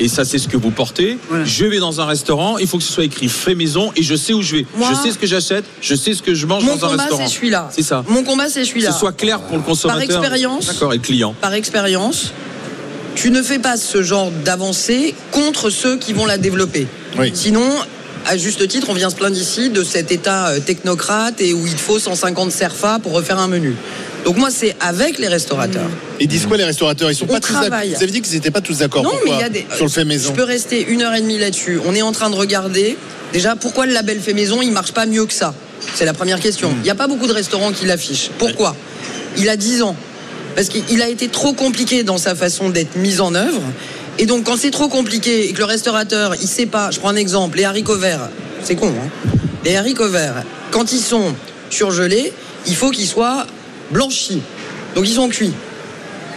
Et 0.00 0.08
ça, 0.08 0.24
c'est 0.24 0.38
ce 0.38 0.48
que 0.48 0.56
vous 0.56 0.70
portez. 0.70 1.18
Je 1.44 1.64
vais 1.66 1.78
dans 1.78 2.00
un 2.00 2.06
restaurant, 2.06 2.56
il 2.58 2.66
faut 2.66 2.78
que 2.78 2.82
ce 2.84 2.92
soit 2.92 3.04
écrit 3.04 3.28
fait 3.28 3.54
maison 3.54 3.92
et 3.94 4.02
je 4.02 4.14
sais 4.14 4.32
où 4.32 4.40
je 4.42 4.56
vais. 4.56 4.66
Moi- 4.76 4.88
je 4.90 4.94
sais 4.96 5.12
ce 5.12 5.18
que 5.18 5.26
j'achète, 5.26 5.64
je 5.82 5.94
sais 5.94 6.14
ce 6.14 6.22
que 6.22 6.34
je 6.34 6.46
mange 6.46 6.64
Mon 6.64 6.76
dans 6.76 6.86
un 6.86 6.90
combat, 6.90 7.02
restaurant. 7.04 7.26
c'est 7.28 7.34
celui-là. 7.34 7.68
C'est 7.72 7.82
ça. 7.82 8.02
Mon 8.08 8.24
combat, 8.24 8.48
c'est 8.48 8.62
Que 8.62 8.66
celui-là. 8.68 8.92
ce 8.92 8.98
soit 8.98 9.12
clair 9.12 9.40
pour 9.40 9.56
le 9.58 9.62
consommateur. 9.62 10.06
Par 10.08 10.16
expérience. 10.22 10.66
D'accord, 10.66 10.92
et 10.94 10.96
le 10.96 11.02
client. 11.02 11.34
Par 11.40 11.52
expérience, 11.52 12.32
tu 13.14 13.30
ne 13.30 13.42
fais 13.42 13.58
pas 13.58 13.76
ce 13.76 14.02
genre 14.02 14.30
d'avancée 14.44 15.14
contre 15.30 15.68
ceux 15.68 15.98
qui 15.98 16.14
vont 16.14 16.26
la 16.26 16.38
développer. 16.38 16.86
Sinon, 17.34 17.68
à 18.26 18.36
juste 18.36 18.66
titre, 18.68 18.88
on 18.90 18.94
vient 18.94 19.10
se 19.10 19.16
plaindre 19.16 19.36
ici 19.36 19.70
de 19.70 19.82
cet 19.82 20.12
état 20.12 20.48
euh, 20.48 20.60
technocrate 20.60 21.40
et 21.40 21.52
où 21.52 21.66
il 21.66 21.76
faut 21.76 21.98
150 21.98 22.52
serfa 22.52 22.98
pour 22.98 23.12
refaire 23.12 23.38
un 23.38 23.48
menu. 23.48 23.74
Donc 24.24 24.36
moi, 24.36 24.50
c'est 24.50 24.76
avec 24.80 25.18
les 25.18 25.28
restaurateurs. 25.28 25.88
Ils 26.20 26.28
disent 26.28 26.46
quoi 26.46 26.56
les 26.56 26.64
restaurateurs? 26.64 27.10
Ils 27.10 27.16
sont 27.16 27.24
On 27.24 27.32
pas 27.32 27.40
tous 27.40 27.52
d'accord. 27.52 27.68
travaille. 27.68 27.90
Vous 27.90 28.02
avez 28.02 28.12
dit 28.12 28.22
qu'ils 28.22 28.34
n'étaient 28.34 28.52
pas 28.52 28.60
tous 28.60 28.78
d'accord. 28.78 29.02
Non, 29.02 29.10
Pourquoi 29.10 29.30
mais 29.30 29.36
il 29.36 29.40
y 29.40 29.44
a 29.44 29.48
des. 29.48 29.66
Sur 29.74 29.84
le 29.84 29.90
fait 29.90 30.04
maison. 30.04 30.30
Je 30.30 30.36
peux 30.36 30.44
rester 30.44 30.86
une 30.88 31.02
heure 31.02 31.14
et 31.14 31.20
demie 31.20 31.38
là-dessus. 31.38 31.80
On 31.84 31.94
est 31.94 32.02
en 32.02 32.12
train 32.12 32.30
de 32.30 32.36
regarder. 32.36 32.96
Déjà, 33.32 33.56
pourquoi 33.56 33.86
le 33.86 33.92
label 33.92 34.20
fait 34.20 34.34
maison, 34.34 34.62
il 34.62 34.70
marche 34.70 34.92
pas 34.92 35.06
mieux 35.06 35.26
que 35.26 35.32
ça? 35.32 35.54
C'est 35.94 36.04
la 36.04 36.14
première 36.14 36.38
question. 36.38 36.70
Hmm. 36.70 36.76
Il 36.78 36.82
n'y 36.82 36.90
a 36.90 36.94
pas 36.94 37.08
beaucoup 37.08 37.26
de 37.26 37.32
restaurants 37.32 37.72
qui 37.72 37.86
l'affichent. 37.86 38.30
Pourquoi? 38.38 38.76
Il 39.36 39.48
a 39.48 39.56
10 39.56 39.82
ans. 39.82 39.96
Parce 40.54 40.68
qu'il 40.68 41.02
a 41.02 41.08
été 41.08 41.28
trop 41.28 41.54
compliqué 41.54 42.04
dans 42.04 42.18
sa 42.18 42.34
façon 42.34 42.68
d'être 42.70 42.96
mis 42.96 43.20
en 43.20 43.34
œuvre. 43.34 43.62
Et 44.18 44.26
donc, 44.26 44.44
quand 44.44 44.56
c'est 44.56 44.70
trop 44.70 44.88
compliqué 44.88 45.48
et 45.48 45.52
que 45.52 45.58
le 45.58 45.64
restaurateur, 45.64 46.34
il 46.40 46.46
sait 46.46 46.66
pas, 46.66 46.90
je 46.90 47.00
prends 47.00 47.08
un 47.08 47.16
exemple, 47.16 47.58
les 47.58 47.64
haricots 47.64 47.96
verts, 47.96 48.28
c'est 48.62 48.76
con, 48.76 48.88
hein 48.88 49.08
Les 49.64 49.76
haricots 49.76 50.08
verts, 50.08 50.44
quand 50.70 50.92
ils 50.92 51.00
sont 51.00 51.34
surgelés, 51.70 52.32
il 52.66 52.76
faut 52.76 52.90
qu'ils 52.90 53.06
soient 53.06 53.46
blanchis. 53.90 54.42
Donc, 54.94 55.08
ils 55.08 55.14
sont 55.14 55.28
cuits. 55.28 55.54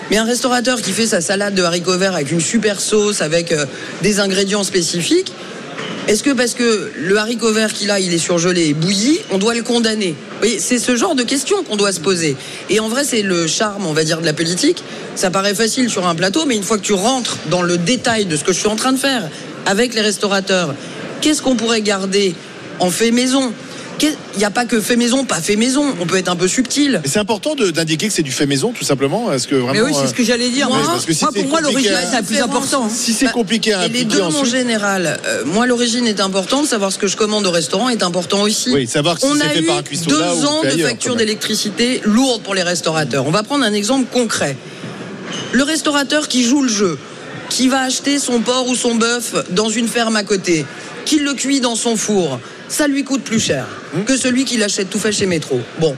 Mais 0.09 0.17
un 0.17 0.23
restaurateur 0.23 0.81
qui 0.81 0.91
fait 0.91 1.07
sa 1.07 1.19
salade 1.19 1.55
de 1.55 1.63
haricots 1.63 1.97
verts 1.97 2.13
avec 2.13 2.31
une 2.31 2.39
super 2.39 2.79
sauce, 2.79 3.21
avec 3.21 3.51
euh, 3.51 3.65
des 4.03 4.19
ingrédients 4.19 4.63
spécifiques, 4.63 5.33
est-ce 6.07 6.21
que 6.21 6.29
parce 6.31 6.53
que 6.53 6.91
le 6.95 7.17
haricot 7.17 7.51
vert 7.51 7.73
qu'il 7.73 7.89
a, 7.89 7.99
il 7.99 8.13
est 8.13 8.19
surgelé 8.19 8.67
et 8.67 8.73
bouilli, 8.73 9.19
on 9.31 9.39
doit 9.39 9.55
le 9.55 9.63
condamner? 9.63 10.13
Voyez, 10.39 10.59
C'est 10.59 10.77
ce 10.77 10.95
genre 10.95 11.15
de 11.15 11.23
questions 11.23 11.63
qu'on 11.63 11.77
doit 11.77 11.91
se 11.91 11.99
poser. 11.99 12.37
Et 12.69 12.79
en 12.79 12.89
vrai, 12.89 13.03
c'est 13.03 13.23
le 13.23 13.47
charme, 13.47 13.87
on 13.87 13.93
va 13.93 14.03
dire, 14.03 14.21
de 14.21 14.25
la 14.25 14.33
politique. 14.33 14.83
Ça 15.15 15.31
paraît 15.31 15.55
facile 15.55 15.89
sur 15.89 16.07
un 16.07 16.13
plateau, 16.13 16.45
mais 16.45 16.55
une 16.55 16.63
fois 16.63 16.77
que 16.77 16.83
tu 16.83 16.93
rentres 16.93 17.37
dans 17.49 17.63
le 17.63 17.77
détail 17.77 18.25
de 18.25 18.35
ce 18.37 18.43
que 18.43 18.53
je 18.53 18.59
suis 18.59 18.67
en 18.67 18.75
train 18.75 18.93
de 18.93 18.99
faire 18.99 19.29
avec 19.65 19.95
les 19.95 20.01
restaurateurs, 20.01 20.75
qu'est-ce 21.21 21.41
qu'on 21.41 21.55
pourrait 21.55 21.81
garder 21.81 22.35
en 22.79 22.91
fait 22.91 23.09
maison? 23.09 23.51
Il 24.01 24.39
n'y 24.39 24.43
a 24.45 24.51
pas 24.51 24.65
que 24.65 24.81
fait 24.81 24.95
maison, 24.97 25.23
pas 25.23 25.39
fait 25.41 25.55
maison. 25.55 25.85
On 26.01 26.05
peut 26.05 26.17
être 26.17 26.27
un 26.29 26.35
peu 26.35 26.47
subtil. 26.47 26.99
Mais 27.03 27.09
c'est 27.09 27.19
important 27.19 27.55
de- 27.55 27.71
d'indiquer 27.71 28.07
que 28.07 28.13
c'est 28.13 28.21
du 28.23 28.31
fait 28.31 28.45
maison, 28.45 28.73
tout 28.77 28.83
simplement. 28.83 29.31
Est-ce 29.31 29.47
que 29.47 29.55
vraiment 29.55 29.73
Mais 29.73 29.81
oui, 29.81 29.91
c'est 29.99 30.07
ce 30.07 30.13
que 30.13 30.23
j'allais 30.23 30.49
dire. 30.49 30.67
Moi, 30.69 30.79
parce 30.85 31.05
que 31.05 31.13
si 31.13 31.23
moi, 31.23 31.31
pour 31.33 31.45
moi, 31.47 31.59
à- 31.59 31.71
c'est 32.09 32.15
la 32.15 32.21
plus 32.23 32.39
important. 32.41 32.89
Si 32.89 33.13
c'est 33.13 33.31
compliqué 33.31 33.73
à 33.73 33.85
Et 33.85 33.89
les 33.89 34.03
deux, 34.03 34.21
ensuite. 34.21 34.51
général. 34.51 35.19
Euh, 35.25 35.43
moi, 35.45 35.65
l'origine 35.65 36.05
est 36.07 36.19
importante. 36.19 36.65
Savoir 36.67 36.91
ce 36.91 36.97
que 36.97 37.07
je 37.07 37.15
commande 37.15 37.45
au 37.47 37.51
restaurant 37.51 37.89
est 37.89 38.03
important 38.03 38.41
aussi. 38.41 38.71
Oui, 38.73 38.87
savoir 38.87 39.17
si 39.17 39.25
On 39.25 39.35
c'est 39.35 39.43
a 39.43 39.49
fait 39.49 39.59
eu 39.61 39.65
par 39.65 39.77
un 39.77 39.83
cuistot 39.83 40.09
deux 40.09 40.19
là 40.19 40.33
ans 40.33 40.61
de 40.63 40.67
ailleurs, 40.67 40.89
facture 40.89 41.15
d'électricité 41.15 42.01
lourde 42.03 42.41
pour 42.43 42.53
les 42.53 42.63
restaurateurs. 42.63 43.25
On 43.25 43.31
va 43.31 43.43
prendre 43.43 43.63
un 43.63 43.73
exemple 43.73 44.05
concret. 44.11 44.57
Le 45.53 45.63
restaurateur 45.63 46.27
qui 46.27 46.43
joue 46.43 46.61
le 46.63 46.69
jeu, 46.69 46.99
qui 47.49 47.67
va 47.69 47.81
acheter 47.81 48.19
son 48.19 48.39
porc 48.41 48.67
ou 48.67 48.75
son 48.75 48.95
bœuf 48.95 49.33
dans 49.51 49.69
une 49.69 49.87
ferme 49.87 50.15
à 50.17 50.23
côté, 50.23 50.65
qui 51.05 51.19
le 51.19 51.33
cuit 51.33 51.59
dans 51.61 51.75
son 51.75 51.95
four, 51.95 52.39
ça 52.67 52.87
lui 52.87 53.03
coûte 53.03 53.21
plus 53.23 53.39
cher 53.39 53.65
Hum. 53.95 54.03
que 54.03 54.17
celui 54.17 54.43
qui 54.45 54.57
l'achète 54.57 54.89
tout 54.89 54.99
fait 54.99 55.11
chez 55.11 55.25
Métro. 55.25 55.61
Bon, 55.79 55.95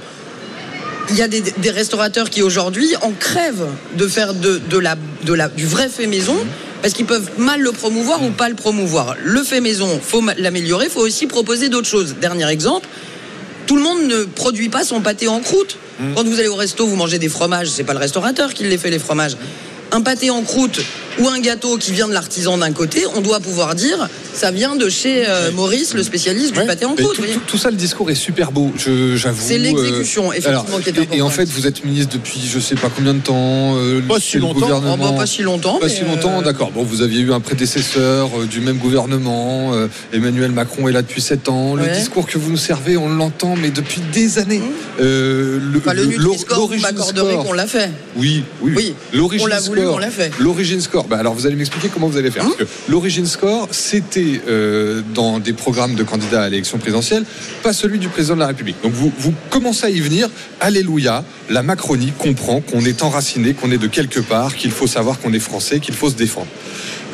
il 1.10 1.16
y 1.16 1.22
a 1.22 1.28
des, 1.28 1.42
des 1.42 1.72
restaurateurs 1.72 2.30
qui 2.30 2.44
aujourd'hui 2.44 2.94
en 3.02 3.12
crèvent 3.12 3.68
de 3.98 4.08
faire 4.08 4.34
de, 4.34 4.60
de 4.70 4.78
la, 4.78 4.96
de 5.24 5.34
la, 5.34 5.48
du 5.48 5.66
vrai 5.66 5.90
fait 5.90 6.06
maison 6.08 6.36
parce 6.82 6.94
qu'ils 6.94 7.06
peuvent 7.06 7.30
mal 7.38 7.62
le 7.62 7.72
promouvoir 7.72 8.22
ou 8.24 8.30
pas 8.32 8.50
le 8.50 8.56
promouvoir. 8.56 9.16
Le 9.24 9.42
fait 9.44 9.62
maison, 9.62 10.00
faut 10.04 10.22
l'améliorer, 10.38 10.90
faut 10.90 11.02
aussi 11.02 11.26
proposer 11.26 11.70
d'autres 11.70 11.88
choses. 11.88 12.16
Dernier 12.22 12.48
exemple, 12.50 12.88
tout 13.66 13.78
le 13.78 13.82
monde 13.82 14.04
ne 14.04 14.26
produit 14.26 14.70
pas 14.70 14.84
son 14.84 15.02
pâté 15.02 15.28
en 15.28 15.40
croûte. 15.40 15.78
Quand 16.16 16.24
vous 16.24 16.40
allez 16.40 16.48
au 16.50 16.56
resto, 16.56 16.86
vous 16.86 16.96
mangez 16.96 17.18
des 17.18 17.30
fromages, 17.30 17.70
c'est 17.70 17.84
pas 17.84 17.94
le 17.94 18.00
restaurateur 18.00 18.54
qui 18.54 18.64
les 18.66 18.78
fait 18.78 18.92
les 18.92 19.00
fromages. 19.00 19.36
Un 19.92 20.02
pâté 20.02 20.30
en 20.30 20.44
croûte 20.44 20.80
ou 21.20 21.28
un 21.28 21.40
gâteau 21.40 21.78
qui 21.78 21.92
vient 21.92 22.08
de 22.08 22.14
l'artisan 22.14 22.58
d'un 22.58 22.72
côté, 22.72 23.04
on 23.16 23.22
doit 23.22 23.40
pouvoir 23.40 23.76
dire 23.76 24.10
ça 24.34 24.52
vient 24.52 24.76
de 24.76 24.88
chez 24.88 25.28
euh, 25.28 25.52
Maurice, 25.52 25.96
le 25.96 26.04
spécialiste 26.04 26.54
du 26.54 26.60
pâté 26.66 26.86
en 26.86 26.94
croûte. 26.96 27.20
tout, 27.48 27.58
ça, 27.58 27.72
le 27.72 27.76
discours 27.76 28.12
est 28.12 28.16
super 28.16 28.52
beau, 28.52 28.72
je- 28.78 29.16
j'avoue. 29.16 29.42
C'est 29.44 29.58
l'exécution, 29.58 30.30
Euh, 30.30 30.36
effectivement, 30.36 30.78
qui 30.80 30.90
est 30.90 30.92
et- 30.92 31.18
Et, 31.18 31.22
en 31.22 31.26
importante. 31.28 31.32
fait, 31.32 31.46
vous 31.50 31.66
êtes 31.66 31.84
ministre 31.84 32.14
depuis 32.14 32.40
je 32.48 32.60
sais 32.60 32.76
pas 32.76 32.90
combien 32.96 33.16
de 33.16 33.20
temps. 33.22 33.76
euh, 33.78 34.00
Pas 34.08 34.16
c'est 34.16 34.22
si 34.22 34.36
le 34.36 34.42
longtemps. 34.42 34.60
gouvernement- 34.60 34.98
Oh, 35.10 35.12
bah, 35.12 35.18
pas 35.18 35.26
si 35.26 35.42
longtemps, 35.42 35.80
Pas 35.80 35.90
si 35.90 36.04
longtemps, 36.04 36.40
euh, 36.40 36.44
d'accord. 36.44 36.72
Bon, 36.72 36.84
vous 36.84 37.02
aviez 37.02 37.22
eu 37.22 37.34
un 37.34 37.40
prédécesseur 37.40 38.30
euh, 38.40 38.46
du 38.46 38.62
même 38.62 38.78
gouvernement. 38.78 39.74
euh, 39.74 39.88
Emmanuel 40.14 40.52
Macron 40.52 40.88
est 40.88 40.92
là 40.92 41.02
depuis 41.02 41.22
7 41.22 41.50
ans. 41.50 41.74
Le 41.76 41.84
Ouais. 41.84 41.92
discours 41.98 42.28
que 42.28 42.38
vous 42.38 42.52
nous 42.52 42.58
servez, 42.58 42.96
on 42.98 43.10
l'entend, 43.10 43.56
mais 43.56 43.72
depuis 43.72 44.02
des 44.14 44.38
années. 44.38 44.62
Euh, 45.00 45.60
le, 45.74 45.80
Enfin, 45.80 45.94
le 45.94 46.04
le- 46.04 46.08
Nutri-Score, 46.10 46.58
vous 46.58 46.62
l'origine 46.68 46.82
m'accorderez 46.84 47.34
score. 47.34 47.46
qu'on 47.46 47.54
l'a 47.54 47.68
fait. 47.68 47.90
Oui, 48.16 48.44
oui, 48.62 48.74
Oui. 48.76 48.94
L'a 49.48 49.60
voulu, 49.60 49.82
score. 49.82 49.96
on 49.96 49.98
l'a 50.00 50.12
fait. 50.12 50.32
L'origin 50.40 50.80
score. 50.80 51.07
Bah, 51.10 51.18
alors, 51.20 51.34
vous 51.34 51.46
allez 51.48 51.56
m'expliquer 51.56 51.90
comment 51.94 52.08
vous 52.08 52.18
allez 52.18 52.32
faire. 52.32 52.44
Parce 52.44 52.56
que 52.56 52.64
l'origin 52.90 53.26
score, 53.26 53.68
c'était 53.72 54.42
euh, 54.48 55.02
dans 55.14 55.40
des 55.40 55.54
programmes 55.54 55.96
de 55.96 56.04
candidats 56.04 56.44
à 56.44 56.50
l'élection 56.50 56.78
présidentielle, 56.78 57.24
pas 57.64 57.74
celui 57.74 58.00
du 58.00 58.10
président 58.10 58.36
de 58.36 58.42
la 58.42 58.48
République. 58.48 58.76
Donc, 58.84 58.94
vous, 58.94 59.12
vous 59.18 59.34
commencez 59.50 59.86
à 59.86 59.90
y 59.90 60.00
venir. 60.00 60.30
Alléluia. 60.60 61.24
La 61.50 61.64
Macronie 61.64 62.12
comprend 62.18 62.62
qu'on 62.62 62.82
est 62.86 63.04
enraciné, 63.04 63.54
qu'on 63.54 63.72
est 63.72 63.78
de 63.78 63.88
quelque 63.88 64.20
part, 64.20 64.56
qu'il 64.56 64.72
faut 64.72 64.88
savoir 64.88 65.20
qu'on 65.20 65.34
est 65.34 65.40
français, 65.40 65.80
qu'il 65.80 65.94
faut 65.96 66.10
se 66.10 66.16
défendre. 66.16 66.48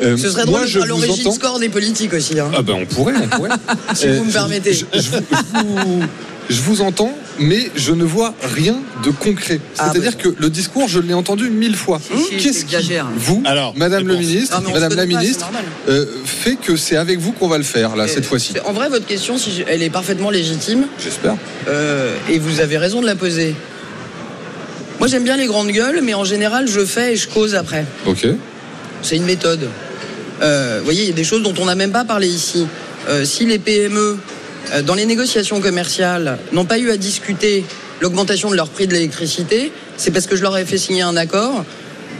Euh, 0.02 0.16
Ce 0.16 0.28
serait 0.30 0.44
moi, 0.46 0.58
drôle 0.60 0.68
je 0.68 0.78
de 0.80 0.84
faire 0.84 0.94
vous 0.96 1.00
l'origine 1.02 1.26
entends- 1.28 1.36
score 1.36 1.58
des 1.60 1.68
politiques 1.68 2.12
aussi. 2.14 2.40
hein. 2.40 2.50
ah 2.56 2.62
ben 2.62 2.74
on 2.74 2.84
pourrait, 2.86 3.14
on 3.22 3.28
pourrait. 3.28 3.50
Si 3.94 4.08
vous 4.08 4.24
me 4.24 4.32
permettez. 4.32 4.72
Je, 4.74 4.84
je 4.92 5.00
je 5.02 5.10
vous- 5.10 6.02
je 6.50 6.60
vous 6.62 6.80
entends, 6.82 7.16
mais 7.38 7.70
je 7.74 7.92
ne 7.92 8.04
vois 8.04 8.34
rien 8.54 8.76
de 9.04 9.10
concret. 9.10 9.60
Ah, 9.78 9.90
C'est-à-dire 9.92 10.16
que 10.16 10.28
le 10.38 10.50
discours, 10.50 10.88
je 10.88 11.00
l'ai 11.00 11.14
entendu 11.14 11.50
mille 11.50 11.76
fois. 11.76 12.00
si, 12.00 12.36
Qu'est-ce 12.36 12.64
qui, 12.64 12.76
vous, 13.16 13.42
Alors, 13.44 13.74
Madame 13.76 14.06
le 14.06 14.16
ministre, 14.16 14.60
Madame 14.72 14.90
la 14.94 14.96
pas, 14.96 15.06
ministre, 15.06 15.50
euh, 15.88 16.06
fait 16.24 16.56
que 16.56 16.76
c'est 16.76 16.96
avec 16.96 17.18
vous 17.18 17.32
qu'on 17.32 17.48
va 17.48 17.58
le 17.58 17.64
faire 17.64 17.96
là 17.96 18.06
cette 18.08 18.24
fois-ci. 18.26 18.54
En 18.64 18.72
vrai, 18.72 18.88
votre 18.88 19.06
question, 19.06 19.36
si 19.38 19.50
je- 19.52 19.62
elle 19.66 19.82
est 19.82 19.90
parfaitement 19.90 20.30
légitime. 20.30 20.86
J'espère. 21.02 21.36
Euh, 21.68 22.14
et 22.28 22.38
vous 22.38 22.60
avez 22.60 22.78
raison 22.78 23.00
de 23.00 23.06
la 23.06 23.16
poser. 23.16 23.54
Moi, 25.00 25.08
j'aime 25.08 25.24
bien 25.24 25.36
les 25.36 25.46
grandes 25.46 25.70
gueules, 25.70 26.00
mais 26.02 26.14
en 26.14 26.24
général, 26.24 26.68
je 26.68 26.84
fais 26.84 27.14
et 27.14 27.16
je 27.16 27.28
cause 27.28 27.54
après. 27.54 27.84
Ok. 28.06 28.26
C'est 29.02 29.16
une 29.16 29.24
méthode. 29.24 29.68
Euh, 30.42 30.76
vous 30.78 30.84
voyez, 30.84 31.02
il 31.02 31.08
y 31.08 31.12
a 31.12 31.14
des 31.14 31.24
choses 31.24 31.42
dont 31.42 31.54
on 31.58 31.64
n'a 31.66 31.74
même 31.74 31.92
pas 31.92 32.04
parlé 32.04 32.28
ici. 32.28 32.66
Euh, 33.08 33.24
si 33.24 33.44
les 33.44 33.58
PME, 33.58 34.18
dans 34.84 34.94
les 34.94 35.06
négociations 35.06 35.60
commerciales, 35.60 36.38
n'ont 36.52 36.64
pas 36.64 36.78
eu 36.78 36.90
à 36.90 36.96
discuter 36.96 37.64
l'augmentation 38.00 38.50
de 38.50 38.56
leur 38.56 38.68
prix 38.68 38.86
de 38.86 38.92
l'électricité, 38.92 39.72
c'est 39.96 40.10
parce 40.10 40.26
que 40.26 40.36
je 40.36 40.42
leur 40.42 40.56
ai 40.58 40.64
fait 40.64 40.78
signer 40.78 41.02
un 41.02 41.16
accord 41.16 41.64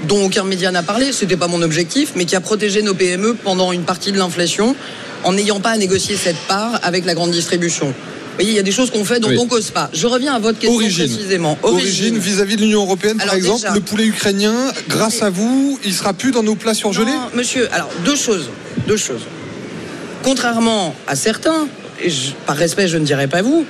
dont 0.09 0.25
aucun 0.27 0.45
média 0.45 0.71
n'a 0.71 0.83
parlé, 0.83 1.13
ce 1.13 1.25
n'était 1.25 1.37
pas 1.37 1.49
mon 1.49 1.63
objectif, 1.63 2.13
mais 2.15 2.25
qui 2.27 2.37
a 2.37 2.41
protégé 2.41 2.83
nos 2.83 2.95
PME 2.95 3.35
pendant 3.35 3.73
une 3.73 3.83
partie 3.83 4.13
de 4.13 4.19
l'inflation 4.19 4.77
en 5.25 5.33
n'ayant 5.33 5.61
pas 5.61 5.71
à 5.71 5.77
négocier 5.77 6.17
cette 6.17 6.37
part 6.49 6.79
avec 6.83 7.07
la 7.07 7.15
grande 7.15 7.31
distribution. 7.31 7.87
Vous 7.87 8.39
voyez, 8.39 8.51
il 8.51 8.57
y 8.57 8.59
a 8.59 8.63
des 8.65 8.73
choses 8.73 8.91
qu'on 8.91 9.05
fait 9.05 9.21
dont 9.21 9.29
Oui. 9.29 9.37
on 9.39 9.47
cause 9.47 9.71
pas. 9.71 9.89
Je 9.93 10.07
reviens 10.07 10.35
à 10.35 10.39
votre 10.41 10.59
question 10.59 10.75
Origine. 10.77 11.07
précisément. 11.09 11.57
Origine 11.63 12.19
vis-à-vis 12.19 12.57
de 12.57 12.63
l'Union 12.63 12.83
européenne, 12.83 13.17
par 13.17 13.33
exemple, 13.35 13.61
déjà- 13.63 13.75
le 13.75 13.81
poulet 13.81 14.05
ukrainien, 14.07 14.55
grâce 14.89 15.23
à 15.23 15.31
vous, 15.31 15.79
il 15.85 15.95
sera 15.95 16.13
plus 16.13 16.33
dans 16.33 16.43
nos 16.43 16.57
plats 16.57 16.75
surgelés? 16.75 17.13
Non, 17.13 17.29
monsieur, 17.35 17.69
alors 17.73 17.89
deux 18.05 18.17
choses. 18.17 18.51
Deux 18.89 18.97
choses. 18.97 19.23
Contrairement 20.23 20.95
à 21.07 21.17
certains, 21.17 21.69
je- 22.03 22.31
par 22.47 22.57
respect, 22.57 22.89
je 22.89 22.97
ne 22.99 23.05
dirais 23.05 23.29
pas 23.29 23.43
vous, 23.43 23.67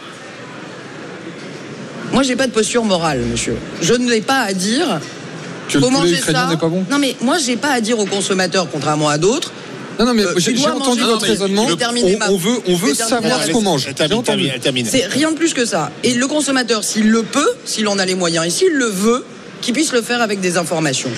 moi, 2.12 2.22
j'ai 2.22 2.36
pas 2.36 2.46
de 2.46 2.52
posture 2.52 2.84
morale, 2.84 3.20
monsieur. 3.20 3.56
Je 3.82 3.94
ne 3.94 4.08
l'ai 4.08 4.20
pas 4.20 4.40
à 4.40 4.52
dire. 4.52 5.00
Que 5.68 5.78
le 5.78 5.84
faut 5.84 5.90
manger 5.90 6.16
ça. 6.20 6.46
n'est 6.50 6.56
pas 6.58 6.68
bon 6.68 6.84
Non, 6.90 6.98
mais 6.98 7.16
moi, 7.22 7.38
j'ai 7.38 7.56
pas 7.56 7.70
à 7.70 7.80
dire 7.80 7.98
aux 7.98 8.04
consommateurs, 8.06 8.68
contrairement 8.70 9.08
à 9.08 9.18
d'autres. 9.18 9.50
Non, 9.98 10.06
non, 10.06 10.14
mais 10.14 10.22
Euh, 10.24 10.34
j'ai 10.36 10.52
entendu 10.68 11.00
manger- 11.00 11.12
votre 11.12 11.26
raisonnement. 11.26 11.66
On, 11.66 12.18
ma- 12.18 12.28
on 12.30 12.36
veut, 12.36 12.58
on 12.66 12.76
veut 12.76 12.94
savoir 12.94 13.42
ce 13.44 13.50
qu'on 13.52 13.62
mange. 13.62 13.84
Elle 13.86 13.90
J'ai 13.90 13.94
termine, 13.94 14.18
entendu. 14.18 14.50
elle 14.52 14.60
termine. 14.60 14.86
C'est 14.86 15.06
rien 15.06 15.30
de 15.30 15.36
plus 15.36 15.54
que 15.54 15.64
ça. 15.64 15.90
Et 16.02 16.14
le 16.14 16.26
consommateur, 16.26 16.84
s'il 16.84 17.08
le 17.10 17.22
peut, 17.22 17.48
s'il 17.64 17.88
en 17.88 17.98
a 17.98 18.04
les 18.04 18.14
moyens 18.14 18.46
et 18.46 18.50
s'il 18.50 18.72
le 18.72 18.86
veut, 18.86 19.24
qu'il 19.62 19.72
puisse 19.72 19.92
le 19.92 20.02
faire 20.02 20.20
avec 20.20 20.40
des 20.40 20.56
informations. 20.58 21.10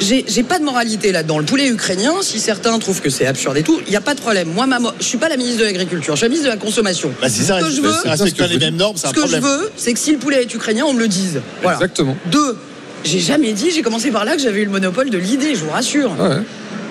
J'ai 0.00 0.42
pas 0.42 0.58
de 0.58 0.64
moralité 0.64 1.12
là-dedans. 1.12 1.38
Le 1.38 1.44
poulet 1.44 1.68
ukrainien, 1.68 2.14
si 2.22 2.38
certains 2.40 2.78
trouvent 2.78 3.00
que 3.00 3.10
c'est 3.10 3.26
absurde 3.26 3.56
et 3.56 3.62
tout, 3.62 3.80
il 3.86 3.90
n'y 3.90 3.96
a 3.96 4.00
pas 4.00 4.14
de 4.14 4.20
problème. 4.20 4.48
Moi, 4.54 4.66
ma 4.66 4.78
mo- 4.78 4.90
je 5.00 5.04
suis 5.04 5.18
pas 5.18 5.28
la 5.28 5.36
ministre 5.36 5.60
de 5.60 5.64
l'Agriculture, 5.64 6.14
je 6.14 6.18
suis 6.18 6.24
la 6.24 6.28
ministre 6.28 6.46
de 6.48 6.54
la 6.54 6.60
Consommation. 6.60 7.12
Bah, 7.20 7.28
si 7.28 7.42
ça 7.42 7.58
ce 7.60 7.64
que 7.64 7.70
je 7.70 7.80
veux, 7.80 8.46
les 8.48 8.58
mêmes 8.58 8.76
normes, 8.76 8.96
c'est 8.96 9.06
un 9.06 9.10
ce 9.10 9.14
que 9.14 9.22
je 9.22 9.26
problème. 9.38 9.42
veux, 9.42 9.70
c'est 9.76 9.92
que 9.92 9.98
si 9.98 10.12
le 10.12 10.18
poulet 10.18 10.42
est 10.42 10.54
ukrainien, 10.54 10.84
on 10.86 10.92
me 10.94 11.00
le 11.00 11.08
dise. 11.08 11.40
Voilà. 11.62 11.76
Exactement. 11.78 12.16
Deux, 12.26 12.56
j'ai 13.04 13.20
jamais 13.20 13.52
dit, 13.52 13.70
j'ai 13.74 13.82
commencé 13.82 14.10
par 14.10 14.24
là 14.24 14.36
que 14.36 14.42
j'avais 14.42 14.60
eu 14.60 14.64
le 14.64 14.70
monopole 14.70 15.10
de 15.10 15.18
l'idée, 15.18 15.54
je 15.54 15.64
vous 15.64 15.70
rassure. 15.70 16.12
Ouais. 16.18 16.36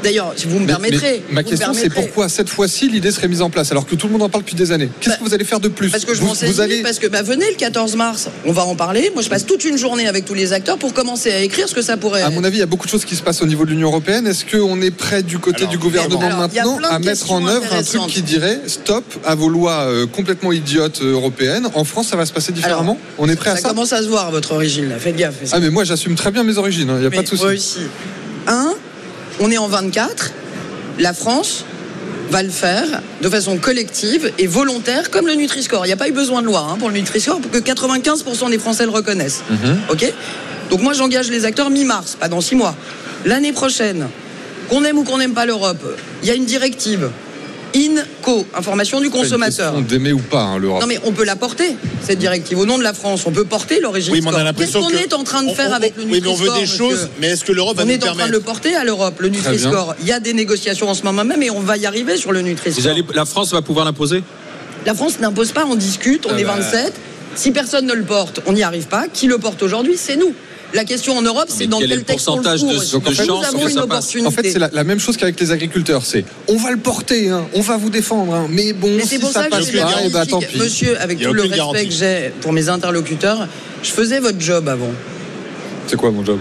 D'ailleurs, 0.04 0.34
si 0.36 0.46
vous 0.48 0.56
me 0.56 0.62
Mais- 0.62 0.68
permettrez. 0.68 1.24
mais 1.30 1.36
ma 1.36 1.44
question, 1.44 1.74
c'est 1.74 1.90
pourquoi 1.90 2.30
cette 2.30 2.50
fois-ci 2.50 2.90
l'idée 2.90 3.12
serait 3.12 3.28
mise 3.28 3.42
en 3.42 3.50
place 3.50 3.72
alors 3.72 3.86
que 3.86 3.96
tout 3.96 4.08
le 4.08 4.14
monde 4.14 4.22
en 4.24 4.30
parle 4.30 4.44
depuis 4.44 4.56
des 4.56 4.72
années 4.72 4.90
Qu'est-ce 5.00 5.18
que 5.18 5.24
vous 5.24 5.34
allez 5.34 5.44
faire 5.44 5.60
de 5.60 5.68
plus 5.70 5.90
Parce 5.90 6.06
que 6.06 6.14
je 6.14 6.22
vous, 6.22 6.34
vous 6.34 6.62
allez 6.62 6.82
parce 6.82 7.00
que 7.00 7.08
bah, 7.08 7.22
venez 7.24 7.46
le 7.50 7.56
14 7.56 7.96
mars, 7.96 8.30
on 8.46 8.52
va 8.52 8.64
en 8.64 8.76
parler. 8.76 9.12
Moi, 9.14 9.24
je 9.24 9.30
passe 9.30 9.46
toute 9.46 9.66
une 9.66 9.78
journée 9.78 10.08
avec 10.08 10.26
tous 10.26 10.34
les 10.34 10.54
acteurs 10.54 10.78
pour 10.78 10.94
commencer 10.94 11.32
à 11.32 11.40
écrire 11.42 11.68
ce 11.68 11.76
que 11.76 11.82
ça 11.82 11.98
pourrait 11.98 12.22
À 12.22 12.28
être. 12.28 12.34
mon 12.34 12.44
avis, 12.44 12.58
il 12.58 12.60
y 12.60 12.64
a 12.64 12.68
beaucoup 12.68 12.86
de 12.86 12.92
choses 12.92 13.06
qui 13.06 13.16
se 13.16 13.22
passent 13.24 13.42
au 13.42 13.46
niveau 13.48 13.66
de 13.66 13.72
l'Union 13.72 13.88
européenne. 13.88 14.28
Est-ce 14.28 14.46
qu'on 14.46 14.82
est 14.82 14.92
prêt 14.92 15.24
du 15.24 15.40
côté 15.40 15.60
Alors, 15.62 15.72
du 15.72 15.78
gouvernement 15.78 16.22
alors, 16.22 16.38
maintenant 16.40 16.78
à 16.90 17.00
mettre 17.00 17.32
en 17.32 17.46
œuvre 17.48 17.74
un 17.74 17.84
truc 17.84 18.02
qui 18.08 18.22
dirait 18.22 18.60
stop 18.68 19.04
à 19.26 19.36
vos 19.36 19.50
lois 19.50 19.82
euh, 19.88 20.06
complètement 20.06 20.52
idiotes 20.52 21.02
euh, 21.02 21.14
européennes 21.14 21.68
En 21.74 21.84
France, 21.84 22.08
ça 22.10 22.16
va 22.16 22.26
se 22.26 22.34
passer 22.34 22.52
différemment 22.52 22.98
On 23.18 23.28
est 23.30 23.36
prêt 23.36 23.50
à 23.52 23.56
ça 23.56 23.62
ça 23.64 23.70
commence 23.70 23.94
à 23.94 24.02
se 24.02 24.08
voir, 24.08 24.32
votre 24.32 24.52
origine, 24.54 24.90
là. 24.90 24.98
Faites 25.00 25.16
gaffe. 25.16 25.36
Ah 25.52 25.60
mais 25.60 25.70
moi 25.70 25.84
j'assume 25.84 26.16
très 26.16 26.32
bien 26.32 26.44
mes 26.44 26.58
origines, 26.58 26.90
il 26.96 27.00
n'y 27.02 27.06
a 27.06 27.12
pas 27.12 27.22
de 27.24 27.28
souci. 27.28 27.44
Moi 27.44 27.54
aussi. 27.54 27.80
Un, 28.48 28.74
on 29.40 29.52
est 29.52 29.58
en 29.58 29.68
24. 29.68 30.32
La 31.00 31.14
France 31.14 31.66
va 32.30 32.44
le 32.44 32.50
faire 32.50 33.02
de 33.22 33.30
façon 33.30 33.58
collective 33.58 34.32
et 34.38 34.48
volontaire, 34.48 35.12
comme 35.12 35.28
le 35.28 35.36
Nutri-Score. 35.36 35.86
Il 35.86 35.90
n'y 35.90 35.94
a 35.94 35.98
pas 35.98 36.10
eu 36.10 36.12
besoin 36.12 36.42
de 36.42 36.48
loi 36.48 36.68
hein, 36.70 36.78
pour 36.78 36.90
le 36.90 36.96
Nutri-Score, 36.96 37.40
pour 37.40 37.52
que 37.52 37.58
95% 37.58 38.50
des 38.50 38.60
Français 38.60 38.84
le 38.86 38.92
reconnaissent. 38.92 39.44
Mhm. 39.50 39.80
OK? 39.90 40.14
Donc 40.70 40.82
moi, 40.82 40.94
j'engage 40.94 41.30
les 41.30 41.46
acteurs 41.46 41.70
mi-mars, 41.70 42.18
pas 42.20 42.28
dans 42.28 42.42
six 42.42 42.56
mois. 42.56 42.76
L'année 43.26 43.54
prochaine, 43.54 44.08
qu'on 44.70 44.84
aime 44.84 44.98
ou 44.98 45.04
qu'on 45.04 45.18
n'aime 45.18 45.34
pas 45.34 45.46
l'Europe, 45.46 45.84
il 46.22 46.28
y 46.28 46.32
a 46.32 46.36
une 46.36 46.46
directive. 46.46 47.10
INCO, 47.78 48.46
information 48.56 49.00
du 49.00 49.10
consommateur. 49.10 49.74
question 49.74 49.82
d'aimer 49.88 50.12
ou 50.14 50.20
pas 50.20 50.42
hein, 50.42 50.58
l'Europe. 50.58 50.82
Non 50.82 50.88
mais 50.88 51.00
on 51.06 51.12
peut 51.12 51.24
la 51.26 51.36
porter, 51.36 51.76
cette 52.02 52.18
directive, 52.20 52.58
au 52.60 52.66
nom 52.66 52.78
de 52.78 52.84
la 52.84 52.94
France. 52.94 53.24
On 53.26 53.32
peut 53.32 53.44
porter 53.46 53.80
l'origine 53.80 54.14
Oui, 54.14 54.22
mais 54.22 54.30
on 54.32 54.34
a 54.36 54.44
l'impression 54.44 54.82
qu'on 54.82 54.90
que- 54.90 54.96
est 54.96 55.14
en 55.14 55.24
train 55.24 55.44
de 55.44 55.50
on- 55.50 55.54
faire 55.56 55.70
on- 55.72 55.74
avec 55.76 55.96
le 55.98 56.04
Oui, 56.04 56.20
mais 56.22 56.28
on 56.28 56.34
veut 56.36 56.50
des 56.56 56.62
monsieur 56.62 56.78
choses, 56.78 57.10
mais 57.20 57.28
est-ce 57.28 57.44
que 57.44 57.52
l'Europe 57.52 57.78
va 57.78 57.84
on 57.84 57.86
nous 57.86 57.92
est 57.92 57.96
en 57.98 58.00
train 58.00 58.08
permettre 58.10 58.30
de 58.30 58.34
le 58.34 58.42
porter 58.42 58.76
à 58.76 58.84
l'Europe, 58.84 59.20
le 59.20 59.30
Nutri-Score. 59.30 59.96
Il 60.02 60.08
y 60.08 60.12
a 60.12 60.20
des 60.20 60.34
négociations 60.34 60.90
en 60.90 60.94
ce 60.94 61.04
moment 61.04 61.24
même 61.24 61.44
et 61.44 61.52
on 61.52 61.60
va 61.60 61.78
y 61.78 61.86
arriver 61.86 62.18
sur 62.18 62.32
le 62.32 62.42
Nutri-Score. 62.42 62.94
la 63.14 63.26
France 63.26 63.52
va 63.52 63.62
pouvoir 63.62 63.86
l'imposer? 63.86 64.24
La 64.86 64.94
France 64.96 65.20
n'impose 65.20 65.52
pas, 65.52 65.66
on 65.70 65.76
discute, 65.76 66.26
on 66.26 66.32
Ah 66.34 66.40
est 66.40 66.44
bah. 66.46 66.56
27. 66.58 66.94
Si 67.36 67.52
personne 67.52 67.86
ne 67.86 67.94
le 67.94 68.04
porte, 68.04 68.40
on 68.48 68.54
n'y 68.54 68.64
arrive 68.64 68.88
pas. 68.88 69.06
Qui 69.14 69.28
le 69.28 69.38
porte 69.38 69.62
aujourd'hui? 69.62 69.94
C'est 69.98 70.16
nous. 70.16 70.34
La 70.74 70.84
question 70.84 71.18
en 71.18 71.22
Europe, 71.22 71.48
c'est 71.48 71.68
dans 71.68 71.80
quel 71.80 71.90
quel 71.90 72.04
texte 72.04 72.28
on 72.28 72.36
le 72.38 72.42
pourcentage 72.44 72.62
de- 72.62 72.68
de 72.68 72.74
Nous 73.10 73.16
chances 73.26 73.46
avons 73.46 73.60
que 73.60 73.64
une 73.64 73.70
ça 73.70 73.88
passe 73.88 74.14
opportunité. 74.16 74.28
En 74.28 74.32
fait, 74.32 74.52
c'est 74.52 74.60
la, 74.60 74.70
la 74.74 74.84
même 74.84 75.00
chose 75.00 75.16
qu'avec 75.16 75.40
les 75.40 75.52
agriculteurs. 75.52 76.06
C'est 76.06 76.26
on 76.50 76.58
va 76.58 76.72
le 76.72 76.78
porter, 76.78 77.30
hein, 77.30 77.48
on 77.54 77.62
va 77.62 77.78
vous 77.78 77.90
défendre, 77.90 78.34
hein, 78.34 78.48
mais 78.50 78.74
bon, 78.74 78.90
Mais 78.98 79.04
si 79.04 79.08
c'est 79.10 79.20
pour 79.20 79.32
ça 79.32 79.42
ça 79.44 79.46
que 79.46 79.52
passe 79.52 79.72
pas, 79.72 79.90
eh 80.06 80.10
ben, 80.10 80.26
tant 80.26 80.40
pis. 80.40 80.58
Monsieur, 80.58 81.00
avec 81.00 81.22
tout 81.22 81.32
le 81.32 81.44
respect 81.44 81.58
garantie. 81.58 81.88
que 81.88 81.94
j'ai 81.94 82.32
pour 82.42 82.52
mes 82.52 82.68
interlocuteurs, 82.68 83.48
je 83.82 83.90
faisais 83.92 84.20
votre 84.20 84.42
job 84.42 84.68
avant. 84.68 84.92
C'est 85.88 85.96
quoi 85.96 86.12
mon 86.12 86.26
job? 86.26 86.40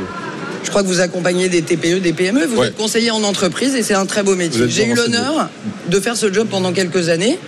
Je 0.65 0.71
crois 0.71 0.83
que 0.83 0.89
vous 0.89 1.01
accompagnez 1.01 1.49
des 1.49 1.63
TPE, 1.63 2.01
des 2.01 2.13
PME, 2.13 2.47
vous 2.47 2.57
Ouais. 2.57 2.67
êtes 2.69 2.77
conseiller 2.77 3.13
en 3.13 3.23
entreprise 3.23 3.77
et 3.77 3.85
c'est 3.85 3.95
un 3.95 4.07
très 4.07 4.25
beau 4.25 4.35
métier. 4.35 4.65
J'ai 4.69 4.87
eu 4.87 4.95
l'honneur 4.95 5.49
de 5.89 6.01
faire 6.01 6.17
ce 6.17 6.33
job 6.33 6.49
pendant 6.51 6.73
quelques 6.73 7.09
années 7.11 7.39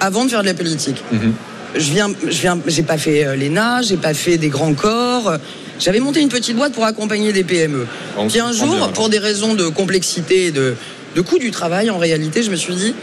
avant 0.00 0.24
de 0.24 0.30
faire 0.30 0.40
de 0.40 0.46
la 0.46 0.54
politique. 0.54 1.02
Mhm. 1.12 1.34
Je 1.76 1.90
viens, 1.90 2.10
je 2.26 2.40
viens, 2.40 2.58
j'ai 2.66 2.82
pas 2.82 2.96
fait 2.96 3.26
euh, 3.26 3.36
l'ENA, 3.36 3.82
j'ai 3.82 3.96
pas 3.98 4.14
fait 4.14 4.38
des 4.38 4.48
grands 4.48 4.72
corps. 4.72 5.34
J'avais 5.80 6.00
monté 6.00 6.20
une 6.20 6.28
petite 6.28 6.56
boîte 6.56 6.72
pour 6.72 6.84
accompagner 6.84 7.32
des 7.32 7.44
PME. 7.44 7.86
On 8.16 8.28
Puis 8.28 8.40
un 8.40 8.52
jour, 8.52 8.66
bien, 8.66 8.76
alors. 8.76 8.92
pour 8.92 9.08
des 9.08 9.18
raisons 9.18 9.54
de 9.54 9.68
complexité 9.68 10.46
et 10.46 10.50
de, 10.50 10.74
de 11.16 11.20
coût 11.20 11.38
du 11.38 11.50
travail, 11.50 11.90
en 11.90 11.98
réalité, 11.98 12.42
je 12.42 12.50
me 12.50 12.56
suis 12.56 12.74
dit, 12.74 12.94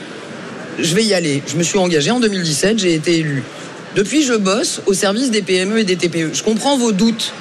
je 0.80 0.96
vais 0.96 1.04
y 1.04 1.14
aller. 1.14 1.44
Je 1.48 1.58
me 1.58 1.64
suis 1.64 1.78
engagé 1.78 2.12
en 2.12 2.20
2017, 2.20 2.80
j'ai 2.80 2.94
été 2.94 3.18
élu. 3.18 3.44
Depuis, 3.96 4.24
je 4.24 4.34
bosse 4.34 4.82
au 4.86 4.94
service 4.94 5.32
des 5.32 5.42
PME 5.42 5.80
et 5.80 5.84
des 5.84 5.98
TPE. 5.98 6.34
Je 6.34 6.44
comprends 6.44 6.78
vos 6.78 6.92
doutes, 6.94 7.34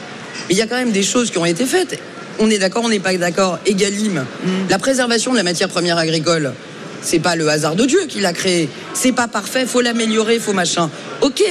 mais 0.48 0.54
il 0.54 0.58
y 0.58 0.62
a 0.62 0.66
quand 0.66 0.76
même 0.76 0.90
des 0.92 1.04
choses 1.04 1.30
qui 1.30 1.38
ont 1.38 1.44
été 1.46 1.64
faites. 1.64 1.98
On 2.40 2.50
est 2.50 2.58
d'accord, 2.58 2.82
on 2.84 2.88
n'est 2.88 2.98
pas 3.00 3.16
d'accord. 3.16 3.58
Egalim, 3.66 4.24
la 4.68 4.78
préservation 4.78 5.30
de 5.32 5.36
la 5.36 5.42
matière 5.42 5.68
première 5.68 5.98
agricole, 5.98 6.52
c'est 7.02 7.18
pas 7.20 7.36
le 7.36 7.48
hasard 7.48 7.76
de 7.76 7.84
Dieu 7.84 8.00
qui 8.08 8.20
l'a 8.20 8.32
créé. 8.32 8.68
C'est 8.94 9.12
pas 9.12 9.28
parfait, 9.28 9.64
faut 9.66 9.80
l'améliorer, 9.80 10.38
faut 10.38 10.52
machin. 10.52 10.90
Ok. 11.20 11.42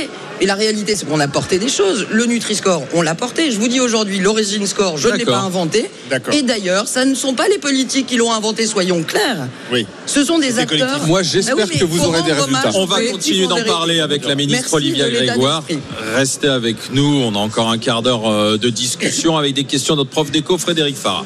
Et 0.42 0.46
la 0.46 0.56
réalité, 0.56 0.96
c'est 0.96 1.06
qu'on 1.08 1.20
a 1.20 1.28
porté 1.28 1.60
des 1.60 1.68
choses. 1.70 2.08
Le 2.12 2.26
Nutri-Score, 2.26 2.84
on 2.94 3.02
l'a 3.02 3.16
porté. 3.16 3.52
Je 3.52 3.60
vous 3.60 3.68
dis 3.68 3.80
aujourd'hui, 3.80 4.20
l'Origine 4.20 4.66
Score, 4.66 4.98
je 4.98 5.10
ne 5.10 5.16
l'ai 5.16 5.26
pas 5.26 5.40
inventé. 5.40 5.90
D'accord. 6.10 6.34
Et 6.34 6.42
d'ailleurs, 6.44 6.88
ça 6.88 7.06
ne 7.06 7.14
sont 7.16 7.34
pas 7.34 7.48
les 7.50 7.58
politiques 7.58 8.08
qui 8.08 8.18
l'ont 8.18 8.32
inventé, 8.32 8.66
soyons 8.66 9.04
clairs. 9.04 9.48
Oui. 9.72 9.86
Ce 10.06 10.24
sont 10.24 10.40
des 10.40 10.60
acteurs. 10.60 10.80
collectif. 10.80 11.08
Moi, 11.08 11.24
j'espère 11.24 11.56
Ah 11.60 11.66
oui, 11.72 11.80
que 11.80 11.86
vous 11.86 12.06
aurez 12.06 12.22
des 12.24 12.32
résultats. 12.34 12.72
On 12.76 12.86
va 12.86 13.02
continuer 13.02 13.46
en 13.46 13.50
d'en 13.50 13.64
parler 13.64 14.00
avec 14.00 14.26
la 14.26 14.36
ministre 14.36 14.64
Merci 14.64 14.76
Olivia 14.76 15.10
Grégoire. 15.10 15.64
Restez 16.16 16.48
avec 16.48 16.78
nous. 16.94 17.22
On 17.26 17.36
a 17.36 17.40
encore 17.40 17.70
un 17.70 17.78
quart 17.78 18.02
d'heure 18.02 18.30
euh, 18.30 18.58
de 18.58 18.70
discussion 18.70 19.38
avec 19.38 19.54
des 19.54 19.66
questions 19.66 19.96
de 19.96 20.00
notre 20.00 20.10
prof 20.10 20.32
d'éco, 20.32 20.58
Frédéric 20.58 20.96
Farah. 20.96 21.26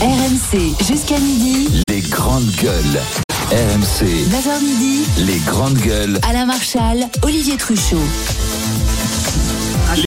RMC 0.00 0.74
jusqu'à 0.86 1.18
midi. 1.18 1.68
Les 1.88 2.00
grandes 2.00 2.50
gueules. 2.62 3.23
RMC. 3.50 4.06
9h 4.30 4.64
midi. 4.64 5.04
Les 5.18 5.38
grandes 5.40 5.76
gueules. 5.76 6.18
Alain 6.22 6.46
Marchal, 6.46 7.06
Olivier 7.22 7.56
Truchot. 7.58 7.98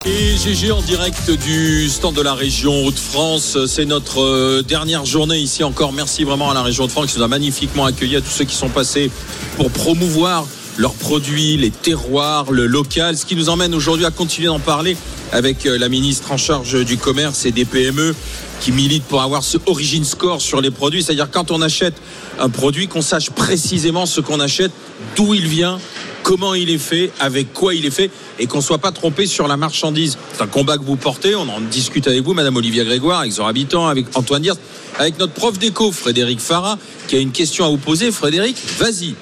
Les 0.04 0.36
GG 0.36 0.72
en 0.72 0.82
direct 0.82 1.30
du 1.30 1.88
stand 1.88 2.16
de 2.16 2.22
la 2.22 2.34
région 2.34 2.84
Hauts-de-France. 2.84 3.66
C'est 3.68 3.86
notre 3.86 4.22
euh, 4.22 4.64
dernière 4.64 5.06
journée 5.06 5.38
ici 5.38 5.64
encore. 5.64 5.94
Merci 5.94 6.24
vraiment 6.24 6.50
à 6.50 6.56
la 6.56 6.64
région 6.64 6.86
Hauts-de-France 6.86 7.12
qui 7.12 7.20
nous 7.20 7.24
a 7.24 7.28
magnifiquement 7.28 7.86
accueillis, 7.86 8.16
à 8.16 8.22
tous 8.22 8.32
ceux 8.32 8.46
qui 8.46 8.56
sont 8.56 8.70
passés 8.70 9.12
pour 9.56 9.70
promouvoir 9.70 10.48
leurs 10.78 10.96
produits, 10.96 11.58
les 11.58 11.72
terroirs, 11.72 12.52
le 12.52 12.66
local. 12.66 13.18
Ce 13.18 13.26
qui 13.26 13.36
nous 13.36 13.50
emmène 13.50 13.76
aujourd'hui 13.76 14.06
à 14.06 14.12
continuer 14.12 14.48
d'en 14.48 14.60
parler 14.60 14.98
avec 15.32 15.66
euh, 15.66 15.78
la 15.78 15.90
ministre 15.90 16.32
en 16.32 16.38
charge 16.38 16.84
du 16.86 16.98
commerce 16.98 17.46
et 17.46 17.52
des 17.52 17.66
PME 17.66 18.16
qui 18.62 18.72
milite 18.72 19.04
pour 19.04 19.22
avoir 19.22 19.44
ce 19.44 19.58
origin 19.66 20.04
score 20.04 20.42
sur 20.42 20.62
les 20.62 20.72
produits. 20.72 21.04
C'est-à-dire 21.04 21.30
quand 21.32 21.52
on 21.52 21.62
achète 21.62 21.96
un 22.40 22.50
produit, 22.50 22.88
qu'on 22.88 23.02
sache 23.02 23.30
précisément 23.30 24.06
ce 24.06 24.22
qu'on 24.22 24.40
achète, 24.40 24.72
d'où 25.16 25.34
il 25.34 25.48
vient, 25.48 25.80
comment 26.24 26.54
il 26.54 26.70
est 26.70 26.78
fait, 26.78 27.12
avec 27.20 27.54
quoi 27.54 27.74
il 27.74 27.86
est 27.86 27.92
fait, 27.92 28.12
et 28.40 28.48
qu'on 28.48 28.58
ne 28.58 28.64
soit 28.64 28.80
pas 28.80 28.92
trompé 28.92 29.26
sur 29.26 29.48
la 29.48 29.58
marchandise. 29.58 30.18
C'est 30.34 30.44
un 30.44 30.48
combat 30.48 30.78
que 30.78 30.84
vous 30.84 30.96
portez, 30.98 31.36
on 31.36 31.48
en 31.50 31.62
discute 31.62 32.08
avec 32.08 32.22
vous, 32.22 32.34
Madame 32.34 32.56
Olivia 32.58 32.84
Grégoire, 32.84 33.22
avec 33.22 33.34
Habitant, 33.40 33.88
avec 33.88 34.06
Antoine 34.16 34.42
Diers, 34.42 34.54
avec 35.00 35.20
notre 35.20 35.34
prof 35.34 35.58
d'éco, 35.58 35.92
Frédéric 35.92 36.40
Farah, 36.40 36.78
qui 37.08 37.16
a 37.16 37.20
une 37.20 37.32
question 37.32 37.66
à 37.66 37.70
vous 37.70 37.78
poser. 37.78 38.12
Frédéric, 38.12 38.58
vas-y. 38.78 39.16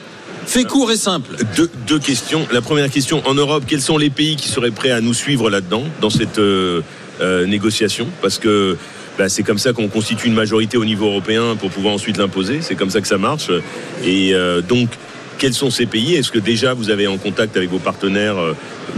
Fais 0.46 0.64
court 0.64 0.92
et 0.92 0.98
simple. 0.98 1.36
Deux, 1.56 1.70
deux 1.88 2.00
questions. 2.00 2.48
La 2.52 2.62
première 2.62 2.90
question, 2.90 3.22
en 3.26 3.34
Europe, 3.34 3.64
quels 3.68 3.82
sont 3.82 3.98
les 3.98 4.10
pays 4.10 4.36
qui 4.36 4.48
seraient 4.48 4.72
prêts 4.72 4.92
à 4.92 5.02
nous 5.02 5.14
suivre 5.14 5.50
là-dedans, 5.50 5.84
dans 6.02 6.12
cette 6.12 6.38
euh, 6.38 6.82
euh, 7.22 7.46
négociation? 7.48 8.08
Parce 8.22 8.38
que 8.38 8.78
bah, 9.18 9.30
c'est 9.30 9.44
comme 9.44 9.58
ça 9.58 9.74
qu'on 9.74 9.88
constitue 9.88 10.28
une 10.28 10.34
majorité 10.34 10.78
au 10.78 10.86
niveau 10.86 11.08
européen 11.08 11.56
pour 11.58 11.70
pouvoir 11.70 11.94
ensuite 11.94 12.18
l'imposer. 12.18 12.60
C'est 12.62 12.76
comme 12.76 12.90
ça 12.90 13.02
que 13.02 13.08
ça 13.08 13.18
marche. 13.18 13.50
Et 14.04 14.34
euh, 14.34 14.62
donc, 14.62 14.90
quels 15.38 15.54
sont 15.54 15.70
ces 15.70 15.86
pays? 15.86 16.16
Est-ce 16.16 16.32
que 16.32 16.40
déjà 16.40 16.74
vous 16.74 16.90
avez 16.90 17.08
en 17.08 17.18
contact 17.18 17.56
avec 17.56 17.70
vos 17.70 17.80
partenaires 17.80 18.38
euh, 18.38 18.54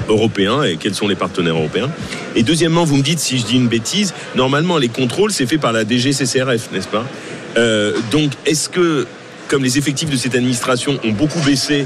européens? 0.09 0.63
Et 0.63 0.77
quels 0.77 0.95
sont 0.95 1.07
les 1.07 1.15
partenaires 1.15 1.55
européens? 1.55 1.89
Et 2.35 2.43
deuxièmement, 2.43 2.83
vous 2.83 2.97
me 2.97 3.03
dites 3.03 3.19
si 3.19 3.37
je 3.37 3.45
dis 3.45 3.55
une 3.55 3.67
bêtise, 3.67 4.13
normalement 4.35 4.77
les 4.77 4.89
contrôles 4.89 5.31
c'est 5.31 5.45
fait 5.45 5.57
par 5.57 5.71
la 5.71 5.83
DGCCRF, 5.83 6.71
n'est-ce 6.71 6.87
pas? 6.87 7.05
Euh, 7.57 7.93
Donc, 8.11 8.31
est-ce 8.45 8.69
que 8.69 9.05
comme 9.47 9.63
les 9.63 9.77
effectifs 9.77 10.09
de 10.09 10.17
cette 10.17 10.35
administration 10.35 10.99
ont 11.05 11.11
beaucoup 11.11 11.39
baissé 11.39 11.85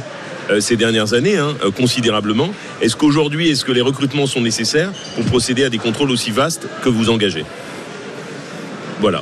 ces 0.59 0.75
dernières 0.75 1.13
années, 1.13 1.37
hein, 1.37 1.55
considérablement. 1.77 2.49
Est-ce 2.81 2.97
qu'aujourd'hui, 2.97 3.49
est-ce 3.49 3.63
que 3.63 3.71
les 3.71 3.79
recrutements 3.79 4.25
sont 4.25 4.41
nécessaires 4.41 4.91
pour 5.15 5.23
procéder 5.25 5.63
à 5.63 5.69
des 5.69 5.77
contrôles 5.77 6.09
aussi 6.09 6.31
vastes 6.31 6.67
que 6.83 6.89
vous 6.89 7.09
engagez? 7.09 7.45
Voilà. 9.01 9.21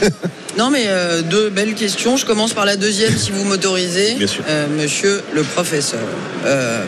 Non, 0.58 0.68
mais 0.68 0.86
euh, 0.88 1.22
deux 1.22 1.48
belles 1.48 1.74
questions. 1.74 2.16
Je 2.16 2.26
commence 2.26 2.52
par 2.52 2.64
la 2.64 2.76
deuxième, 2.76 3.16
si 3.16 3.30
vous 3.30 3.44
m'autorisez. 3.44 4.14
Bien 4.14 4.26
sûr. 4.26 4.42
Euh, 4.48 4.66
monsieur 4.68 5.22
le 5.32 5.42
professeur. 5.42 6.00
Euh, 6.44 6.84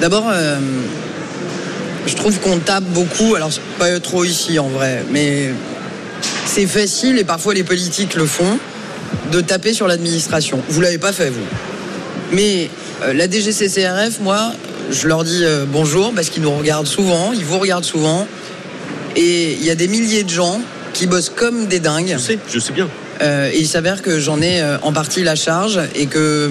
D'abord, 0.00 0.32
je 2.06 2.14
trouve 2.14 2.38
qu'on 2.40 2.58
tape 2.58 2.84
beaucoup. 2.84 3.34
Alors, 3.34 3.50
pas 3.78 4.00
trop 4.00 4.24
ici 4.24 4.58
en 4.58 4.68
vrai, 4.68 5.04
mais 5.10 5.50
c'est 6.46 6.66
facile 6.66 7.18
et 7.18 7.24
parfois 7.24 7.52
les 7.52 7.64
politiques 7.64 8.14
le 8.14 8.24
font 8.24 8.58
de 9.30 9.42
taper 9.42 9.74
sur 9.74 9.86
l'administration. 9.86 10.62
Vous 10.70 10.80
l'avez 10.80 10.96
pas 10.96 11.12
fait, 11.12 11.28
vous. 11.28 11.44
Mais 12.32 12.70
la 13.12 13.30
DGCCRF, 13.30 14.20
moi, 14.20 14.52
je 14.90 15.06
leur 15.06 15.22
dis 15.22 15.44
bonjour 15.68 16.14
parce 16.14 16.30
qu'ils 16.30 16.42
nous 16.42 16.56
regardent 16.56 16.86
souvent, 16.86 17.32
ils 17.34 17.44
vous 17.44 17.58
regardent 17.58 17.84
souvent. 17.84 18.26
Et 19.16 19.52
il 19.52 19.64
y 19.64 19.70
a 19.70 19.74
des 19.74 19.88
milliers 19.88 20.24
de 20.24 20.30
gens 20.30 20.62
qui 20.92 21.06
bossent 21.06 21.30
comme 21.30 21.66
des 21.66 21.80
dingues. 21.80 22.14
Je 22.14 22.18
sais, 22.18 22.38
je 22.48 22.58
sais 22.58 22.72
bien. 22.72 22.88
Euh, 23.22 23.50
et 23.52 23.58
il 23.58 23.66
s'avère 23.66 24.02
que 24.02 24.18
j'en 24.18 24.40
ai 24.40 24.60
euh, 24.60 24.78
en 24.82 24.92
partie 24.92 25.22
la 25.22 25.34
charge 25.34 25.80
et 25.94 26.06
que 26.06 26.50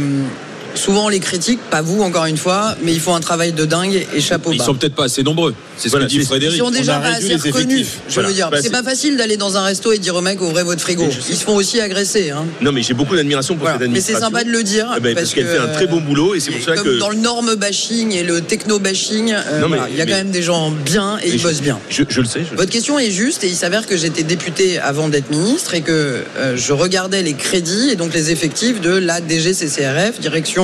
souvent 0.76 1.10
les 1.10 1.20
critiques, 1.20 1.60
pas 1.70 1.82
vous 1.82 2.02
encore 2.02 2.26
une 2.26 2.38
fois, 2.38 2.76
mais 2.84 2.94
ils 2.94 3.00
font 3.00 3.16
un 3.16 3.20
travail 3.20 3.52
de 3.54 3.66
dingue 3.66 4.06
et 4.16 4.22
chapeau 4.22 4.52
Ils 4.52 4.58
bas. 4.60 4.66
sont 4.66 4.76
peut-être 4.76 4.96
pas 4.96 5.06
assez 5.06 5.24
nombreux. 5.24 5.54
C'est 5.78 5.86
ce 5.86 5.92
Voilà, 5.92 6.06
que 6.06 6.12
dit 6.12 6.20
c'est- 6.20 6.26
Frédéric. 6.26 6.56
Ils 6.56 6.60
sont 6.60 6.72
déjà 6.72 6.98
a 6.98 7.00
pas 7.00 7.08
assez 7.10 7.30
les 7.30 7.36
reconnus. 7.36 7.56
effectifs. 7.56 7.98
Je 8.08 8.14
Voilà. 8.16 8.30
veux 8.30 8.36
dire, 8.36 8.50
Bah, 8.50 8.58
c'est 8.62 8.70
pas 8.70 8.84
facile 8.84 9.18
d'aller 9.18 9.38
dans 9.38 9.56
un 9.58 9.64
resto 9.64 9.92
et 9.92 9.98
dire 9.98 10.16
au 10.16 10.22
mec 10.22 10.42
ouvrez 10.42 10.64
votre 10.64 10.82
frigo. 10.82 11.06
Ils 11.30 11.36
se 11.36 11.44
font 11.44 11.56
aussi 11.56 11.80
agresser. 11.80 12.32
Hein. 12.32 12.46
Non, 12.62 12.72
mais 12.72 12.82
j'ai 12.82 12.94
beaucoup 12.94 13.16
d'admiration 13.16 13.56
pour 13.56 13.64
Voilà. 13.64 13.80
cette 13.80 13.90
Mais 13.90 14.00
c'est 14.02 14.12
administration. 14.14 14.38
sympa 14.38 14.44
de 14.44 14.50
le 14.52 14.64
dire. 14.64 14.94
Eh 14.98 15.00
ben, 15.00 15.16
parce 15.16 15.34
qu'elle 15.34 15.48
fait 15.48 15.58
un 15.58 15.68
très 15.68 15.88
bon 15.88 16.02
boulot 16.02 16.36
et 16.36 16.40
c'est 16.40 16.52
pour 16.52 16.64
ça 16.64 16.76
comme 16.76 16.84
que- 16.86 17.00
dans 17.00 17.10
le 17.10 17.16
norme 17.18 17.56
bashing 17.56 18.14
et 18.14 18.24
le 18.24 18.42
techno 18.42 18.80
bashing, 18.80 19.32
euh, 19.34 19.62
Non, 19.62 19.70
mais- 19.70 19.78
voilà, 19.78 19.90
il 19.92 19.98
y 19.98 20.02
a 20.02 20.06
mais- 20.06 20.12
quand 20.12 20.18
même 20.18 20.32
des 20.32 20.42
gens 20.44 20.72
bien 20.72 21.18
et 21.20 21.30
Mais 21.30 21.36
ils 21.36 21.42
bossent 21.42 21.62
bien. 21.62 21.80
Je, 21.90 22.04
je 22.08 22.20
le 22.22 22.28
sais. 22.28 22.42
je 22.50 22.56
Votre 22.58 22.72
question 22.72 23.00
est 23.00 23.12
juste 23.12 23.44
et 23.44 23.48
il 23.48 23.56
s'avère 23.56 23.86
que 23.88 23.96
j'étais 23.98 24.24
député 24.24 24.80
avant 24.80 25.08
d'être 25.10 25.30
ministre 25.32 25.74
et 25.76 25.82
que 25.82 26.24
euh, 26.38 26.58
je 26.58 26.74
regardais 26.74 27.24
les 27.24 27.34
crédits 27.34 27.90
et 27.90 27.96
donc 27.96 28.14
les 28.14 28.32
effectifs 28.32 28.82
de 28.82 28.92
la 28.92 29.22
DGCCRF, 29.22 30.20
Direction 30.20 30.59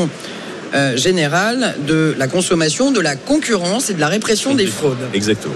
euh, 0.73 0.97
générale 0.97 1.75
de 1.88 2.15
la 2.17 2.27
consommation, 2.27 2.91
de 2.91 2.99
la 2.99 3.15
concurrence 3.15 3.89
et 3.89 3.93
de 3.93 3.99
la 3.99 4.07
répression 4.07 4.53
des 4.53 4.65
fraudes. 4.65 4.97
Exactement. 5.13 5.53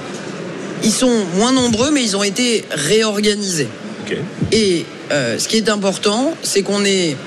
Ils 0.84 0.92
sont 0.92 1.26
moins 1.36 1.52
nombreux 1.52 1.92
mais 1.92 2.04
ils 2.04 2.16
ont 2.16 2.24
été 2.24 2.64
réorganisés. 2.72 3.68
Ok. 4.06 4.18
Et 4.52 4.86
euh, 5.12 5.38
ce 5.38 5.48
qui 5.48 5.58
est 5.58 5.70
important, 5.70 6.34
c'est 6.44 6.62
qu'on 6.62 6.86
est. 6.86 7.18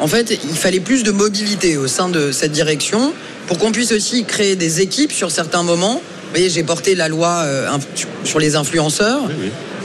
En 0.00 0.08
fait, 0.08 0.38
il 0.44 0.56
fallait 0.56 0.80
plus 0.80 1.04
de 1.04 1.10
mobilité 1.10 1.76
au 1.76 1.86
sein 1.86 2.08
de 2.08 2.32
cette 2.32 2.52
direction 2.52 3.14
pour 3.46 3.58
qu'on 3.58 3.72
puisse 3.72 3.92
aussi 3.92 4.24
créer 4.24 4.56
des 4.56 4.80
équipes 4.80 5.12
sur 5.12 5.30
certains 5.30 5.62
moments. 5.62 5.94
Vous 5.94 6.30
voyez, 6.32 6.50
j'ai 6.50 6.64
porté 6.64 6.94
la 6.94 7.08
loi 7.08 7.42
euh, 7.44 7.68
sur 8.24 8.40
les 8.40 8.56
influenceurs. 8.56 9.22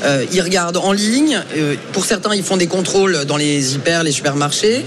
Euh, 0.03 0.25
ils 0.31 0.41
regardent 0.41 0.77
en 0.77 0.91
ligne. 0.91 1.41
Euh, 1.55 1.75
pour 1.93 2.05
certains, 2.05 2.33
ils 2.33 2.43
font 2.43 2.57
des 2.57 2.67
contrôles 2.67 3.25
dans 3.25 3.37
les 3.37 3.75
hyper, 3.75 4.03
les 4.03 4.11
supermarchés. 4.11 4.83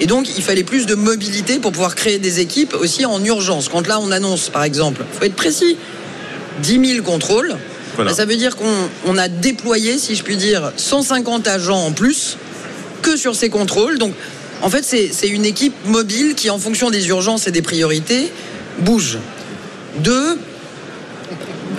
Et 0.00 0.06
donc, 0.06 0.28
il 0.36 0.42
fallait 0.42 0.64
plus 0.64 0.86
de 0.86 0.94
mobilité 0.94 1.58
pour 1.58 1.72
pouvoir 1.72 1.94
créer 1.94 2.18
des 2.18 2.40
équipes 2.40 2.74
aussi 2.74 3.04
en 3.04 3.22
urgence. 3.24 3.68
Quand 3.68 3.86
là, 3.86 3.98
on 4.00 4.10
annonce, 4.12 4.48
par 4.48 4.62
exemple, 4.64 5.02
il 5.12 5.18
faut 5.18 5.24
être 5.24 5.34
précis, 5.34 5.76
10 6.62 6.86
000 6.94 7.04
contrôles, 7.04 7.56
Voilà. 7.96 8.14
ça 8.14 8.24
veut 8.24 8.36
dire 8.36 8.56
qu'on 8.56 8.72
on 9.06 9.18
a 9.18 9.28
déployé, 9.28 9.98
si 9.98 10.14
je 10.14 10.22
puis 10.22 10.36
dire, 10.36 10.72
150 10.76 11.48
agents 11.48 11.84
en 11.84 11.92
plus 11.92 12.36
que 13.02 13.16
sur 13.16 13.34
ces 13.34 13.48
contrôles. 13.48 13.98
Donc, 13.98 14.14
en 14.62 14.70
fait, 14.70 14.84
c'est 14.84 15.10
c'est 15.12 15.28
une 15.28 15.44
équipe 15.44 15.74
mobile 15.86 16.34
qui, 16.34 16.50
en 16.50 16.58
fonction 16.58 16.90
des 16.90 17.08
urgences 17.08 17.46
et 17.46 17.52
des 17.52 17.62
priorités, 17.62 18.30
bouge. 18.80 19.18
Deux, 19.98 20.38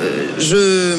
euh, 0.01 0.27
je. 0.39 0.95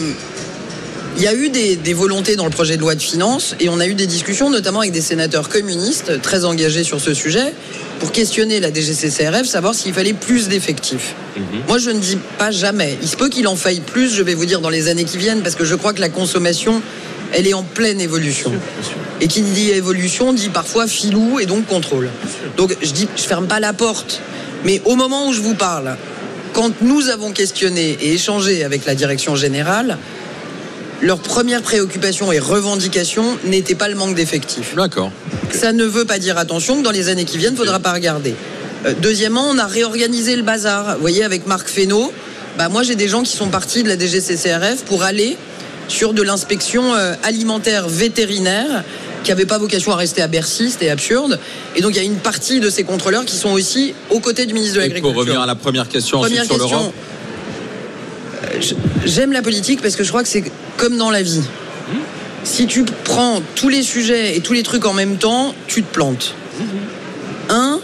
Il 1.21 1.25
y 1.25 1.29
a 1.29 1.35
eu 1.35 1.51
des, 1.51 1.77
des 1.77 1.93
volontés 1.93 2.35
dans 2.35 2.47
le 2.47 2.51
projet 2.51 2.79
de 2.79 2.81
loi 2.81 2.95
de 2.95 3.03
finances 3.03 3.55
et 3.61 3.69
on 3.69 3.79
a 3.79 3.87
eu 3.87 3.93
des 3.93 4.07
discussions, 4.07 4.49
notamment 4.49 4.81
avec 4.81 4.91
des 4.91 5.03
sénateurs 5.03 5.51
communistes 5.51 6.23
très 6.23 6.47
engagés 6.47 6.83
sur 6.83 6.99
ce 6.99 7.13
sujet, 7.13 7.53
pour 7.99 8.11
questionner 8.11 8.59
la 8.59 8.73
DGCCRF, 8.73 9.45
savoir 9.45 9.75
s'il 9.75 9.93
fallait 9.93 10.15
plus 10.15 10.49
d'effectifs. 10.49 11.15
Moi, 11.69 11.77
je 11.77 11.91
ne 11.91 11.99
dis 11.99 12.17
pas 12.39 12.51
jamais. 12.51 12.97
Il 13.03 13.07
se 13.09 13.19
peut 13.19 13.29
qu'il 13.29 13.49
en 13.49 13.57
faille 13.57 13.81
plus, 13.81 14.15
je 14.15 14.23
vais 14.23 14.33
vous 14.33 14.47
dire, 14.47 14.63
dans 14.63 14.71
les 14.71 14.89
années 14.89 15.05
qui 15.05 15.19
viennent, 15.19 15.43
parce 15.43 15.57
que 15.57 15.67
je 15.67 15.75
crois 15.75 15.93
que 15.93 16.01
la 16.01 16.09
consommation, 16.09 16.81
elle 17.35 17.47
est 17.47 17.53
en 17.53 17.65
pleine 17.65 18.01
évolution. 18.01 18.51
Et 19.21 19.29
qui 19.29 19.43
dit 19.43 19.73
évolution 19.73 20.33
dit 20.33 20.49
parfois 20.49 20.87
filou 20.87 21.39
et 21.39 21.45
donc 21.45 21.67
contrôle. 21.67 22.09
Donc 22.57 22.75
je 22.81 22.93
dis, 22.93 23.07
je 23.15 23.25
ferme 23.25 23.47
pas 23.47 23.61
la 23.61 23.75
porte. 23.75 24.23
Mais 24.65 24.81
au 24.87 24.97
moment 24.97 25.29
où 25.29 25.35
je 25.35 25.41
vous 25.43 25.55
parle, 25.55 25.99
quand 26.55 26.81
nous 26.81 27.11
avons 27.11 27.33
questionné 27.33 27.99
et 28.01 28.15
échangé 28.15 28.65
avec 28.65 28.87
la 28.87 28.95
direction 28.95 29.37
générale, 29.37 29.99
leur 31.03 31.19
première 31.19 31.63
préoccupation 31.63 32.31
et 32.33 32.39
revendication 32.39 33.25
n'était 33.45 33.75
pas 33.75 33.89
le 33.89 33.95
manque 33.95 34.15
d'effectifs. 34.15 34.75
D'accord. 34.75 35.11
Ça 35.51 35.73
ne 35.73 35.85
veut 35.85 36.05
pas 36.05 36.19
dire, 36.19 36.39
attention, 36.39 36.79
que 36.79 36.83
dans 36.83 36.91
les 36.91 37.09
années 37.09 37.25
qui 37.25 37.39
viennent, 37.39 37.53
il 37.53 37.59
ne 37.59 37.65
faudra 37.65 37.79
pas 37.81 37.93
regarder. 37.93 38.35
Euh, 38.87 38.93
deuxièmement, 39.01 39.47
on 39.51 39.59
a 39.59 39.67
réorganisé 39.67 40.37
le 40.37 40.43
bazar. 40.43 40.95
Vous 40.95 41.01
voyez, 41.01 41.25
avec 41.25 41.47
Marc 41.47 41.69
Fesneau, 41.69 42.13
bah, 42.59 42.69
moi 42.69 42.83
j'ai 42.83 42.95
des 42.95 43.09
gens 43.09 43.23
qui 43.23 43.37
sont 43.37 43.49
partis 43.49 43.83
de 43.83 43.89
la 43.89 43.99
DGCCRF 43.99 44.85
pour 44.85 45.03
aller 45.03 45.37
sur 45.89 46.13
de 46.13 46.23
l'inspection 46.23 46.95
euh, 46.95 47.15
alimentaire 47.23 47.89
vétérinaire 47.89 48.85
qui 49.25 49.31
n'avait 49.31 49.45
pas 49.45 49.59
vocation 49.59 49.93
à 49.93 49.97
rester 49.97 50.23
à 50.23 50.29
Bercy, 50.29 50.71
c'était 50.71 50.89
absurde. 50.89 51.39
Et 51.77 51.83
donc 51.83 51.93
il 51.93 51.97
y 51.97 52.01
a 52.01 52.05
une 52.05 52.17
partie 52.17 52.61
de 52.61 52.71
ces 52.71 52.85
contrôleurs 52.85 53.25
qui 53.25 53.37
sont 53.37 53.51
aussi 53.51 53.95
aux 54.09 54.21
côtés 54.21 54.47
du 54.47 54.55
ministre 54.55 54.77
de 54.77 54.81
Et 54.83 54.85
pour 54.89 54.95
l'Agriculture. 54.95 55.21
revenir 55.21 55.41
à 55.43 55.47
la 55.47 55.55
première 55.55 55.89
question 55.89 56.21
Première 56.21 56.43
ensuite 56.43 56.53
sur 56.53 56.63
question. 56.63 56.79
l'Europe. 56.79 56.95
J'aime 59.05 59.33
la 59.33 59.43
politique 59.43 59.81
parce 59.83 59.97
que 59.97 60.05
je 60.05 60.09
crois 60.09 60.23
que 60.23 60.29
c'est 60.29 60.45
comme 60.77 60.97
dans 60.97 61.11
la 61.11 61.23
vie. 61.23 61.43
Si 62.45 62.67
tu 62.67 62.85
prends 63.05 63.43
tous 63.55 63.69
les 63.69 63.83
sujets 63.83 64.37
et 64.37 64.41
tous 64.41 64.53
les 64.55 64.63
trucs 64.63 64.87
en 64.87 64.93
même 64.95 65.17
temps, 65.17 65.55
tu 65.67 65.83
te 65.83 65.93
plantes. 65.93 66.35
Un, 67.49 67.81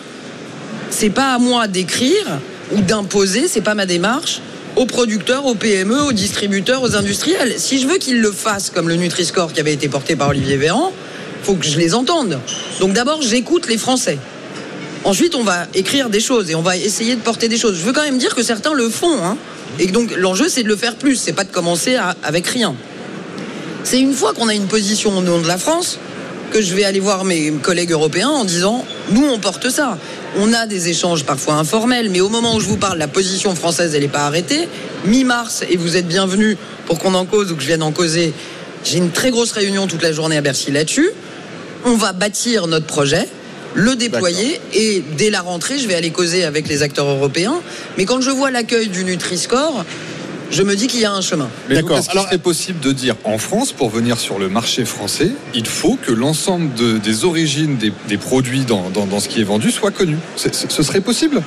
c'est 0.90 1.10
pas 1.10 1.34
à 1.34 1.38
moi 1.38 1.66
d'écrire 1.68 2.40
ou 2.72 2.80
d'imposer, 2.80 3.48
c'est 3.48 3.60
pas 3.60 3.74
ma 3.74 3.86
démarche 3.86 4.40
aux 4.76 4.86
producteurs, 4.86 5.46
aux 5.46 5.54
PME, 5.54 6.02
aux 6.02 6.12
distributeurs, 6.12 6.82
aux 6.82 6.96
industriels. 6.96 7.54
Si 7.58 7.80
je 7.80 7.86
veux 7.86 7.96
qu'ils 7.96 8.20
le 8.20 8.30
fassent 8.30 8.70
comme 8.70 8.88
le 8.88 8.96
Nutri-Score 8.96 9.52
qui 9.52 9.60
avait 9.60 9.72
été 9.72 9.88
porté 9.88 10.16
par 10.16 10.28
Olivier 10.28 10.56
Véran, 10.56 10.92
faut 11.42 11.54
que 11.54 11.64
je 11.66 11.78
les 11.78 11.94
entende. 11.94 12.38
Donc 12.80 12.92
d'abord, 12.92 13.22
j'écoute 13.22 13.68
les 13.68 13.78
Français. 13.78 14.18
Ensuite, 15.04 15.34
on 15.34 15.44
va 15.44 15.66
écrire 15.74 16.10
des 16.10 16.20
choses 16.20 16.50
et 16.50 16.54
on 16.54 16.62
va 16.62 16.76
essayer 16.76 17.14
de 17.14 17.20
porter 17.20 17.48
des 17.48 17.56
choses. 17.56 17.76
Je 17.78 17.84
veux 17.84 17.92
quand 17.92 18.02
même 18.02 18.18
dire 18.18 18.34
que 18.34 18.42
certains 18.42 18.74
le 18.74 18.88
font. 18.90 19.22
hein. 19.24 19.36
Et 19.78 19.88
donc, 19.88 20.14
l'enjeu, 20.16 20.48
c'est 20.48 20.62
de 20.62 20.68
le 20.68 20.76
faire 20.76 20.96
plus. 20.96 21.16
C'est 21.16 21.32
pas 21.32 21.44
de 21.44 21.52
commencer 21.52 21.96
avec 22.22 22.46
rien. 22.46 22.74
C'est 23.84 24.00
une 24.00 24.14
fois 24.14 24.34
qu'on 24.34 24.48
a 24.48 24.54
une 24.54 24.66
position 24.66 25.16
au 25.16 25.22
nom 25.22 25.40
de 25.40 25.46
la 25.46 25.58
France 25.58 25.98
que 26.50 26.60
je 26.60 26.74
vais 26.74 26.84
aller 26.84 27.00
voir 27.00 27.24
mes 27.24 27.52
collègues 27.52 27.92
européens 27.92 28.28
en 28.28 28.44
disant 28.44 28.84
nous 29.10 29.24
on 29.24 29.38
porte 29.38 29.70
ça. 29.70 29.98
On 30.38 30.52
a 30.52 30.66
des 30.66 30.88
échanges 30.88 31.24
parfois 31.24 31.54
informels, 31.54 32.10
mais 32.10 32.20
au 32.20 32.28
moment 32.28 32.56
où 32.56 32.60
je 32.60 32.66
vous 32.66 32.76
parle, 32.76 32.98
la 32.98 33.08
position 33.08 33.54
française 33.54 33.94
elle 33.94 34.02
n'est 34.02 34.08
pas 34.08 34.26
arrêtée. 34.26 34.68
Mi-mars 35.04 35.64
et 35.68 35.76
vous 35.76 35.96
êtes 35.96 36.08
bienvenus 36.08 36.56
pour 36.86 36.98
qu'on 36.98 37.14
en 37.14 37.26
cause 37.26 37.52
ou 37.52 37.56
que 37.56 37.62
je 37.62 37.68
vienne 37.68 37.82
en 37.82 37.92
causer. 37.92 38.32
J'ai 38.84 38.98
une 38.98 39.10
très 39.10 39.30
grosse 39.30 39.52
réunion 39.52 39.86
toute 39.86 40.02
la 40.02 40.12
journée 40.12 40.36
à 40.36 40.40
Bercy 40.40 40.70
là-dessus. 40.70 41.10
On 41.84 41.94
va 41.94 42.12
bâtir 42.12 42.66
notre 42.66 42.86
projet, 42.86 43.28
le 43.76 43.94
déployer 43.94 44.60
et 44.74 45.04
dès 45.16 45.30
la 45.30 45.42
rentrée, 45.42 45.78
je 45.78 45.86
vais 45.86 45.94
aller 45.94 46.10
causer 46.10 46.44
avec 46.44 46.66
les 46.66 46.82
acteurs 46.82 47.06
européens. 47.08 47.60
Mais 47.98 48.04
quand 48.06 48.20
je 48.20 48.30
vois 48.30 48.50
l'accueil 48.50 48.88
du 48.88 49.04
Nutri-Score, 49.04 49.84
je 50.50 50.62
me 50.62 50.74
dis 50.76 50.86
qu'il 50.86 51.00
y 51.00 51.04
a 51.04 51.12
un 51.12 51.20
chemin. 51.20 51.48
D'accord. 51.68 51.98
est-ce 51.98 52.08
qu'il 52.08 52.20
serait 52.20 52.38
possible 52.38 52.80
de 52.80 52.92
dire 52.92 53.16
en 53.24 53.36
France, 53.38 53.72
pour 53.72 53.90
venir 53.90 54.18
sur 54.18 54.38
le 54.38 54.48
marché 54.48 54.84
français, 54.84 55.30
il 55.54 55.66
faut 55.66 55.96
que 56.00 56.12
l'ensemble 56.12 56.72
de- 56.74 56.98
des 56.98 57.24
origines 57.24 57.76
des, 57.76 57.92
des 58.08 58.16
produits 58.16 58.64
dans, 58.64 58.88
dans- 58.90 59.06
dans 59.06 59.20
ce 59.20 59.28
qui 59.28 59.40
est 59.40 59.44
vendu 59.44 59.70
soit 59.70 59.90
connu 59.90 60.16
C'est- 60.36 60.54
c'est- 60.54 60.70
Ce 60.72 60.82
serait 60.82 61.00
possible? 61.00 61.42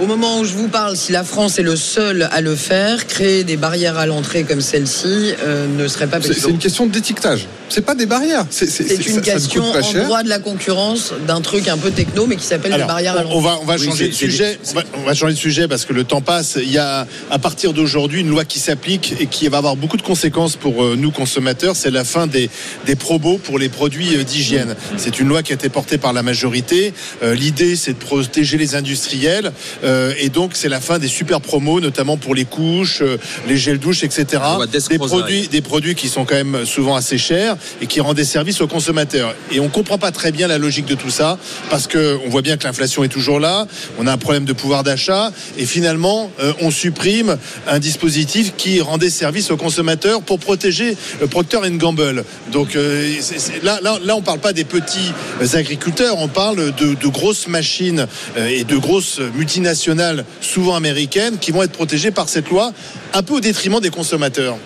Au 0.00 0.06
moment 0.06 0.40
où 0.40 0.44
je 0.44 0.54
vous 0.54 0.68
parle, 0.68 0.96
si 0.96 1.12
la 1.12 1.22
France 1.22 1.58
est 1.58 1.62
le 1.62 1.76
seul 1.76 2.28
à 2.32 2.40
le 2.40 2.56
faire, 2.56 3.06
créer 3.06 3.44
des 3.44 3.56
barrières 3.56 3.96
à 3.98 4.06
l'entrée 4.06 4.42
comme 4.42 4.60
celle-ci 4.60 5.34
euh, 5.44 5.66
ne 5.78 5.86
serait 5.86 6.08
pas 6.08 6.16
C'est 6.20 6.28
possible. 6.28 6.46
c'est 6.46 6.50
une 6.52 6.58
question 6.58 6.86
d'étiquetage. 6.86 7.46
C'est 7.72 7.80
pas 7.80 7.94
des 7.94 8.04
barrières. 8.04 8.44
C'est 8.50 8.66
une 9.06 9.22
question 9.22 9.64
en 9.64 9.82
cher. 9.82 10.04
droit 10.04 10.22
de 10.22 10.28
la 10.28 10.38
concurrence 10.38 11.14
d'un 11.26 11.40
truc 11.40 11.68
un 11.68 11.78
peu 11.78 11.90
techno, 11.90 12.26
mais 12.26 12.36
qui 12.36 12.44
s'appelle 12.44 12.72
les 12.72 12.84
barrières 12.84 13.16
à 13.16 13.24
on, 13.24 13.38
on 13.38 13.40
va, 13.40 13.58
on 13.62 13.64
va 13.64 13.76
Oui, 13.76 13.86
changer 13.86 14.08
de 14.08 14.12
sujet. 14.12 14.58
On 14.70 14.74
va, 14.74 14.82
on 14.98 15.02
va 15.04 15.14
changer 15.14 15.32
de 15.32 15.38
sujet 15.38 15.68
parce 15.68 15.86
que 15.86 15.94
le 15.94 16.04
temps 16.04 16.20
passe. 16.20 16.58
Il 16.60 16.70
y 16.70 16.76
a 16.76 17.06
à 17.30 17.38
partir 17.38 17.72
d'aujourd'hui 17.72 18.20
une 18.20 18.28
loi 18.28 18.44
qui 18.44 18.58
s'applique 18.58 19.14
et 19.20 19.26
qui 19.26 19.48
va 19.48 19.56
avoir 19.56 19.76
beaucoup 19.76 19.96
de 19.96 20.02
conséquences 20.02 20.56
pour 20.56 20.84
euh, 20.84 20.96
nous 20.98 21.12
consommateurs. 21.12 21.74
C'est 21.74 21.90
la 21.90 22.04
fin 22.04 22.26
des, 22.26 22.50
des 22.84 22.94
probos 22.94 23.38
pour 23.38 23.58
les 23.58 23.70
produits 23.70 24.16
euh, 24.16 24.22
d'hygiène. 24.22 24.74
C'est 24.98 25.18
une 25.18 25.28
loi 25.28 25.42
qui 25.42 25.52
a 25.52 25.54
été 25.54 25.70
portée 25.70 25.96
par 25.96 26.12
la 26.12 26.22
majorité. 26.22 26.92
Euh, 27.22 27.34
L'idée, 27.34 27.76
c'est 27.76 27.94
de 27.94 27.98
protéger 27.98 28.58
les 28.58 28.74
industriels 28.74 29.50
euh, 29.82 30.12
et 30.18 30.28
donc 30.28 30.50
c'est 30.54 30.68
la 30.68 30.82
fin 30.82 30.98
des 30.98 31.08
super 31.08 31.40
promos, 31.40 31.80
notamment 31.80 32.18
pour 32.18 32.34
les 32.34 32.44
couches, 32.44 33.00
euh, 33.00 33.16
les 33.48 33.56
gels 33.56 33.78
douches, 33.78 34.04
etc. 34.04 34.42
Des 34.90 34.98
produits, 34.98 35.48
des 35.48 35.62
produits 35.62 35.94
qui 35.94 36.08
sont 36.08 36.26
quand 36.26 36.34
même 36.34 36.66
souvent 36.66 36.96
assez 36.96 37.16
chers 37.16 37.56
et 37.80 37.86
qui 37.86 38.00
rendent 38.00 38.16
des 38.16 38.24
services 38.24 38.60
aux 38.60 38.66
consommateurs. 38.66 39.34
Et 39.50 39.60
on 39.60 39.68
comprend 39.68 39.98
pas 39.98 40.10
très 40.10 40.32
bien 40.32 40.46
la 40.46 40.58
logique 40.58 40.86
de 40.86 40.94
tout 40.94 41.10
ça 41.10 41.38
parce 41.70 41.86
que 41.86 42.18
on 42.24 42.28
voit 42.28 42.42
bien 42.42 42.56
que 42.56 42.64
l'inflation 42.64 43.04
est 43.04 43.08
toujours 43.08 43.40
là, 43.40 43.66
on 43.98 44.06
a 44.06 44.12
un 44.12 44.18
problème 44.18 44.44
de 44.44 44.52
pouvoir 44.52 44.82
d'achat 44.82 45.32
et 45.58 45.66
finalement 45.66 46.30
euh, 46.40 46.52
on 46.60 46.70
supprime 46.70 47.36
un 47.66 47.78
dispositif 47.78 48.54
qui 48.56 48.80
rendait 48.80 49.10
service 49.10 49.50
aux 49.50 49.56
consommateurs 49.56 50.22
pour 50.22 50.38
protéger 50.38 50.96
euh, 51.22 51.26
Procter 51.26 51.58
Gamble. 51.72 52.24
Donc 52.50 52.76
euh, 52.76 53.14
là, 53.62 53.80
là, 53.82 54.16
on 54.16 54.22
parle 54.22 54.40
pas 54.40 54.52
des 54.52 54.64
petits 54.64 55.12
agriculteurs, 55.54 56.18
on 56.18 56.28
parle 56.28 56.74
de, 56.74 57.08
grosses 57.08 57.48
machines 57.48 58.06
et 58.36 58.64
de 58.64 58.76
grosses 58.76 59.20
multinationales, 59.34 60.24
souvent 60.40 60.74
américaines, 60.74 61.38
qui 61.38 61.50
vont 61.50 61.62
être 61.62 61.72
protégées 61.72 62.10
par 62.10 62.28
cette 62.28 62.48
loi, 62.48 62.72
un 63.12 63.22
peu 63.22 63.34
au 63.34 63.40
détriment 63.40 63.80
des 63.80 63.90
consommateurs. 63.90 64.56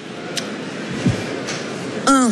Un, 2.06 2.30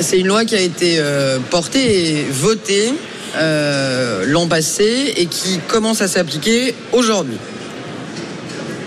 c'est 0.00 0.18
une 0.18 0.28
loi 0.28 0.44
qui 0.44 0.54
a 0.54 0.60
été 0.60 0.96
euh, 0.98 1.38
portée 1.50 2.20
et 2.20 2.24
votée 2.30 2.92
euh, 3.36 4.24
l'an 4.26 4.46
passé 4.46 5.12
et 5.16 5.26
qui 5.26 5.58
commence 5.68 6.00
à 6.00 6.08
s'appliquer 6.08 6.74
aujourd'hui. 6.92 7.38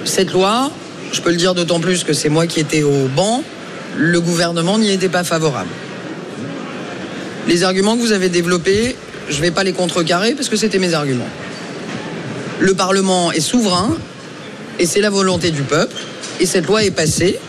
Cette 0.05 0.31
loi, 0.31 0.71
je 1.11 1.21
peux 1.21 1.29
le 1.29 1.35
dire 1.35 1.53
d'autant 1.53 1.79
plus 1.79 2.03
que 2.03 2.13
c'est 2.13 2.29
moi 2.29 2.47
qui 2.47 2.59
étais 2.59 2.83
au 2.83 3.07
banc, 3.15 3.43
le 3.97 4.19
gouvernement 4.21 4.79
n'y 4.79 4.89
était 4.89 5.09
pas 5.09 5.23
favorable. 5.23 5.69
Les 7.47 7.63
arguments 7.63 7.95
que 7.95 8.01
vous 8.01 8.13
avez 8.13 8.29
développés, 8.29 8.95
je 9.29 9.37
ne 9.37 9.41
vais 9.41 9.51
pas 9.51 9.63
les 9.63 9.73
contrecarrer 9.73 10.33
parce 10.33 10.49
que 10.49 10.55
c'était 10.55 10.79
mes 10.79 10.93
arguments. 10.93 11.29
Le 12.59 12.73
Parlement 12.73 13.31
est 13.31 13.41
souverain 13.41 13.97
et 14.79 14.85
c'est 14.85 15.01
la 15.01 15.09
volonté 15.09 15.51
du 15.51 15.63
peuple. 15.63 15.95
Et 16.39 16.45
cette 16.45 16.67
loi 16.67 16.83
est 16.83 16.91
passée 16.91 17.39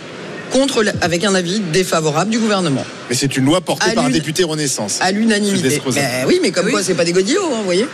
contre, 0.52 0.84
avec 1.00 1.24
un 1.24 1.34
avis 1.34 1.60
défavorable 1.72 2.30
du 2.30 2.38
gouvernement. 2.38 2.84
Mais 3.10 3.16
c'est 3.16 3.36
une 3.36 3.44
loi 3.46 3.60
portée 3.60 3.90
À 3.90 3.94
par 3.94 4.04
un 4.04 4.10
député 4.10 4.44
Renaissance. 4.44 4.98
À 5.00 5.10
l'unanimité. 5.10 5.80
Ben 5.94 6.24
oui, 6.26 6.38
mais 6.42 6.50
comme 6.52 6.70
quoi, 6.70 6.82
c'est 6.82 6.94
pas 6.94 7.04
des 7.04 7.12
godillots, 7.12 7.42
hein, 7.52 7.56
vous 7.58 7.64
voyez. 7.64 7.86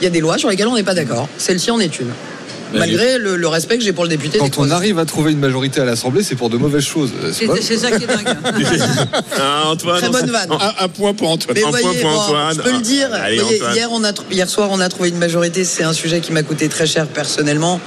Il 0.00 0.04
y 0.04 0.06
a 0.06 0.10
des 0.10 0.20
lois 0.20 0.38
sur 0.38 0.48
lesquelles 0.48 0.68
on 0.68 0.76
n'est 0.76 0.82
pas 0.82 0.94
d'accord. 0.94 1.28
Celle-ci 1.38 1.70
en 1.70 1.80
est 1.80 1.98
une. 1.98 2.08
Malgré 2.74 3.18
le, 3.18 3.36
le 3.36 3.48
respect 3.48 3.76
que 3.76 3.84
j'ai 3.84 3.92
pour 3.92 4.04
le 4.04 4.08
député. 4.08 4.38
Quand 4.38 4.56
on 4.58 4.70
arrive 4.70 4.98
à 4.98 5.04
trouver 5.04 5.32
une 5.32 5.38
majorité 5.38 5.82
à 5.82 5.84
l'Assemblée, 5.84 6.22
c'est 6.22 6.36
pour 6.36 6.48
de 6.48 6.56
mauvaises 6.56 6.84
choses. 6.84 7.10
Euh, 7.22 7.30
C'est 7.30 7.46
pas- 7.46 7.56
ça 7.60 7.90
qui 7.90 8.04
est 8.04 8.06
dingue. 8.06 8.26
Ah, 9.38 9.64
Antoine, 9.66 10.00
Très 10.00 10.08
bonne 10.10 10.30
vanne. 10.30 10.48
Un, 10.52 10.84
un 10.84 10.88
point 10.88 11.12
pour 11.12 11.28
Antoine. 11.30 11.54
Mais 11.54 11.64
Un 11.64 11.70
point 11.70 11.80
pour 11.82 12.10
bon, 12.10 12.16
Antoine. 12.18 12.56
je 12.56 12.60
peux 12.62 12.72
le 12.72 12.80
dire. 12.80 13.08
Allez, 13.12 13.38
Voyez, 13.40 13.56
Antoine. 13.60 13.74
hier, 13.76 13.88
on 13.92 14.04
a, 14.04 14.12
tr- 14.12 14.22
hier 14.30 14.48
soir, 14.48 14.68
on 14.72 14.80
a 14.80 14.88
trouvé 14.88 15.10
une 15.10 15.18
majorité. 15.18 15.64
C'est 15.64 15.82
un 15.84 15.92
sujet 15.92 16.20
qui 16.20 16.32
m'a 16.32 16.42
coûté 16.42 16.68
très 16.70 16.86
cher 16.86 17.06
personnellement 17.08 17.78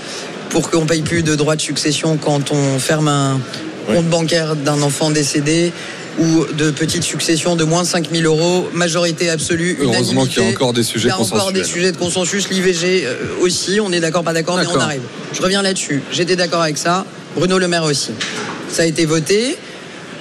pour 0.51 0.69
qu'on 0.69 0.85
paye 0.85 1.01
plus 1.01 1.23
de 1.23 1.33
droits 1.35 1.55
de 1.55 1.61
succession 1.61 2.17
quand 2.17 2.51
on 2.51 2.77
ferme 2.77 3.07
un 3.07 3.39
compte 3.85 4.05
bancaire 4.05 4.55
d'un 4.55 4.81
enfant 4.81 5.09
décédé 5.09 5.71
ou 6.19 6.45
de 6.53 6.71
petites 6.71 7.03
successions 7.03 7.55
de 7.55 7.63
moins 7.63 7.83
de 7.83 7.87
5 7.87 8.09
000 8.11 8.23
euros, 8.23 8.69
majorité 8.73 9.29
absolue. 9.29 9.77
Heureusement 9.81 10.25
qu'il 10.25 10.43
y 10.43 10.45
a 10.45 10.49
encore 10.49 10.73
des 10.73 10.83
sujets 10.83 11.07
Il 11.07 11.09
y 11.09 11.11
a 11.11 11.19
encore 11.19 11.51
des 11.51 11.63
sujets 11.63 11.91
de 11.91 11.97
consensus, 11.97 12.49
l'IVG 12.49 13.05
euh, 13.05 13.15
aussi, 13.41 13.79
on 13.81 13.91
est 13.91 13.99
d'accord, 13.99 14.23
pas 14.23 14.33
d'accord, 14.33 14.57
mais 14.57 14.67
on 14.67 14.79
arrive. 14.79 15.01
Je 15.33 15.41
reviens 15.41 15.61
là-dessus. 15.61 16.01
J'étais 16.11 16.35
d'accord 16.35 16.61
avec 16.61 16.77
ça, 16.77 17.05
Bruno 17.35 17.59
Le 17.59 17.67
Maire 17.67 17.83
aussi. 17.83 18.11
Ça 18.69 18.83
a 18.83 18.85
été 18.85 19.05
voté. 19.05 19.57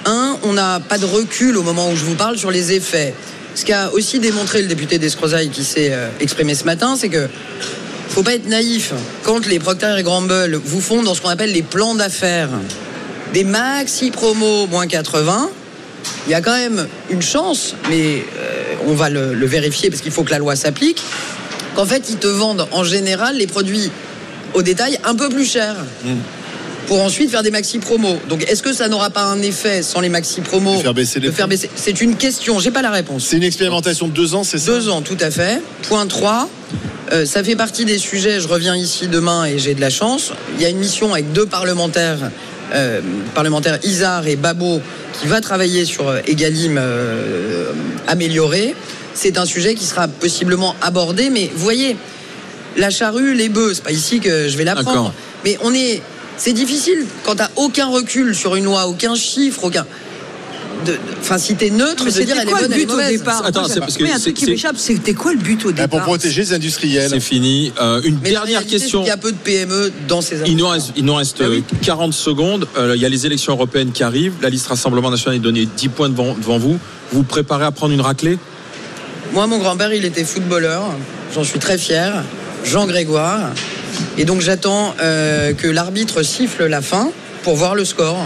Un, 0.05 0.37
on 0.43 0.53
n'a 0.53 0.79
pas 0.79 0.97
de 0.97 1.05
recul 1.05 1.57
au 1.57 1.63
moment 1.63 1.89
où 1.89 1.95
je 1.95 2.03
vous 2.03 2.15
parle 2.15 2.37
sur 2.37 2.51
les 2.51 2.73
effets. 2.73 3.13
Ce 3.55 3.63
qu'a 3.63 3.89
aussi 3.93 4.19
démontré 4.19 4.61
le 4.61 4.67
député 4.67 4.99
d'Escrozaille 4.99 5.49
qui 5.49 5.63
s'est 5.63 5.89
euh, 5.91 6.09
exprimé 6.19 6.55
ce 6.55 6.65
matin, 6.65 6.95
c'est 6.97 7.09
que 7.09 7.27
faut 8.09 8.21
pas 8.21 8.35
être 8.35 8.47
naïf. 8.47 8.93
Quand 9.23 9.45
les 9.47 9.59
Procter 9.59 9.95
et 9.97 10.03
Gamble 10.03 10.59
vous 10.63 10.81
font 10.81 11.03
dans 11.03 11.13
ce 11.13 11.21
qu'on 11.21 11.29
appelle 11.29 11.51
les 11.51 11.63
plans 11.63 11.95
d'affaires 11.95 12.49
des 13.33 13.43
maxi 13.43 14.11
promos 14.11 14.67
moins 14.67 14.87
80, 14.87 15.49
il 16.27 16.31
y 16.31 16.33
a 16.35 16.41
quand 16.41 16.55
même 16.55 16.87
une 17.09 17.21
chance, 17.21 17.75
mais 17.89 18.23
euh, 18.37 18.75
on 18.87 18.93
va 18.93 19.09
le, 19.09 19.33
le 19.33 19.45
vérifier 19.45 19.89
parce 19.89 20.01
qu'il 20.01 20.11
faut 20.11 20.23
que 20.23 20.31
la 20.31 20.37
loi 20.39 20.55
s'applique, 20.55 21.01
qu'en 21.75 21.85
fait 21.85 22.09
ils 22.09 22.17
te 22.17 22.27
vendent 22.27 22.67
en 22.71 22.83
général 22.83 23.37
les 23.37 23.47
produits 23.47 23.91
au 24.53 24.61
détail 24.61 24.97
un 25.03 25.15
peu 25.15 25.29
plus 25.29 25.45
cher. 25.49 25.75
Pour 26.87 27.01
ensuite 27.01 27.31
faire 27.31 27.41
des 27.41 27.49
maxi 27.49 27.79
promos. 27.79 28.19
Donc 28.29 28.43
est-ce 28.47 28.61
que 28.61 28.71
ça 28.71 28.87
n'aura 28.89 29.09
pas 29.09 29.23
un 29.23 29.41
effet 29.41 29.81
sans 29.81 30.01
les 30.01 30.09
maxi 30.09 30.41
promos 30.41 30.77
De 30.77 30.81
faire 30.83 30.93
baisser 30.93 31.19
les 31.19 31.27
de 31.29 31.31
faire 31.31 31.47
baisser 31.47 31.67
C'est 31.75 31.99
une 31.99 32.15
question, 32.15 32.59
j'ai 32.59 32.69
pas 32.69 32.83
la 32.83 32.91
réponse. 32.91 33.25
C'est 33.25 33.37
une 33.37 33.43
expérimentation 33.43 34.07
de 34.07 34.13
deux 34.13 34.35
ans, 34.35 34.43
c'est 34.43 34.59
ça? 34.59 34.71
Deux 34.71 34.89
ans, 34.89 35.01
tout 35.01 35.17
à 35.19 35.31
fait. 35.31 35.63
Point 35.89 36.05
3. 36.05 36.47
euh, 37.11 37.25
ça 37.25 37.43
fait 37.43 37.55
partie 37.55 37.85
des 37.85 37.97
sujets, 37.97 38.39
je 38.39 38.47
reviens 38.47 38.75
ici 38.75 39.07
demain 39.07 39.45
et 39.45 39.57
j'ai 39.57 39.73
de 39.73 39.81
la 39.81 39.89
chance. 39.89 40.31
Il 40.57 40.61
y 40.61 40.65
a 40.65 40.69
une 40.69 40.77
mission 40.77 41.11
avec 41.11 41.33
deux 41.33 41.47
parlementaires, 41.47 42.29
euh, 42.73 43.01
parlementaires 43.33 43.79
Isard 43.83 44.27
et 44.27 44.35
Babo, 44.35 44.81
qui 45.13 45.27
va 45.27 45.41
travailler 45.41 45.85
sur 45.85 46.07
euh, 46.07 46.19
Egalim 46.27 46.77
euh, 46.77 47.71
amélioré. 48.07 48.75
C'est 49.13 49.37
un 49.37 49.45
sujet 49.45 49.75
qui 49.75 49.85
sera 49.85 50.07
possiblement 50.07 50.75
abordé, 50.81 51.29
mais 51.29 51.49
voyez, 51.55 51.95
la 52.77 52.89
charrue, 52.89 53.33
les 53.33 53.49
bœufs, 53.49 53.75
c'est 53.75 53.83
pas 53.83 53.91
ici 53.91 54.19
que 54.19 54.49
je 54.49 54.57
vais 54.57 54.65
D'accord. 54.65 54.83
l'apprendre. 54.83 55.13
Mais 55.43 55.57
on 55.61 55.73
est. 55.73 56.01
C'est 56.37 56.53
difficile 56.53 57.05
quand 57.23 57.35
t'as 57.35 57.49
aucun 57.55 57.87
recul 57.87 58.35
sur 58.35 58.55
une 58.55 58.65
loi, 58.65 58.87
aucun 58.87 59.15
chiffre, 59.15 59.63
aucun. 59.63 59.85
Enfin, 61.21 61.37
si 61.37 61.55
t'es 61.55 61.69
neutre, 61.69 62.05
de 62.05 62.09
dire 62.11 62.45
quoi 62.45 62.61
le 62.61 62.67
but 62.67 62.89
au 62.91 62.97
départ 63.01 63.43
Attends, 63.45 63.67
c'est 63.67 63.79
parce 63.79 63.97
que 63.97 64.03
Oui, 64.03 64.11
un 64.11 64.15
c'est- 64.15 64.21
truc 64.21 64.35
qui 64.35 64.45
c'est- 64.45 64.51
m'échappe, 64.51 64.77
c'était 64.77 65.13
quoi 65.13 65.31
le 65.33 65.39
but 65.39 65.65
au 65.65 65.69
Bah, 65.69 65.73
départ 65.83 65.89
Pour 65.89 66.01
protéger 66.01 66.41
les 66.41 66.53
industriels. 66.53 67.09
C'est 67.09 67.19
fini. 67.19 67.73
Euh, 67.81 68.01
une 68.03 68.17
dernière 68.19 68.61
c'est 68.61 68.67
question. 68.67 68.99
qu'il 69.01 69.07
y 69.09 69.11
a 69.11 69.17
peu 69.17 69.31
de 69.31 69.37
PME 69.37 69.91
dans 70.07 70.21
ces 70.21 70.37
Il 70.45 70.57
nous 70.57 70.67
reste, 70.67 70.91
il 70.95 71.05
nous 71.05 71.15
reste 71.15 71.37
Ah 71.41 71.49
oui. 71.49 71.63
euh, 71.73 71.77
40 71.81 72.13
secondes. 72.13 72.67
Euh, 72.77 72.93
il 72.95 73.01
y 73.01 73.05
a 73.05 73.09
les 73.09 73.25
élections 73.25 73.53
européennes 73.53 73.91
qui 73.91 74.03
arrivent. 74.03 74.33
La 74.41 74.49
liste 74.49 74.67
Rassemblement 74.67 75.09
National 75.09 75.37
est 75.37 75.41
donnée 75.43 75.65
10 75.65 75.89
points 75.89 76.09
devant, 76.09 76.35
devant 76.35 76.57
vous. 76.59 76.73
Vous 77.11 77.19
vous 77.19 77.23
préparez 77.23 77.65
à 77.65 77.71
prendre 77.71 77.93
une 77.93 78.01
raclée? 78.01 78.37
Moi, 79.33 79.47
mon 79.47 79.57
grand-père, 79.57 79.93
il 79.93 80.05
était 80.05 80.23
footballeur. 80.23 80.83
J'en 81.33 81.43
suis 81.43 81.59
très 81.59 81.77
fier. 81.77 82.23
Jean 82.63 82.85
Grégoire. 82.85 83.49
Et 84.17 84.25
donc, 84.25 84.41
j'attends 84.41 84.93
euh, 85.01 85.53
que 85.53 85.67
l'arbitre 85.67 86.21
siffle 86.23 86.65
la 86.67 86.81
fin 86.81 87.09
pour 87.43 87.55
voir 87.55 87.75
le 87.75 87.85
score. 87.85 88.17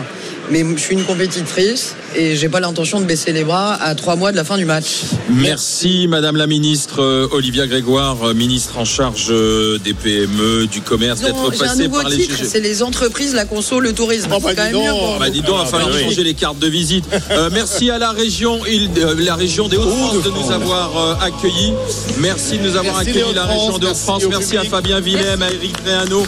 Mais 0.52 0.66
je 0.76 0.80
suis 0.82 0.96
une 0.96 1.04
compétitrice 1.04 1.94
et 2.16 2.36
j'ai 2.36 2.50
pas 2.50 2.60
l'intention 2.60 3.00
de 3.00 3.06
baisser 3.06 3.32
les 3.32 3.44
bras 3.44 3.74
à 3.74 3.96
trois 3.96 4.16
mois 4.16 4.32
de 4.32 4.38
la 4.38 4.44
fin 4.44 4.58
du 4.58 4.66
match. 4.66 5.02
Merci 5.30 6.08
Madame 6.08 6.36
la 6.36 6.48
ministre 6.48 7.02
euh, 7.02 7.28
Olivia 7.32 7.68
Grégoire, 7.68 8.18
euh, 8.24 8.34
ministre 8.34 8.78
en 8.78 8.86
charge 8.86 9.28
euh, 9.30 9.78
des 9.80 9.94
PME, 9.94 10.68
du 10.68 10.82
commerce, 10.82 11.22
d'être 11.22 11.58
passée 11.58 11.84
nouveau 11.88 12.02
par 12.02 12.10
les 12.10 12.24
GG. 12.24 12.46
c'est 12.46 12.60
les 12.60 12.84
entreprises, 12.84 13.34
la 13.34 13.46
conso, 13.46 13.80
le 13.80 13.94
tourisme. 13.94 14.30
Oh, 14.34 14.40
bah, 14.40 14.50
C'est 14.50 14.56
quand 14.56 14.66
dis 14.68 14.74
donc. 14.74 15.00
Ah 15.16 15.20
bah 15.20 15.30
dis 15.30 15.42
donc, 15.42 15.56
il 15.60 15.64
va 15.64 15.66
falloir 15.66 15.90
bah 15.90 15.96
oui. 15.98 16.04
changer 16.04 16.24
les 16.24 16.34
cartes 16.34 16.60
de 16.60 16.68
visite. 16.68 17.06
Euh, 17.32 17.50
merci 17.54 17.90
à 17.92 17.98
la 17.98 18.12
région, 18.12 18.60
euh, 18.68 19.16
la 19.20 19.36
région 19.36 19.68
des 19.68 19.78
Hauts-de-France 19.78 20.24
de 20.24 20.30
nous 20.30 20.52
avoir 20.52 20.98
euh, 20.98 21.16
accueillis. 21.22 21.74
Merci 22.20 22.58
de 22.58 22.64
nous 22.64 22.76
avoir 22.76 22.96
Merci 22.98 23.10
accueillis 23.10 23.34
la 23.34 23.46
région 23.46 23.78
des 23.78 23.88
Hauts-de-France. 23.88 24.24
merci 24.30 24.56
Merci 24.56 24.68
à. 24.68 24.70
Fabien 24.70 25.00
Willem, 25.00 25.42
à 25.42 25.52
Eric 25.52 25.76
Réano, 25.86 26.24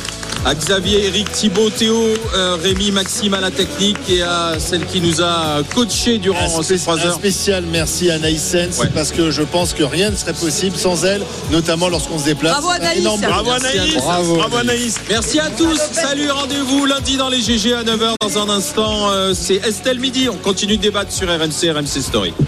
à 0.45 0.55
Xavier, 0.55 1.05
Eric 1.07 1.32
Thibault, 1.32 1.69
Théo, 1.69 2.03
euh, 2.36 2.57
Rémi, 2.61 2.91
Maxime 2.91 3.34
à 3.34 3.39
la 3.41 3.51
technique 3.51 3.97
et 4.09 4.21
à 4.23 4.53
celle 4.59 4.86
qui 4.86 4.99
nous 5.01 5.21
a 5.21 5.61
coaché 5.75 6.17
durant 6.17 6.59
Un, 6.59 6.63
ces 6.63 6.79
trois 6.79 6.99
un 6.99 7.05
heures. 7.05 7.15
spécial 7.15 7.63
merci 7.71 8.09
à 8.09 8.15
Anaïs 8.15 8.41
Sens 8.41 8.79
Ouais. 8.79 8.89
parce 8.93 9.11
que 9.11 9.29
je 9.32 9.43
pense 9.43 9.73
que 9.73 9.84
rien 9.84 10.09
ne 10.09 10.15
serait 10.15 10.34
possible 10.34 10.75
sans 10.77 11.05
elle, 11.05 11.21
notamment 11.51 11.89
lorsqu'on 11.89 12.17
se 12.17 12.25
déplace. 12.25 12.53
Bravo, 12.53 12.69
un 12.69 12.75
Anaïs. 12.75 13.03
Bravo 13.21 13.51
Anaïs. 13.51 13.93
Bravo. 13.95 14.36
Bravo 14.38 14.57
Anaïs 14.57 14.95
Merci 15.09 15.39
à 15.39 15.49
tous. 15.49 15.79
Salut, 15.91 16.29
rendez-vous 16.32 16.86
lundi 16.86 17.17
dans 17.17 17.29
les 17.29 17.41
GG 17.41 17.73
à 17.73 17.84
9h. 17.84 18.13
Dans 18.21 18.38
un 18.39 18.49
instant, 18.49 19.11
euh, 19.11 19.34
c'est 19.36 19.55
Estelle 19.67 19.99
Midi. 19.99 20.27
On 20.29 20.38
continue 20.38 20.77
de 20.77 20.82
débattre 20.82 21.11
sur 21.11 21.27
RMC, 21.27 21.71
RMC 21.71 22.01
Story. 22.01 22.34